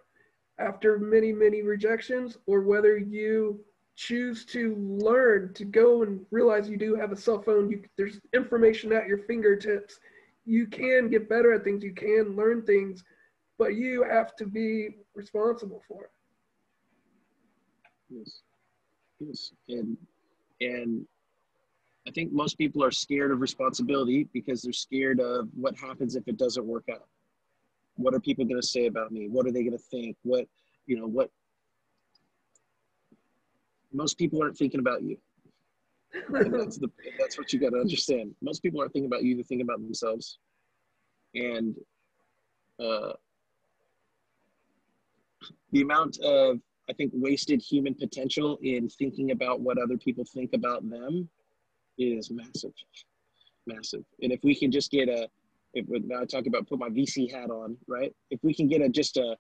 after 0.59 0.99
many 0.99 1.33
many 1.33 1.63
rejections 1.63 2.39
or 2.47 2.63
whether 2.63 2.97
you 2.97 3.61
choose 3.97 4.45
to 4.45 4.75
learn 4.77 5.53
to 5.55 5.65
go 5.65 6.03
and 6.03 6.25
realize 6.31 6.69
you 6.69 6.77
do 6.77 6.95
have 6.97 7.13
a 7.13 7.17
cell 7.17 7.41
phone 7.41 7.71
you, 7.71 7.83
there's 7.97 8.21
information 8.33 8.93
at 8.93 9.07
your 9.07 9.19
fingertips. 9.19 10.01
You 10.45 10.67
can 10.67 11.09
get 11.09 11.29
better 11.29 11.53
at 11.53 11.65
things 11.65 11.85
you 11.85 11.95
can 11.95 12.37
learn 12.37 12.63
things 12.63 13.05
but 13.59 13.75
you 13.75 14.03
have 14.03 14.35
to 14.37 14.47
be 14.47 14.97
responsible 15.15 15.81
for 15.87 16.05
it. 16.05 16.11
Yes. 18.11 18.43
Yes. 19.21 19.53
And 19.69 19.97
and 20.61 21.07
i 22.07 22.11
think 22.11 22.33
most 22.33 22.57
people 22.59 22.83
are 22.85 22.91
scared 22.91 23.31
of 23.31 23.41
responsibility 23.41 24.29
because 24.33 24.63
they're 24.63 24.73
scared 24.73 25.21
of 25.21 25.49
what 25.55 25.77
happens 25.77 26.17
if 26.17 26.27
it 26.29 26.37
doesn't 26.37 26.65
work 26.65 26.85
out 26.93 27.09
what 27.97 28.15
are 28.15 28.21
people 28.21 28.45
going 28.45 28.61
to 28.61 28.67
say 28.67 28.87
about 28.87 29.13
me 29.13 29.29
what 29.29 29.47
are 29.47 29.53
they 29.53 29.63
going 29.63 29.77
to 29.77 29.85
think 29.91 30.17
what 30.23 30.47
you 30.87 30.99
know 30.99 31.07
what 31.07 31.31
most 33.95 34.19
people 34.19 34.43
aren't 34.43 34.57
thinking 34.57 34.81
about 34.81 35.03
you. 35.03 35.17
and 36.35 36.53
that's 36.53 36.77
the 36.77 36.89
that's 37.19 37.39
what 37.39 37.53
you 37.53 37.59
got 37.59 37.71
to 37.71 37.79
understand. 37.79 38.35
Most 38.43 38.63
people 38.63 38.81
aren't 38.81 38.93
thinking 38.93 39.07
about 39.07 39.25
you; 39.25 39.35
they're 39.35 39.45
thinking 39.45 39.67
about 39.67 39.81
themselves. 39.81 40.39
And 41.35 41.75
uh, 42.79 43.13
the 45.73 45.81
amount 45.81 46.19
of 46.21 46.59
I 46.89 46.93
think 46.93 47.13
wasted 47.15 47.63
human 47.63 47.95
potential 47.95 48.59
in 48.63 48.89
thinking 48.89 49.31
about 49.31 49.61
what 49.61 49.79
other 49.79 49.97
people 49.97 50.25
think 50.25 50.51
about 50.53 50.89
them 50.89 51.29
is 51.99 52.31
massive, 52.31 52.73
massive. 53.67 54.05
And 54.23 54.33
if 54.33 54.41
we 54.45 54.55
can 54.55 54.71
just 54.71 54.91
get 54.91 55.09
a, 55.09 55.29
if 55.75 55.87
now 55.89 56.23
I 56.23 56.25
talk 56.25 56.47
about 56.47 56.69
put 56.69 56.79
my 56.79 56.89
VC 56.89 57.31
hat 57.31 57.51
on, 57.51 57.77
right? 57.87 58.15
If 58.31 58.41
we 58.43 58.55
can 58.55 58.69
get 58.69 58.81
a 58.81 58.89
just 58.89 59.17
a 59.17 59.37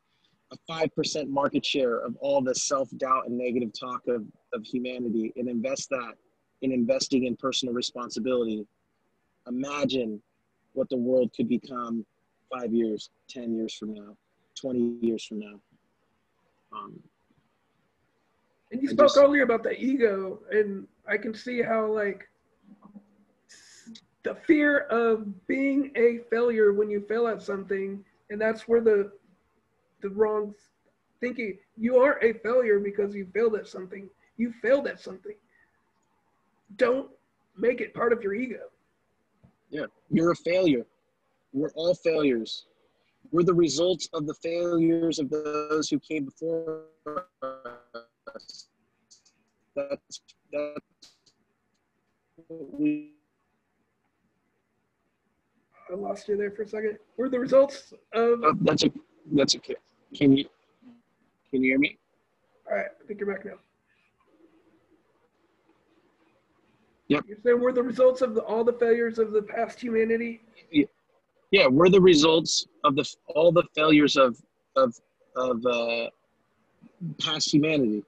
a 0.52 0.72
5% 0.72 1.28
market 1.28 1.64
share 1.64 1.98
of 1.98 2.16
all 2.20 2.42
the 2.42 2.54
self-doubt 2.54 3.26
and 3.26 3.36
negative 3.36 3.70
talk 3.78 4.02
of, 4.08 4.24
of 4.52 4.64
humanity 4.64 5.32
and 5.36 5.48
invest 5.48 5.88
that 5.90 6.14
in 6.62 6.72
investing 6.72 7.24
in 7.24 7.36
personal 7.36 7.74
responsibility 7.74 8.66
imagine 9.48 10.22
what 10.72 10.88
the 10.88 10.96
world 10.96 11.30
could 11.36 11.48
become 11.48 12.04
five 12.52 12.72
years 12.72 13.10
10 13.28 13.54
years 13.54 13.74
from 13.74 13.94
now 13.94 14.16
20 14.60 14.96
years 15.00 15.24
from 15.24 15.40
now 15.40 15.60
um, 16.72 16.98
and 18.72 18.82
you 18.82 18.88
spoke 18.88 19.06
just, 19.06 19.18
earlier 19.18 19.42
about 19.42 19.62
the 19.62 19.78
ego 19.80 20.40
and 20.50 20.86
i 21.08 21.16
can 21.16 21.34
see 21.34 21.62
how 21.62 21.86
like 21.86 22.28
the 24.24 24.34
fear 24.34 24.80
of 24.90 25.46
being 25.46 25.92
a 25.96 26.20
failure 26.30 26.72
when 26.72 26.90
you 26.90 27.04
fail 27.08 27.28
at 27.28 27.42
something 27.42 28.04
and 28.30 28.40
that's 28.40 28.66
where 28.66 28.80
the 28.80 29.12
the 30.00 30.10
wrong 30.10 30.54
thinking. 31.20 31.58
You 31.76 31.98
are 31.98 32.22
a 32.22 32.34
failure 32.34 32.78
because 32.78 33.14
you 33.14 33.26
failed 33.32 33.54
at 33.56 33.66
something. 33.66 34.08
You 34.36 34.52
failed 34.62 34.86
at 34.86 35.00
something. 35.00 35.36
Don't 36.76 37.08
make 37.56 37.80
it 37.80 37.94
part 37.94 38.12
of 38.12 38.22
your 38.22 38.34
ego. 38.34 38.64
Yeah, 39.70 39.86
you're 40.10 40.32
a 40.32 40.36
failure. 40.36 40.84
We're 41.52 41.72
all 41.74 41.94
failures. 41.94 42.66
We're 43.32 43.44
the 43.44 43.54
results 43.54 44.08
of 44.12 44.26
the 44.26 44.34
failures 44.34 45.18
of 45.18 45.30
those 45.30 45.88
who 45.88 45.98
came 45.98 46.26
before 46.26 46.82
us. 47.06 48.68
That's, 49.74 50.20
that's 50.52 50.80
we. 52.48 53.12
I 55.90 55.96
lost 55.96 56.28
you 56.28 56.36
there 56.36 56.50
for 56.50 56.62
a 56.62 56.68
second. 56.68 56.98
We're 57.16 57.28
the 57.28 57.40
results 57.40 57.92
of. 58.12 58.42
Uh, 58.42 58.52
that's 58.60 58.84
a. 58.84 58.90
That's 59.32 59.56
okay. 59.56 59.76
Can 60.14 60.36
you 60.36 60.46
can 61.50 61.62
you 61.62 61.70
hear 61.70 61.78
me? 61.78 61.98
All 62.68 62.76
right, 62.76 62.86
I 62.86 63.06
think 63.06 63.20
you're 63.20 63.32
back 63.32 63.44
now. 63.44 63.52
Yep. 67.08 67.24
You're 67.28 67.38
saying 67.44 67.60
we're 67.60 67.72
the 67.72 67.82
results 67.82 68.22
of 68.22 68.34
the, 68.34 68.40
all 68.40 68.64
the 68.64 68.72
failures 68.72 69.18
of 69.18 69.32
the 69.32 69.42
past 69.42 69.80
humanity. 69.80 70.40
Yeah, 70.72 70.86
yeah 71.50 71.66
we're 71.66 71.90
the 71.90 72.00
results 72.00 72.66
of 72.82 72.96
the 72.96 73.08
all 73.28 73.52
the 73.52 73.64
failures 73.74 74.16
of 74.16 74.36
of 74.74 74.98
of 75.36 75.64
uh, 75.66 76.08
past 77.20 77.52
humanity, 77.52 78.02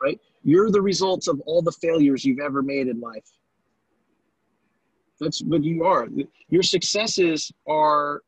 right? 0.00 0.20
You're 0.44 0.70
the 0.70 0.82
results 0.82 1.26
of 1.26 1.40
all 1.40 1.62
the 1.62 1.72
failures 1.72 2.24
you've 2.24 2.40
ever 2.40 2.62
made 2.62 2.86
in 2.86 3.00
life. 3.00 3.26
That's 5.20 5.42
what 5.42 5.64
you 5.64 5.84
are. 5.84 6.08
Your 6.50 6.62
successes 6.62 7.50
are 7.66 8.22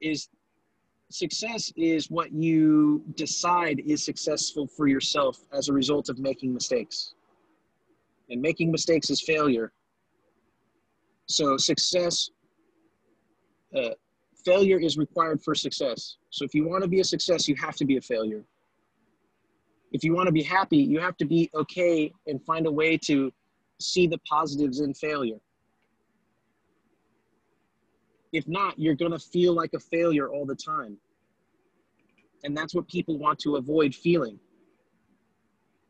is 0.00 0.28
success 1.10 1.72
is 1.76 2.10
what 2.10 2.32
you 2.32 3.04
decide 3.14 3.82
is 3.86 4.04
successful 4.04 4.66
for 4.66 4.86
yourself 4.86 5.38
as 5.52 5.68
a 5.68 5.72
result 5.72 6.08
of 6.08 6.18
making 6.18 6.52
mistakes. 6.52 7.14
And 8.30 8.40
making 8.40 8.70
mistakes 8.70 9.10
is 9.10 9.20
failure. 9.20 9.72
So, 11.26 11.56
success, 11.56 12.30
uh, 13.76 13.90
failure 14.44 14.78
is 14.78 14.96
required 14.96 15.42
for 15.42 15.54
success. 15.54 16.16
So, 16.30 16.44
if 16.44 16.54
you 16.54 16.66
want 16.66 16.82
to 16.82 16.88
be 16.88 17.00
a 17.00 17.04
success, 17.04 17.46
you 17.46 17.54
have 17.56 17.76
to 17.76 17.84
be 17.84 17.96
a 17.96 18.00
failure. 18.00 18.44
If 19.92 20.02
you 20.02 20.14
want 20.14 20.26
to 20.26 20.32
be 20.32 20.42
happy, 20.42 20.78
you 20.78 20.98
have 21.00 21.16
to 21.18 21.26
be 21.26 21.50
okay 21.54 22.12
and 22.26 22.42
find 22.44 22.66
a 22.66 22.70
way 22.70 22.96
to 22.98 23.30
see 23.80 24.06
the 24.06 24.18
positives 24.18 24.80
in 24.80 24.94
failure. 24.94 25.38
If 28.32 28.48
not, 28.48 28.78
you're 28.78 28.94
going 28.94 29.12
to 29.12 29.18
feel 29.18 29.52
like 29.52 29.74
a 29.74 29.78
failure 29.78 30.28
all 30.28 30.46
the 30.46 30.54
time. 30.54 30.96
And 32.44 32.56
that's 32.56 32.74
what 32.74 32.88
people 32.88 33.18
want 33.18 33.38
to 33.40 33.56
avoid 33.56 33.94
feeling. 33.94 34.38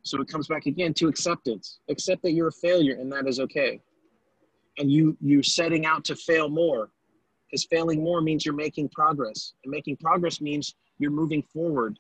So 0.03 0.21
it 0.21 0.29
comes 0.29 0.49
back 0.49 0.67
again 0.67 0.93
to 0.95 1.09
acceptance. 1.09 1.79
Accept 1.89 2.23
that 2.23 2.33
you're 2.33 2.49
a 2.49 2.53
failure 2.53 2.97
and 2.97 3.11
that 3.13 3.29
is 3.29 3.39
okay. 3.41 3.81
And 4.79 4.91
you 4.91 5.17
you're 5.21 5.43
setting 5.43 5.87
out 5.87 6.05
to 6.07 6.17
fail 6.17 6.49
more. 6.49 6.91
Because 7.47 7.65
failing 7.67 8.03
more 8.03 8.21
means 8.21 8.45
you're 8.45 8.55
making 8.55 8.89
progress. 8.89 9.53
And 9.65 9.71
making 9.71 9.99
progress 9.99 10.41
means 10.41 10.75
you're 10.99 11.11
moving 11.11 11.43
forward 11.43 11.99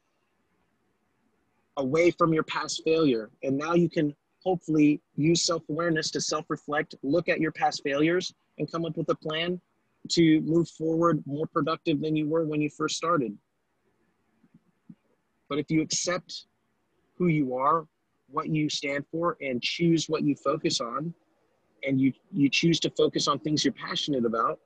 away 1.76 2.10
from 2.10 2.32
your 2.32 2.42
past 2.42 2.82
failure. 2.84 3.30
And 3.42 3.56
now 3.56 3.74
you 3.74 3.88
can 3.88 4.14
hopefully 4.42 5.00
use 5.16 5.44
self-awareness 5.44 6.10
to 6.10 6.20
self-reflect 6.20 6.96
look 7.02 7.28
at 7.28 7.40
your 7.40 7.52
past 7.52 7.82
failures 7.84 8.34
and 8.58 8.70
come 8.70 8.84
up 8.84 8.96
with 8.96 9.08
a 9.10 9.14
plan 9.14 9.60
to 10.10 10.40
move 10.42 10.68
forward 10.70 11.22
more 11.26 11.46
productive 11.46 12.00
than 12.00 12.16
you 12.16 12.28
were 12.28 12.44
when 12.44 12.60
you 12.60 12.70
first 12.70 12.96
started. 12.96 13.36
But 15.48 15.58
if 15.58 15.70
you 15.70 15.82
accept 15.82 16.46
who 17.16 17.28
you 17.28 17.54
are 17.56 17.86
what 18.30 18.48
you 18.48 18.68
stand 18.68 19.04
for 19.12 19.36
and 19.42 19.62
choose 19.62 20.08
what 20.08 20.22
you 20.22 20.34
focus 20.34 20.80
on 20.80 21.12
and 21.86 22.00
you 22.00 22.12
you 22.32 22.48
choose 22.48 22.80
to 22.80 22.90
focus 22.90 23.28
on 23.28 23.38
things 23.38 23.64
you're 23.64 23.74
passionate 23.74 24.24
about 24.24 24.58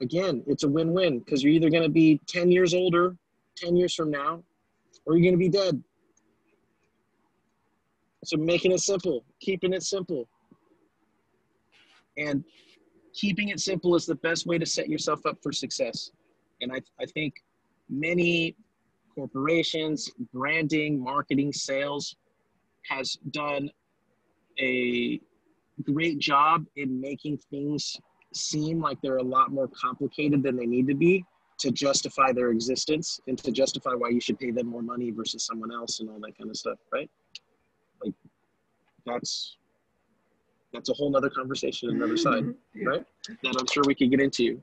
again 0.00 0.42
it's 0.46 0.62
a 0.62 0.68
win-win 0.68 1.18
because 1.18 1.42
you're 1.42 1.52
either 1.52 1.70
going 1.70 1.82
to 1.82 1.88
be 1.88 2.20
10 2.28 2.52
years 2.52 2.72
older 2.72 3.16
10 3.56 3.76
years 3.76 3.94
from 3.94 4.10
now 4.10 4.42
or 5.04 5.16
you're 5.16 5.22
going 5.22 5.34
to 5.34 5.38
be 5.38 5.48
dead. 5.48 5.82
So 8.24 8.36
making 8.36 8.72
it 8.72 8.80
simple 8.80 9.24
keeping 9.40 9.72
it 9.72 9.82
simple. 9.82 10.28
And 12.16 12.44
keeping 13.18 13.48
it 13.48 13.60
simple 13.60 13.96
is 13.96 14.06
the 14.06 14.14
best 14.16 14.46
way 14.46 14.58
to 14.58 14.66
set 14.66 14.88
yourself 14.88 15.26
up 15.26 15.36
for 15.42 15.52
success. 15.52 16.10
And 16.60 16.72
i, 16.72 16.80
I 17.00 17.06
think 17.06 17.34
many 17.88 18.56
corporations 19.14 20.10
branding 20.32 21.02
marketing 21.02 21.52
sales 21.52 22.16
has 22.88 23.18
done 23.32 23.70
a 24.60 25.20
great 25.92 26.18
job 26.18 26.64
in 26.76 27.00
making 27.00 27.38
things 27.50 27.96
seem 28.34 28.80
like 28.80 28.98
they're 29.02 29.18
a 29.18 29.22
lot 29.22 29.50
more 29.50 29.68
complicated 29.68 30.42
than 30.42 30.56
they 30.56 30.66
need 30.66 30.86
to 30.86 30.94
be 30.94 31.24
to 31.58 31.70
justify 31.72 32.32
their 32.32 32.50
existence 32.50 33.20
and 33.26 33.36
to 33.38 33.50
justify 33.50 33.90
why 33.90 34.08
you 34.08 34.20
should 34.20 34.38
pay 34.38 34.50
them 34.52 34.66
more 34.66 34.82
money 34.82 35.10
versus 35.10 35.44
someone 35.44 35.72
else 35.72 35.98
and 36.00 36.08
all 36.10 36.20
that 36.20 36.36
kind 36.36 36.50
of 36.50 36.56
stuff 36.56 36.78
right? 36.92 37.10
Like 38.04 38.14
that's 39.06 39.56
that's 40.72 40.88
a 40.88 40.92
whole 40.94 41.10
nother 41.10 41.30
conversation 41.30 41.90
another 41.90 42.16
side 42.16 42.44
right 42.84 43.04
that 43.42 43.56
i'm 43.58 43.66
sure 43.66 43.82
we 43.86 43.94
could 43.94 44.10
get 44.10 44.20
into 44.20 44.60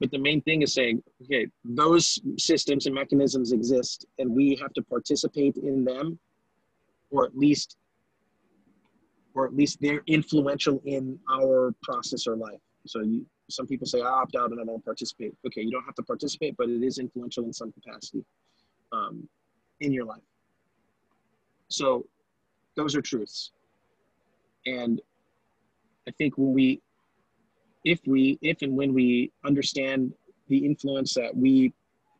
but 0.00 0.10
the 0.10 0.18
main 0.18 0.40
thing 0.42 0.62
is 0.62 0.74
saying 0.74 1.02
okay 1.22 1.46
those 1.64 2.18
systems 2.38 2.86
and 2.86 2.94
mechanisms 2.94 3.52
exist 3.52 4.06
and 4.18 4.30
we 4.30 4.56
have 4.60 4.72
to 4.72 4.82
participate 4.82 5.56
in 5.56 5.84
them 5.84 6.18
or 7.10 7.24
at 7.24 7.36
least 7.36 7.76
or 9.34 9.46
at 9.46 9.54
least 9.54 9.78
they're 9.80 10.02
influential 10.06 10.80
in 10.84 11.18
our 11.30 11.74
process 11.82 12.26
or 12.26 12.36
life 12.36 12.60
so 12.86 13.00
you, 13.00 13.26
some 13.48 13.66
people 13.66 13.86
say 13.86 14.00
I 14.00 14.06
opt 14.06 14.36
out 14.36 14.50
and 14.50 14.60
I 14.60 14.64
don't 14.64 14.84
participate. 14.84 15.34
Okay, 15.46 15.62
you 15.62 15.70
don't 15.70 15.84
have 15.84 15.94
to 15.96 16.02
participate, 16.02 16.56
but 16.56 16.68
it 16.68 16.82
is 16.82 16.98
influential 16.98 17.44
in 17.44 17.52
some 17.52 17.72
capacity 17.72 18.24
um, 18.92 19.28
in 19.80 19.92
your 19.92 20.04
life. 20.04 20.22
So 21.68 22.06
those 22.76 22.96
are 22.96 23.02
truths. 23.02 23.52
And 24.66 25.00
I 26.08 26.12
think 26.12 26.38
when 26.38 26.52
we, 26.52 26.80
if 27.84 28.00
we, 28.06 28.38
if 28.42 28.62
and 28.62 28.76
when 28.76 28.94
we 28.94 29.32
understand 29.44 30.12
the 30.48 30.58
influence 30.58 31.14
that 31.14 31.36
we 31.36 31.72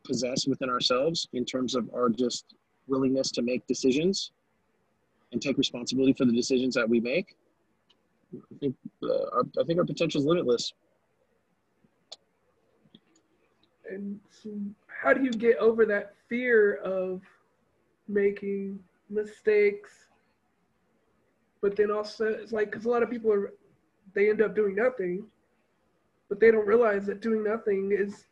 possess 0.05 0.45
within 0.47 0.69
ourselves 0.69 1.27
in 1.33 1.45
terms 1.45 1.75
of 1.75 1.89
our 1.93 2.09
just 2.09 2.45
willingness 2.87 3.31
to 3.31 3.41
make 3.41 3.65
decisions 3.67 4.31
and 5.31 5.41
take 5.41 5.57
responsibility 5.57 6.13
for 6.13 6.25
the 6.25 6.31
decisions 6.31 6.75
that 6.75 6.87
we 6.87 6.99
make, 6.99 7.35
I 8.35 8.57
think 8.59 8.75
uh, 9.03 9.07
our, 9.33 9.43
I 9.59 9.63
think 9.65 9.79
our 9.79 9.85
potential 9.85 10.21
is 10.21 10.27
limitless. 10.27 10.73
And 13.89 14.19
so 14.29 14.49
how 14.87 15.13
do 15.13 15.23
you 15.23 15.31
get 15.31 15.57
over 15.57 15.85
that 15.85 16.13
fear 16.27 16.75
of 16.75 17.21
making 18.07 18.79
mistakes? 19.09 19.91
But 21.61 21.75
then 21.75 21.89
also, 21.89 22.25
it's 22.25 22.51
like 22.51 22.69
because 22.69 22.85
a 22.85 22.89
lot 22.89 23.01
of 23.01 23.09
people 23.09 23.31
are 23.31 23.53
they 24.17 24.31
end 24.31 24.41
up 24.41 24.55
doing 24.55 24.73
nothing, 24.75 25.23
but 26.27 26.39
they 26.39 26.49
don't 26.49 26.65
realize 26.65 27.05
that 27.05 27.21
doing 27.21 27.43
nothing 27.43 27.91
is 27.91 28.25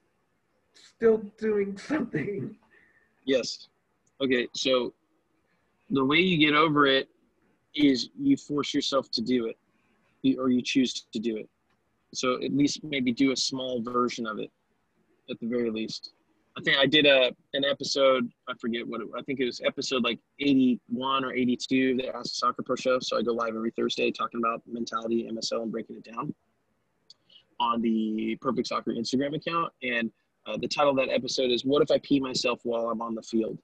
still 0.73 1.19
doing 1.37 1.77
something. 1.91 2.57
Yes. 3.25 3.67
Okay. 4.19 4.47
So 4.55 4.93
the 5.91 6.03
way 6.03 6.17
you 6.17 6.37
get 6.37 6.55
over 6.55 6.87
it 6.87 7.07
is 7.75 8.09
you 8.19 8.35
force 8.35 8.73
yourself 8.73 9.11
to 9.11 9.21
do 9.21 9.45
it 9.45 10.37
or 10.39 10.49
you 10.49 10.63
choose 10.63 11.05
to 11.13 11.19
do 11.19 11.37
it. 11.37 11.47
So 12.15 12.41
at 12.43 12.51
least 12.51 12.83
maybe 12.83 13.11
do 13.11 13.31
a 13.31 13.37
small 13.37 13.79
version 13.83 14.25
of 14.25 14.39
it 14.39 14.49
at 15.29 15.39
the 15.39 15.47
very 15.47 15.69
least. 15.69 16.13
I 16.57 16.61
think 16.61 16.77
I 16.77 16.85
did 16.85 17.05
a 17.05 17.31
an 17.53 17.65
episode. 17.65 18.31
I 18.47 18.53
forget 18.59 18.87
what 18.87 19.01
it, 19.01 19.07
I 19.17 19.21
think 19.23 19.39
it 19.39 19.45
was 19.45 19.61
episode 19.65 20.03
like 20.03 20.19
81 20.39 21.25
or 21.25 21.33
82 21.33 21.91
of 21.91 21.97
the 21.97 22.15
Ask 22.15 22.35
Soccer 22.35 22.63
Pro 22.63 22.75
show. 22.75 22.99
So 22.99 23.17
I 23.17 23.21
go 23.21 23.33
live 23.33 23.55
every 23.55 23.71
Thursday 23.71 24.09
talking 24.11 24.39
about 24.39 24.61
mentality, 24.65 25.29
MLS, 25.31 25.51
and 25.51 25.71
breaking 25.71 25.97
it 25.97 26.13
down 26.13 26.33
on 27.59 27.81
the 27.81 28.37
Perfect 28.41 28.67
Soccer 28.67 28.91
Instagram 28.91 29.35
account. 29.35 29.73
And 29.83 30.11
uh, 30.45 30.57
the 30.57 30.67
title 30.67 30.91
of 30.91 30.97
that 30.97 31.09
episode 31.09 31.51
is 31.51 31.65
"What 31.65 31.81
if 31.81 31.91
I 31.91 31.99
pee 31.99 32.19
myself 32.19 32.61
while 32.63 32.89
I'm 32.89 33.01
on 33.01 33.15
the 33.15 33.23
field?" 33.23 33.57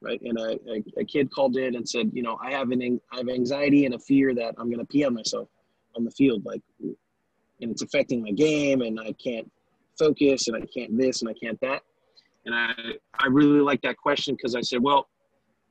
right? 0.00 0.20
And 0.22 0.38
a, 0.38 0.58
a, 0.70 1.00
a, 1.00 1.04
kid 1.04 1.30
called 1.30 1.56
in 1.56 1.76
and 1.76 1.88
said, 1.88 2.10
you 2.12 2.22
know, 2.22 2.38
I 2.42 2.50
have 2.50 2.70
an 2.70 3.00
I 3.10 3.16
have 3.16 3.28
anxiety 3.28 3.86
and 3.86 3.94
a 3.94 3.98
fear 3.98 4.34
that 4.34 4.54
I'm 4.58 4.66
going 4.66 4.80
to 4.80 4.84
pee 4.84 5.04
on 5.04 5.14
myself 5.14 5.48
on 5.96 6.04
the 6.04 6.10
field, 6.10 6.44
like, 6.44 6.60
and 6.80 7.70
it's 7.70 7.82
affecting 7.82 8.22
my 8.22 8.32
game, 8.32 8.82
and 8.82 9.00
I 9.00 9.12
can't 9.12 9.50
focus, 9.98 10.48
and 10.48 10.56
I 10.56 10.66
can't 10.66 10.96
this, 10.96 11.22
and 11.22 11.28
I 11.28 11.34
can't 11.34 11.60
that. 11.60 11.82
And 12.46 12.54
I 12.54 12.72
I 13.18 13.26
really 13.26 13.60
like 13.60 13.80
that 13.82 13.96
question 13.96 14.34
because 14.34 14.54
I 14.54 14.60
said, 14.60 14.82
well, 14.82 15.08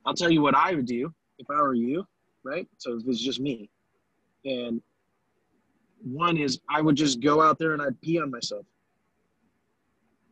I'll 0.06 0.14
tell 0.14 0.32
you 0.32 0.42
what 0.42 0.56
I 0.56 0.74
would 0.74 0.86
do 0.86 1.14
if 1.38 1.50
I 1.50 1.56
were 1.56 1.74
you, 1.74 2.06
right? 2.44 2.68
So 2.78 2.98
if 2.98 3.04
it's 3.08 3.22
just 3.22 3.40
me, 3.40 3.70
and 4.46 4.82
one 6.04 6.38
is 6.38 6.60
I 6.70 6.82
would 6.82 6.96
just 6.96 7.22
go 7.22 7.42
out 7.42 7.58
there 7.58 7.74
and 7.74 7.82
I'd 7.82 8.00
pee 8.02 8.20
on 8.20 8.30
myself. 8.30 8.66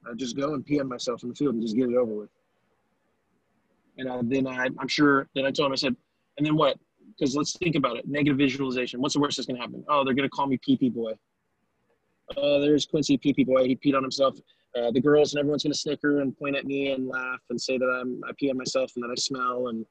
I'd 0.10 0.18
just 0.18 0.36
go 0.36 0.54
and 0.54 0.66
pee 0.66 0.80
on 0.80 0.88
myself 0.88 1.24
in 1.24 1.30
the 1.30 1.36
field 1.36 1.54
and 1.54 1.64
just 1.64 1.76
get 1.76 1.90
it 1.90 1.96
over 1.96 2.12
with. 2.12 2.30
And 3.98 4.10
uh, 4.10 4.22
then 4.24 4.48
I, 4.48 4.68
I'm 4.80 4.88
sure, 4.88 5.30
then 5.36 5.46
I 5.46 5.52
told 5.52 5.68
him, 5.68 5.74
I 5.74 5.76
said, 5.76 5.96
and 6.38 6.46
then 6.46 6.56
what? 6.56 6.78
Because 7.18 7.36
let's 7.36 7.58
think 7.58 7.76
about 7.76 7.98
it. 7.98 8.08
Negative 8.08 8.38
visualization. 8.38 9.02
What's 9.02 9.14
the 9.14 9.20
worst 9.20 9.38
that's 9.38 9.48
going 9.48 9.58
to 9.58 9.62
happen? 9.62 9.84
Oh, 9.88 10.04
they're 10.04 10.14
going 10.14 10.28
to 10.28 10.30
call 10.30 10.48
me 10.48 10.58
pee 10.58 10.90
boy. 10.90 11.14
Uh, 12.38 12.60
there's 12.60 12.86
Quincy 12.86 13.18
pee 13.18 13.34
pee 13.34 13.44
boy. 13.44 13.66
He 13.66 13.76
peed 13.76 13.96
on 13.96 14.04
himself. 14.04 14.38
Uh, 14.76 14.90
the 14.92 15.02
girls 15.02 15.34
and 15.34 15.40
everyone's 15.40 15.64
going 15.64 15.74
to 15.74 15.78
snicker 15.78 16.22
and 16.22 16.38
point 16.38 16.56
at 16.56 16.66
me 16.66 16.92
and 16.92 17.08
laugh 17.08 17.42
and 17.50 17.60
say 17.60 17.78
that 17.78 17.86
I'm, 17.86 18.22
I 18.28 18.32
pee 18.38 18.50
on 18.50 18.58
myself 18.58 18.94
and 18.96 19.04
that 19.04 19.12
I 19.12 19.16
smell 19.16 19.68
and 19.68 19.86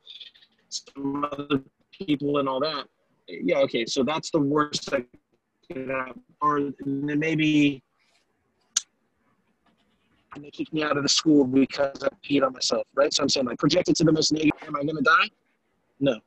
some 0.70 1.24
other 1.30 1.62
people 1.92 2.38
and 2.38 2.48
all 2.48 2.60
that. 2.60 2.86
Yeah, 3.28 3.58
okay. 3.58 3.84
So 3.84 4.02
that's 4.02 4.30
the 4.30 4.40
worst 4.40 4.90
that 4.90 5.04
could 5.70 5.90
happen. 5.90 6.22
Or 6.40 6.60
then 6.80 7.18
maybe 7.18 7.82
they 10.38 10.50
kicked 10.50 10.72
me 10.72 10.82
out 10.82 10.96
of 10.96 11.02
the 11.02 11.08
school 11.08 11.44
because 11.44 12.02
I 12.02 12.08
peed 12.24 12.44
on 12.44 12.52
myself, 12.52 12.86
right? 12.94 13.12
So 13.12 13.22
I'm 13.22 13.28
saying 13.28 13.46
like 13.46 13.58
projected 13.58 13.96
to 13.96 14.04
the 14.04 14.12
most 14.12 14.32
negative. 14.32 14.52
Am 14.66 14.76
I 14.76 14.84
gonna 14.84 15.02
die? 15.02 15.28
No. 15.98 16.18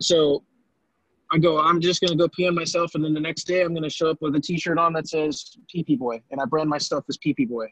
So 0.00 0.42
I 1.32 1.38
go, 1.38 1.60
I'm 1.60 1.80
just 1.80 2.00
gonna 2.00 2.16
go 2.16 2.28
pee 2.28 2.48
on 2.48 2.54
myself, 2.54 2.94
and 2.94 3.04
then 3.04 3.14
the 3.14 3.20
next 3.20 3.44
day 3.44 3.62
I'm 3.62 3.72
gonna 3.74 3.90
show 3.90 4.10
up 4.10 4.18
with 4.20 4.34
a 4.34 4.40
T-shirt 4.40 4.78
on 4.78 4.92
that 4.94 5.08
says 5.08 5.56
"Pee 5.68 5.84
Pee 5.84 5.96
Boy," 5.96 6.20
and 6.30 6.40
I 6.40 6.44
brand 6.44 6.68
myself 6.68 7.04
as 7.08 7.16
Pee 7.18 7.32
Boy, 7.32 7.66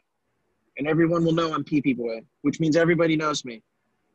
and 0.77 0.87
everyone 0.87 1.25
will 1.25 1.33
know 1.33 1.53
I'm 1.53 1.63
Pee 1.63 1.93
Boy, 1.93 2.21
which 2.41 2.59
means 2.59 2.75
everybody 2.77 3.15
knows 3.15 3.43
me. 3.43 3.61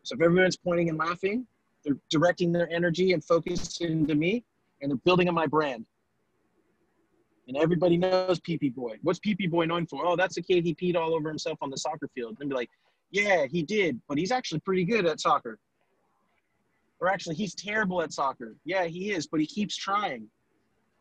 So 0.02 0.14
if 0.14 0.22
everyone's 0.22 0.56
pointing 0.56 0.88
and 0.88 0.98
laughing, 0.98 1.46
they're 1.84 1.98
directing 2.10 2.52
their 2.52 2.70
energy 2.70 3.12
and 3.12 3.22
focus 3.22 3.80
into 3.80 4.14
me, 4.14 4.44
and 4.80 4.90
they're 4.90 4.98
building 4.98 5.28
on 5.28 5.34
my 5.34 5.46
brand 5.46 5.84
and 7.48 7.56
everybody 7.56 7.96
knows 7.96 8.40
PP 8.40 8.74
Boy. 8.74 8.96
What's 9.02 9.18
PP 9.18 9.50
Boy 9.50 9.66
known 9.66 9.86
for? 9.86 10.06
Oh, 10.06 10.16
that's 10.16 10.34
the 10.34 10.42
kid 10.42 10.64
he 10.64 10.74
peed 10.74 10.96
all 10.96 11.14
over 11.14 11.28
himself 11.28 11.58
on 11.60 11.70
the 11.70 11.76
soccer 11.76 12.08
field. 12.14 12.36
And 12.40 12.48
be 12.48 12.54
like, 12.54 12.70
yeah, 13.10 13.46
he 13.46 13.62
did, 13.62 14.00
but 14.08 14.18
he's 14.18 14.32
actually 14.32 14.60
pretty 14.60 14.84
good 14.84 15.06
at 15.06 15.20
soccer. 15.20 15.58
Or 17.04 17.10
actually, 17.10 17.34
he's 17.34 17.54
terrible 17.54 18.00
at 18.00 18.14
soccer. 18.14 18.56
Yeah, 18.64 18.86
he 18.86 19.10
is, 19.10 19.26
but 19.26 19.38
he 19.38 19.44
keeps 19.44 19.76
trying. 19.76 20.26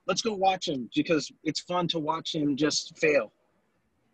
Let's 0.05 0.21
go 0.21 0.33
watch 0.33 0.67
him 0.67 0.89
because 0.93 1.31
it's 1.45 1.61
fun 1.61 1.87
to 1.89 1.99
watch 1.99 2.35
him 2.35 2.57
just 2.57 2.97
fail. 2.97 3.31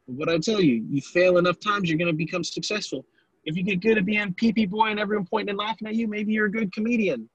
What 0.06 0.30
I 0.30 0.38
tell 0.38 0.62
you, 0.62 0.86
you 0.88 1.02
fail 1.02 1.40
enough 1.40 1.60
times, 1.60 1.90
you're 1.90 1.98
going 1.98 2.12
to 2.12 2.16
become 2.16 2.44
successful. 2.44 3.08
If 3.44 3.58
you 3.58 3.64
get 3.64 3.82
good 3.82 3.98
at 3.98 4.06
being 4.06 4.36
PP 4.36 4.70
Boy 4.70 4.90
and 4.90 5.00
everyone 5.00 5.26
pointing 5.26 5.50
and 5.50 5.58
laughing 5.58 5.88
at 5.88 5.96
you, 5.96 6.08
maybe 6.08 6.32
you're 6.32 6.46
a 6.46 6.52
good 6.52 6.72
comedian. 6.72 7.28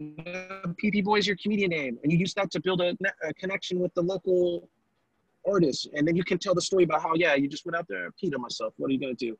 PP 0.00 1.04
Boy 1.04 1.18
is 1.18 1.26
your 1.26 1.36
comedian 1.36 1.68
name, 1.68 1.98
and 2.02 2.10
you 2.10 2.16
use 2.16 2.32
that 2.34 2.50
to 2.52 2.60
build 2.62 2.80
a, 2.80 2.96
a, 3.22 3.34
connection 3.34 3.80
with 3.80 3.92
the 3.92 4.02
local 4.02 4.66
artist, 5.46 5.90
and 5.94 6.08
then 6.08 6.16
you 6.16 6.24
can 6.24 6.38
tell 6.38 6.54
the 6.54 6.62
story 6.62 6.84
about 6.84 7.02
how 7.02 7.12
yeah, 7.16 7.34
you 7.34 7.48
just 7.48 7.66
went 7.66 7.76
out 7.76 7.84
there, 7.86 8.08
peed 8.12 8.34
on 8.34 8.40
myself. 8.40 8.72
What 8.78 8.88
are 8.88 8.94
you 8.94 9.00
gonna 9.00 9.12
do? 9.12 9.36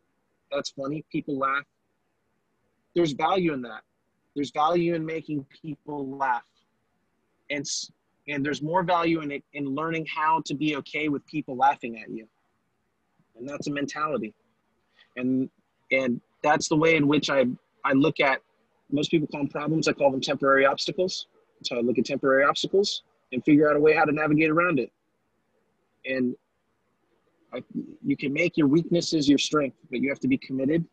That's 0.53 0.69
funny. 0.69 1.03
People 1.11 1.39
laugh. 1.39 1.65
There's 2.95 3.13
value 3.13 3.55
in 3.55 3.63
that. 3.63 3.83
There's 4.39 4.53
value 4.53 4.95
in 4.95 5.05
making 5.05 5.45
people 5.61 6.17
laugh, 6.17 6.47
and 7.51 7.67
and 8.29 8.47
there's 8.47 8.63
more 8.63 8.85
value 8.85 9.21
in 9.21 9.33
it 9.33 9.43
in 9.55 9.75
learning 9.75 10.07
how 10.07 10.43
to 10.45 10.55
be 10.55 10.77
okay 10.77 11.09
with 11.09 11.27
people 11.27 11.57
laughing 11.57 11.99
at 11.99 12.09
you, 12.09 12.25
and 13.37 13.49
that's 13.49 13.67
a 13.67 13.73
mentality, 13.73 14.33
and 15.17 15.51
and 15.91 16.21
that's 16.45 16.69
the 16.69 16.77
way 16.77 16.95
in 16.95 17.09
which 17.09 17.31
I 17.31 17.47
I 17.85 17.95
look 17.95 18.21
at 18.21 18.39
most 18.93 19.11
people 19.11 19.27
call 19.27 19.41
them 19.41 19.49
problems. 19.49 19.89
I 19.89 19.93
call 19.93 20.13
them 20.13 20.21
temporary 20.21 20.65
obstacles. 20.65 21.27
How 21.69 21.79
I 21.79 21.81
look 21.81 21.99
at 21.99 22.05
temporary 22.05 22.45
obstacles 22.45 23.03
and 23.33 23.45
figure 23.45 23.69
out 23.69 23.75
a 23.75 23.81
way 23.81 23.93
how 23.93 24.05
to 24.05 24.13
navigate 24.13 24.51
around 24.51 24.79
it. 24.79 24.93
And 26.07 26.37
I, 27.53 27.65
you 28.07 28.17
can 28.17 28.33
make 28.33 28.57
your 28.57 28.69
weaknesses 28.69 29.29
your 29.29 29.39
strength, 29.39 29.79
but 29.91 29.99
you 29.99 30.09
have 30.11 30.21
to 30.21 30.29
be 30.29 30.39
committed 30.39 30.87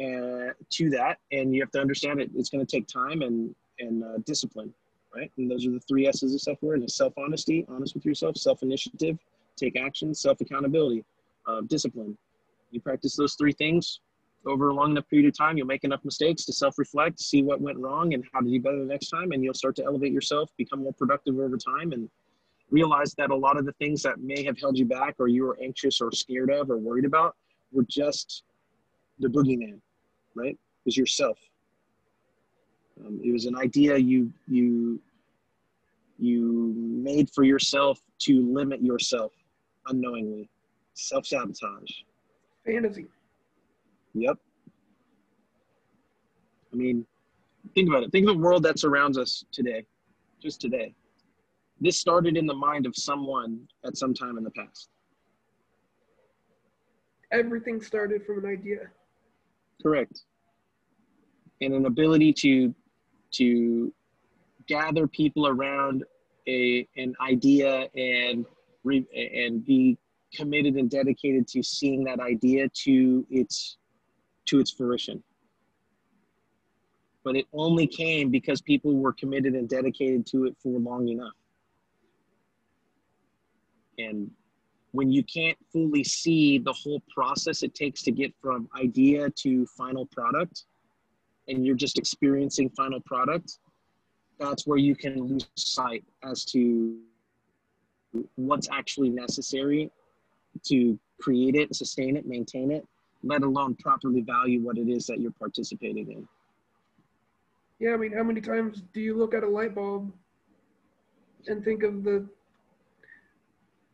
uh, 0.00 0.52
to 0.70 0.90
that, 0.90 1.18
and 1.32 1.54
you 1.54 1.60
have 1.62 1.70
to 1.72 1.80
understand 1.80 2.20
it. 2.20 2.30
It's 2.34 2.50
going 2.50 2.64
to 2.64 2.70
take 2.70 2.86
time 2.86 3.22
and 3.22 3.54
and 3.78 4.04
uh, 4.04 4.18
discipline, 4.24 4.72
right? 5.14 5.30
And 5.36 5.50
those 5.50 5.66
are 5.66 5.70
the 5.70 5.80
three 5.80 6.06
S's 6.06 6.34
of 6.34 6.40
self 6.40 6.62
awareness: 6.62 6.96
self 6.96 7.12
honesty, 7.16 7.64
honest 7.68 7.94
with 7.94 8.04
yourself; 8.04 8.36
self 8.36 8.62
initiative, 8.62 9.18
take 9.56 9.78
action; 9.78 10.14
self 10.14 10.40
accountability, 10.40 11.04
uh, 11.46 11.62
discipline. 11.62 12.16
You 12.70 12.80
practice 12.80 13.16
those 13.16 13.34
three 13.34 13.52
things 13.52 14.00
over 14.46 14.68
a 14.68 14.74
long 14.74 14.92
enough 14.92 15.08
period 15.08 15.28
of 15.28 15.36
time, 15.36 15.56
you'll 15.56 15.66
make 15.66 15.84
enough 15.84 16.04
mistakes 16.04 16.44
to 16.44 16.52
self 16.52 16.78
reflect, 16.78 17.20
see 17.20 17.42
what 17.42 17.60
went 17.60 17.78
wrong, 17.78 18.14
and 18.14 18.24
how 18.32 18.40
to 18.40 18.48
do 18.48 18.60
better 18.60 18.78
the 18.78 18.84
next 18.84 19.08
time, 19.08 19.32
and 19.32 19.42
you'll 19.42 19.54
start 19.54 19.76
to 19.76 19.84
elevate 19.84 20.12
yourself, 20.12 20.50
become 20.56 20.82
more 20.82 20.92
productive 20.92 21.38
over 21.38 21.56
time, 21.56 21.92
and 21.92 22.08
realize 22.70 23.14
that 23.14 23.30
a 23.30 23.34
lot 23.34 23.56
of 23.56 23.64
the 23.64 23.72
things 23.72 24.02
that 24.02 24.20
may 24.20 24.42
have 24.44 24.58
held 24.58 24.76
you 24.76 24.84
back 24.84 25.14
or 25.18 25.28
you 25.28 25.44
were 25.44 25.58
anxious 25.62 26.00
or 26.00 26.10
scared 26.12 26.50
of 26.50 26.70
or 26.70 26.76
worried 26.76 27.04
about 27.04 27.36
were 27.72 27.84
just 27.88 28.42
the 29.18 29.28
boogeyman, 29.28 29.80
right? 30.34 30.52
It 30.52 30.84
was 30.84 30.96
yourself. 30.96 31.38
Um, 33.04 33.20
it 33.24 33.32
was 33.32 33.46
an 33.46 33.56
idea 33.56 33.96
you 33.96 34.32
you 34.46 35.00
you 36.18 36.72
made 36.76 37.28
for 37.30 37.42
yourself 37.42 38.00
to 38.20 38.40
limit 38.52 38.82
yourself 38.82 39.32
unknowingly, 39.88 40.48
self 40.94 41.26
sabotage. 41.26 41.90
Fantasy. 42.64 43.06
Yep. 44.14 44.38
I 46.72 46.76
mean, 46.76 47.06
think 47.74 47.88
about 47.88 48.04
it. 48.04 48.12
Think 48.12 48.28
of 48.28 48.36
the 48.36 48.42
world 48.42 48.62
that 48.62 48.78
surrounds 48.78 49.18
us 49.18 49.44
today, 49.52 49.84
just 50.42 50.60
today. 50.60 50.94
This 51.80 51.98
started 51.98 52.36
in 52.36 52.46
the 52.46 52.54
mind 52.54 52.86
of 52.86 52.94
someone 52.96 53.60
at 53.84 53.96
some 53.96 54.14
time 54.14 54.38
in 54.38 54.44
the 54.44 54.50
past. 54.50 54.88
Everything 57.32 57.80
started 57.82 58.24
from 58.24 58.44
an 58.44 58.50
idea. 58.50 58.90
Correct. 59.82 60.22
And 61.60 61.74
an 61.74 61.86
ability 61.86 62.32
to 62.34 62.74
to 63.32 63.92
gather 64.66 65.06
people 65.06 65.46
around 65.46 66.04
a 66.46 66.86
an 66.96 67.14
idea 67.20 67.88
and 67.94 68.46
re, 68.82 69.06
and 69.14 69.64
be 69.64 69.98
committed 70.34 70.74
and 70.76 70.90
dedicated 70.90 71.46
to 71.48 71.62
seeing 71.62 72.04
that 72.04 72.20
idea 72.20 72.68
to 72.84 73.26
its 73.30 73.78
to 74.46 74.58
its 74.58 74.70
fruition. 74.70 75.22
But 77.24 77.36
it 77.36 77.46
only 77.54 77.86
came 77.86 78.30
because 78.30 78.60
people 78.60 78.94
were 78.94 79.12
committed 79.12 79.54
and 79.54 79.68
dedicated 79.68 80.26
to 80.26 80.44
it 80.44 80.56
for 80.62 80.78
long 80.78 81.08
enough. 81.08 81.32
And 83.96 84.30
when 84.94 85.10
you 85.10 85.24
can't 85.24 85.58
fully 85.72 86.04
see 86.04 86.56
the 86.56 86.72
whole 86.72 87.02
process 87.12 87.64
it 87.64 87.74
takes 87.74 88.00
to 88.00 88.12
get 88.12 88.32
from 88.40 88.68
idea 88.80 89.28
to 89.30 89.66
final 89.66 90.06
product, 90.06 90.66
and 91.48 91.66
you're 91.66 91.74
just 91.74 91.98
experiencing 91.98 92.70
final 92.70 93.00
product, 93.00 93.58
that's 94.38 94.68
where 94.68 94.78
you 94.78 94.94
can 94.94 95.20
lose 95.20 95.48
sight 95.56 96.04
as 96.22 96.44
to 96.44 96.96
what's 98.36 98.68
actually 98.70 99.10
necessary 99.10 99.90
to 100.62 100.96
create 101.20 101.56
it, 101.56 101.74
sustain 101.74 102.16
it, 102.16 102.24
maintain 102.24 102.70
it, 102.70 102.86
let 103.24 103.42
alone 103.42 103.74
properly 103.74 104.20
value 104.20 104.60
what 104.60 104.78
it 104.78 104.88
is 104.88 105.06
that 105.06 105.20
you're 105.20 105.32
participating 105.32 106.08
in. 106.08 106.28
Yeah, 107.80 107.94
I 107.94 107.96
mean, 107.96 108.12
how 108.12 108.22
many 108.22 108.40
times 108.40 108.84
do 108.92 109.00
you 109.00 109.16
look 109.16 109.34
at 109.34 109.42
a 109.42 109.48
light 109.48 109.74
bulb 109.74 110.12
and 111.48 111.64
think 111.64 111.82
of 111.82 112.04
the, 112.04 112.24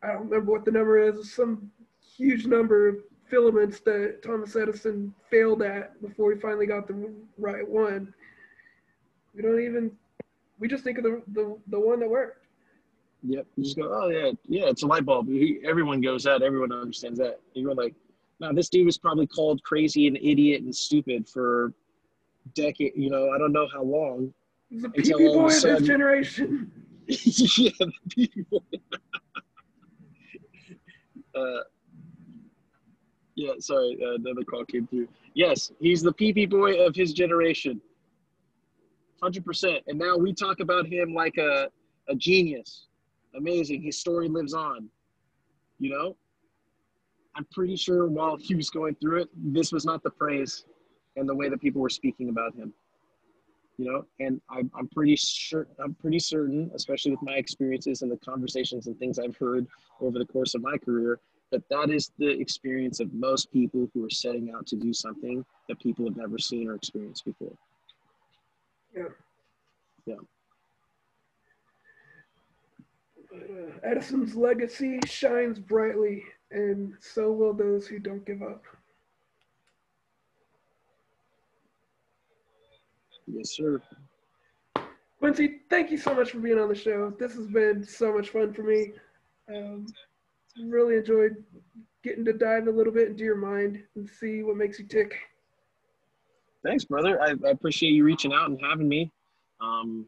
I 0.03 0.09
don't 0.09 0.29
remember 0.29 0.53
what 0.53 0.65
the 0.65 0.71
number 0.71 0.99
is, 0.99 1.33
some 1.33 1.71
huge 2.17 2.47
number 2.47 2.89
of 2.89 2.97
filaments 3.29 3.81
that 3.81 4.23
Thomas 4.23 4.57
Edison 4.57 5.15
failed 5.31 5.63
at 5.63 6.01
before 6.03 6.33
he 6.33 6.41
finally 6.41 6.67
got 6.67 6.87
the 6.89 7.13
right 7.39 7.67
one. 7.67 8.13
We 9.35 9.43
don't 9.43 9.61
even, 9.61 9.93
we 10.59 10.69
just 10.69 10.83
think 10.83 10.99
of 10.99 11.05
the, 11.05 11.23
the, 11.29 11.57
the 11.69 11.79
one 11.79 12.01
that 12.01 12.09
worked. 12.11 12.47
Yep. 13.23 13.47
You 13.57 13.65
just 13.65 13.77
go, 13.77 13.93
oh, 13.93 14.09
yeah, 14.09 14.33
yeah, 14.49 14.69
it's 14.69 14.83
a 14.83 14.87
light 14.87 15.05
bulb. 15.05 15.29
Everyone 15.65 16.01
goes 16.01 16.25
that. 16.25 16.43
Everyone 16.43 16.73
understands 16.73 17.19
that. 17.19 17.41
You're 17.53 17.75
like, 17.75 17.95
now, 18.41 18.53
this 18.53 18.71
dude 18.71 18.87
was 18.87 18.97
probably 18.97 19.27
called 19.27 19.63
crazy 19.63 20.07
and 20.07 20.17
idiot 20.17 20.63
and 20.63 20.75
stupid 20.75 21.29
for 21.29 21.75
decade. 22.55 22.93
You 22.97 23.11
know, 23.11 23.31
I 23.31 23.39
don't 23.39 23.53
know 23.53 23.69
how 23.73 23.83
long. 23.83 24.33
He's 24.71 24.85
a 24.85 24.89
PP 24.89 25.35
boy 25.35 25.47
of 25.47 25.79
his 25.79 25.87
generation. 25.87 26.73
yeah, 27.07 27.71
the 27.79 27.93
PP 28.09 28.49
boy. 28.49 28.59
Uh, 31.35 31.63
yeah, 33.37 33.53
sorry, 33.59 33.99
uh, 34.03 34.15
another 34.15 34.45
call 34.45 34.65
came 34.65 34.87
through. 34.87 35.09
Yes, 35.35 35.73
he's 35.81 36.03
the 36.03 36.13
PP 36.13 36.51
boy 36.51 36.85
of 36.85 36.95
his 36.95 37.13
generation. 37.13 37.81
100%. 39.23 39.81
And 39.87 39.99
now 39.99 40.17
we 40.17 40.33
talk 40.33 40.61
about 40.61 40.87
him 40.87 41.15
like 41.15 41.37
a, 41.37 41.69
a 42.09 42.15
genius. 42.15 42.87
Amazing. 43.37 43.83
His 43.83 43.99
story 43.99 44.29
lives 44.29 44.55
on. 44.55 44.89
You 45.79 45.91
know? 45.91 46.17
I'm 47.37 47.47
pretty 47.53 47.77
sure 47.77 48.07
while 48.07 48.37
he 48.37 48.55
was 48.55 48.71
going 48.71 48.97
through 48.97 49.23
it, 49.23 49.29
this 49.35 49.73
was 49.73 49.85
not 49.85 50.03
the 50.03 50.11
praise 50.11 50.65
and 51.17 51.29
the 51.29 51.35
way 51.35 51.49
that 51.49 51.61
people 51.61 51.81
were 51.81 51.91
speaking 51.91 52.29
about 52.29 52.55
him. 52.55 52.73
You 53.81 53.91
know, 53.91 54.05
and 54.19 54.43
I'm, 54.51 54.71
I'm 54.79 54.89
pretty 54.89 55.17
sure, 55.17 55.67
I'm 55.83 55.95
pretty 55.95 56.19
certain, 56.19 56.71
especially 56.75 57.13
with 57.13 57.23
my 57.23 57.37
experiences 57.37 58.03
and 58.03 58.13
the 58.13 58.19
conversations 58.19 58.89
and 58.89 58.99
things 58.99 59.19
I've 59.19 59.39
heard 59.39 59.67
over 60.03 60.19
the 60.19 60.27
course 60.27 60.55
of 60.55 60.61
my 60.61 60.77
career, 60.77 61.19
that 61.51 61.67
that 61.71 61.89
is 61.89 62.13
the 62.19 62.29
experience 62.29 63.01
of 63.01 63.11
most 63.15 63.51
people 63.51 63.89
who 63.95 64.05
are 64.05 64.11
setting 64.11 64.53
out 64.55 64.67
to 64.67 64.77
do 64.77 64.93
something 64.93 65.43
that 65.67 65.81
people 65.81 66.05
have 66.05 66.19
never 66.19 66.37
seen 66.37 66.69
or 66.69 66.75
experienced 66.75 67.25
before. 67.25 67.55
Yeah. 68.95 69.05
Yeah. 70.05 70.17
Uh, 73.35 73.71
Edison's 73.83 74.35
legacy 74.35 74.99
shines 75.07 75.59
brightly 75.59 76.23
and 76.51 76.93
so 77.01 77.33
will 77.33 77.55
those 77.55 77.87
who 77.87 77.99
don't 77.99 78.27
give 78.27 78.43
up. 78.43 78.63
Yes, 83.33 83.57
sir. 83.57 83.81
Quincy, 85.19 85.61
thank 85.69 85.91
you 85.91 85.99
so 85.99 86.15
much 86.15 86.31
for 86.31 86.39
being 86.39 86.59
on 86.59 86.69
the 86.69 86.75
show. 86.75 87.13
This 87.19 87.35
has 87.35 87.47
been 87.47 87.85
so 87.85 88.13
much 88.13 88.31
fun 88.31 88.55
for 88.55 88.63
me. 88.63 88.93
Um, 89.55 89.87
really 90.67 90.97
enjoyed 90.97 91.37
getting 92.03 92.25
to 92.25 92.33
dive 92.33 92.67
a 92.67 92.71
little 92.71 92.93
bit 92.93 93.09
into 93.09 93.25
your 93.25 93.37
mind 93.37 93.83
and 93.97 94.09
see 94.09 94.43
what 94.43 94.57
makes 94.57 94.79
you 94.79 94.87
tick. 94.87 95.15
Thanks, 96.65 96.85
brother. 96.85 97.21
I, 97.21 97.35
I 97.47 97.51
appreciate 97.51 97.91
you 97.91 98.05
reaching 98.05 98.33
out 98.33 98.49
and 98.49 98.59
having 98.63 98.89
me. 98.89 99.11
Um, 99.61 100.07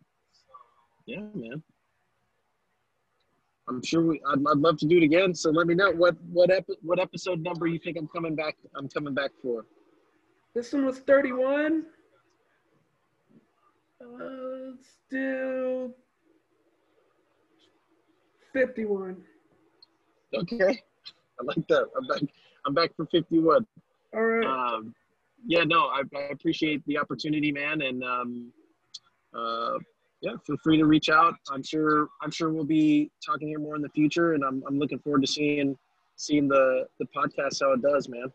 yeah, 1.07 1.20
man. 1.35 1.62
I'm 3.68 3.83
sure 3.83 4.03
we. 4.03 4.20
I'd, 4.27 4.39
I'd 4.39 4.59
love 4.59 4.79
to 4.79 4.87
do 4.87 4.97
it 4.99 5.03
again. 5.03 5.35
So 5.35 5.51
let 5.51 5.66
me 5.66 5.75
know 5.75 5.93
what 5.93 6.16
what 6.31 6.51
epi- 6.51 6.79
what 6.83 6.99
episode 6.99 7.41
number 7.43 7.66
you 7.66 7.79
think 7.79 7.97
I'm 7.97 8.09
coming 8.09 8.35
back. 8.35 8.57
I'm 8.77 8.89
coming 8.89 9.14
back 9.14 9.31
for. 9.41 9.64
This 10.55 10.73
one 10.73 10.85
was 10.85 10.99
31. 10.99 11.85
Let's 14.19 14.97
do 15.11 15.95
51. 18.53 19.17
Okay, 20.35 20.81
I 21.41 21.45
like 21.45 21.67
that. 21.69 21.87
I'm 21.97 22.07
back. 22.07 22.23
I'm 22.67 22.75
back 22.75 22.91
for 22.97 23.07
51. 23.07 23.67
All 24.15 24.21
right. 24.21 24.45
Um, 24.45 24.95
yeah, 25.47 25.65
no, 25.65 25.87
I, 25.87 26.03
I 26.15 26.21
appreciate 26.31 26.85
the 26.87 26.99
opportunity, 26.99 27.53
man, 27.53 27.83
and 27.83 28.05
um, 28.05 28.53
uh, 29.35 29.79
yeah, 30.21 30.33
feel 30.47 30.57
free 30.63 30.77
to 30.77 30.87
reach 30.87 31.09
out. 31.09 31.35
I'm 31.51 31.63
sure 31.63 32.09
I'm 32.23 32.31
sure 32.31 32.51
we'll 32.51 32.65
be 32.65 33.11
talking 33.25 33.49
here 33.49 33.59
more 33.59 33.77
in 33.77 33.83
the 33.83 33.89
future, 33.91 34.35
and 34.35 34.45
I'm 34.45 34.63
I'm 34.69 34.79
looking 34.79 34.99
forward 34.99 35.23
to 35.23 35.27
seeing 35.27 35.77
seeing 36.17 36.49
the 36.49 36.87
the 37.01 37.07
podcast 37.17 37.59
how 37.63 37.73
it 37.73 37.83
does, 37.83 38.09
man. 38.09 38.31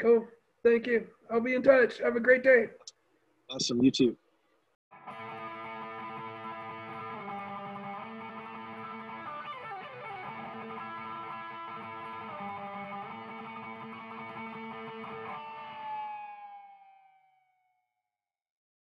Cool. 0.00 0.26
Thank 0.62 0.86
you. 0.86 1.06
I'll 1.30 1.40
be 1.40 1.54
in 1.54 1.62
touch. 1.62 1.98
Have 1.98 2.16
a 2.16 2.20
great 2.20 2.42
day. 2.42 2.66
Awesome. 3.50 3.82
You 3.82 3.90
too. 3.90 4.16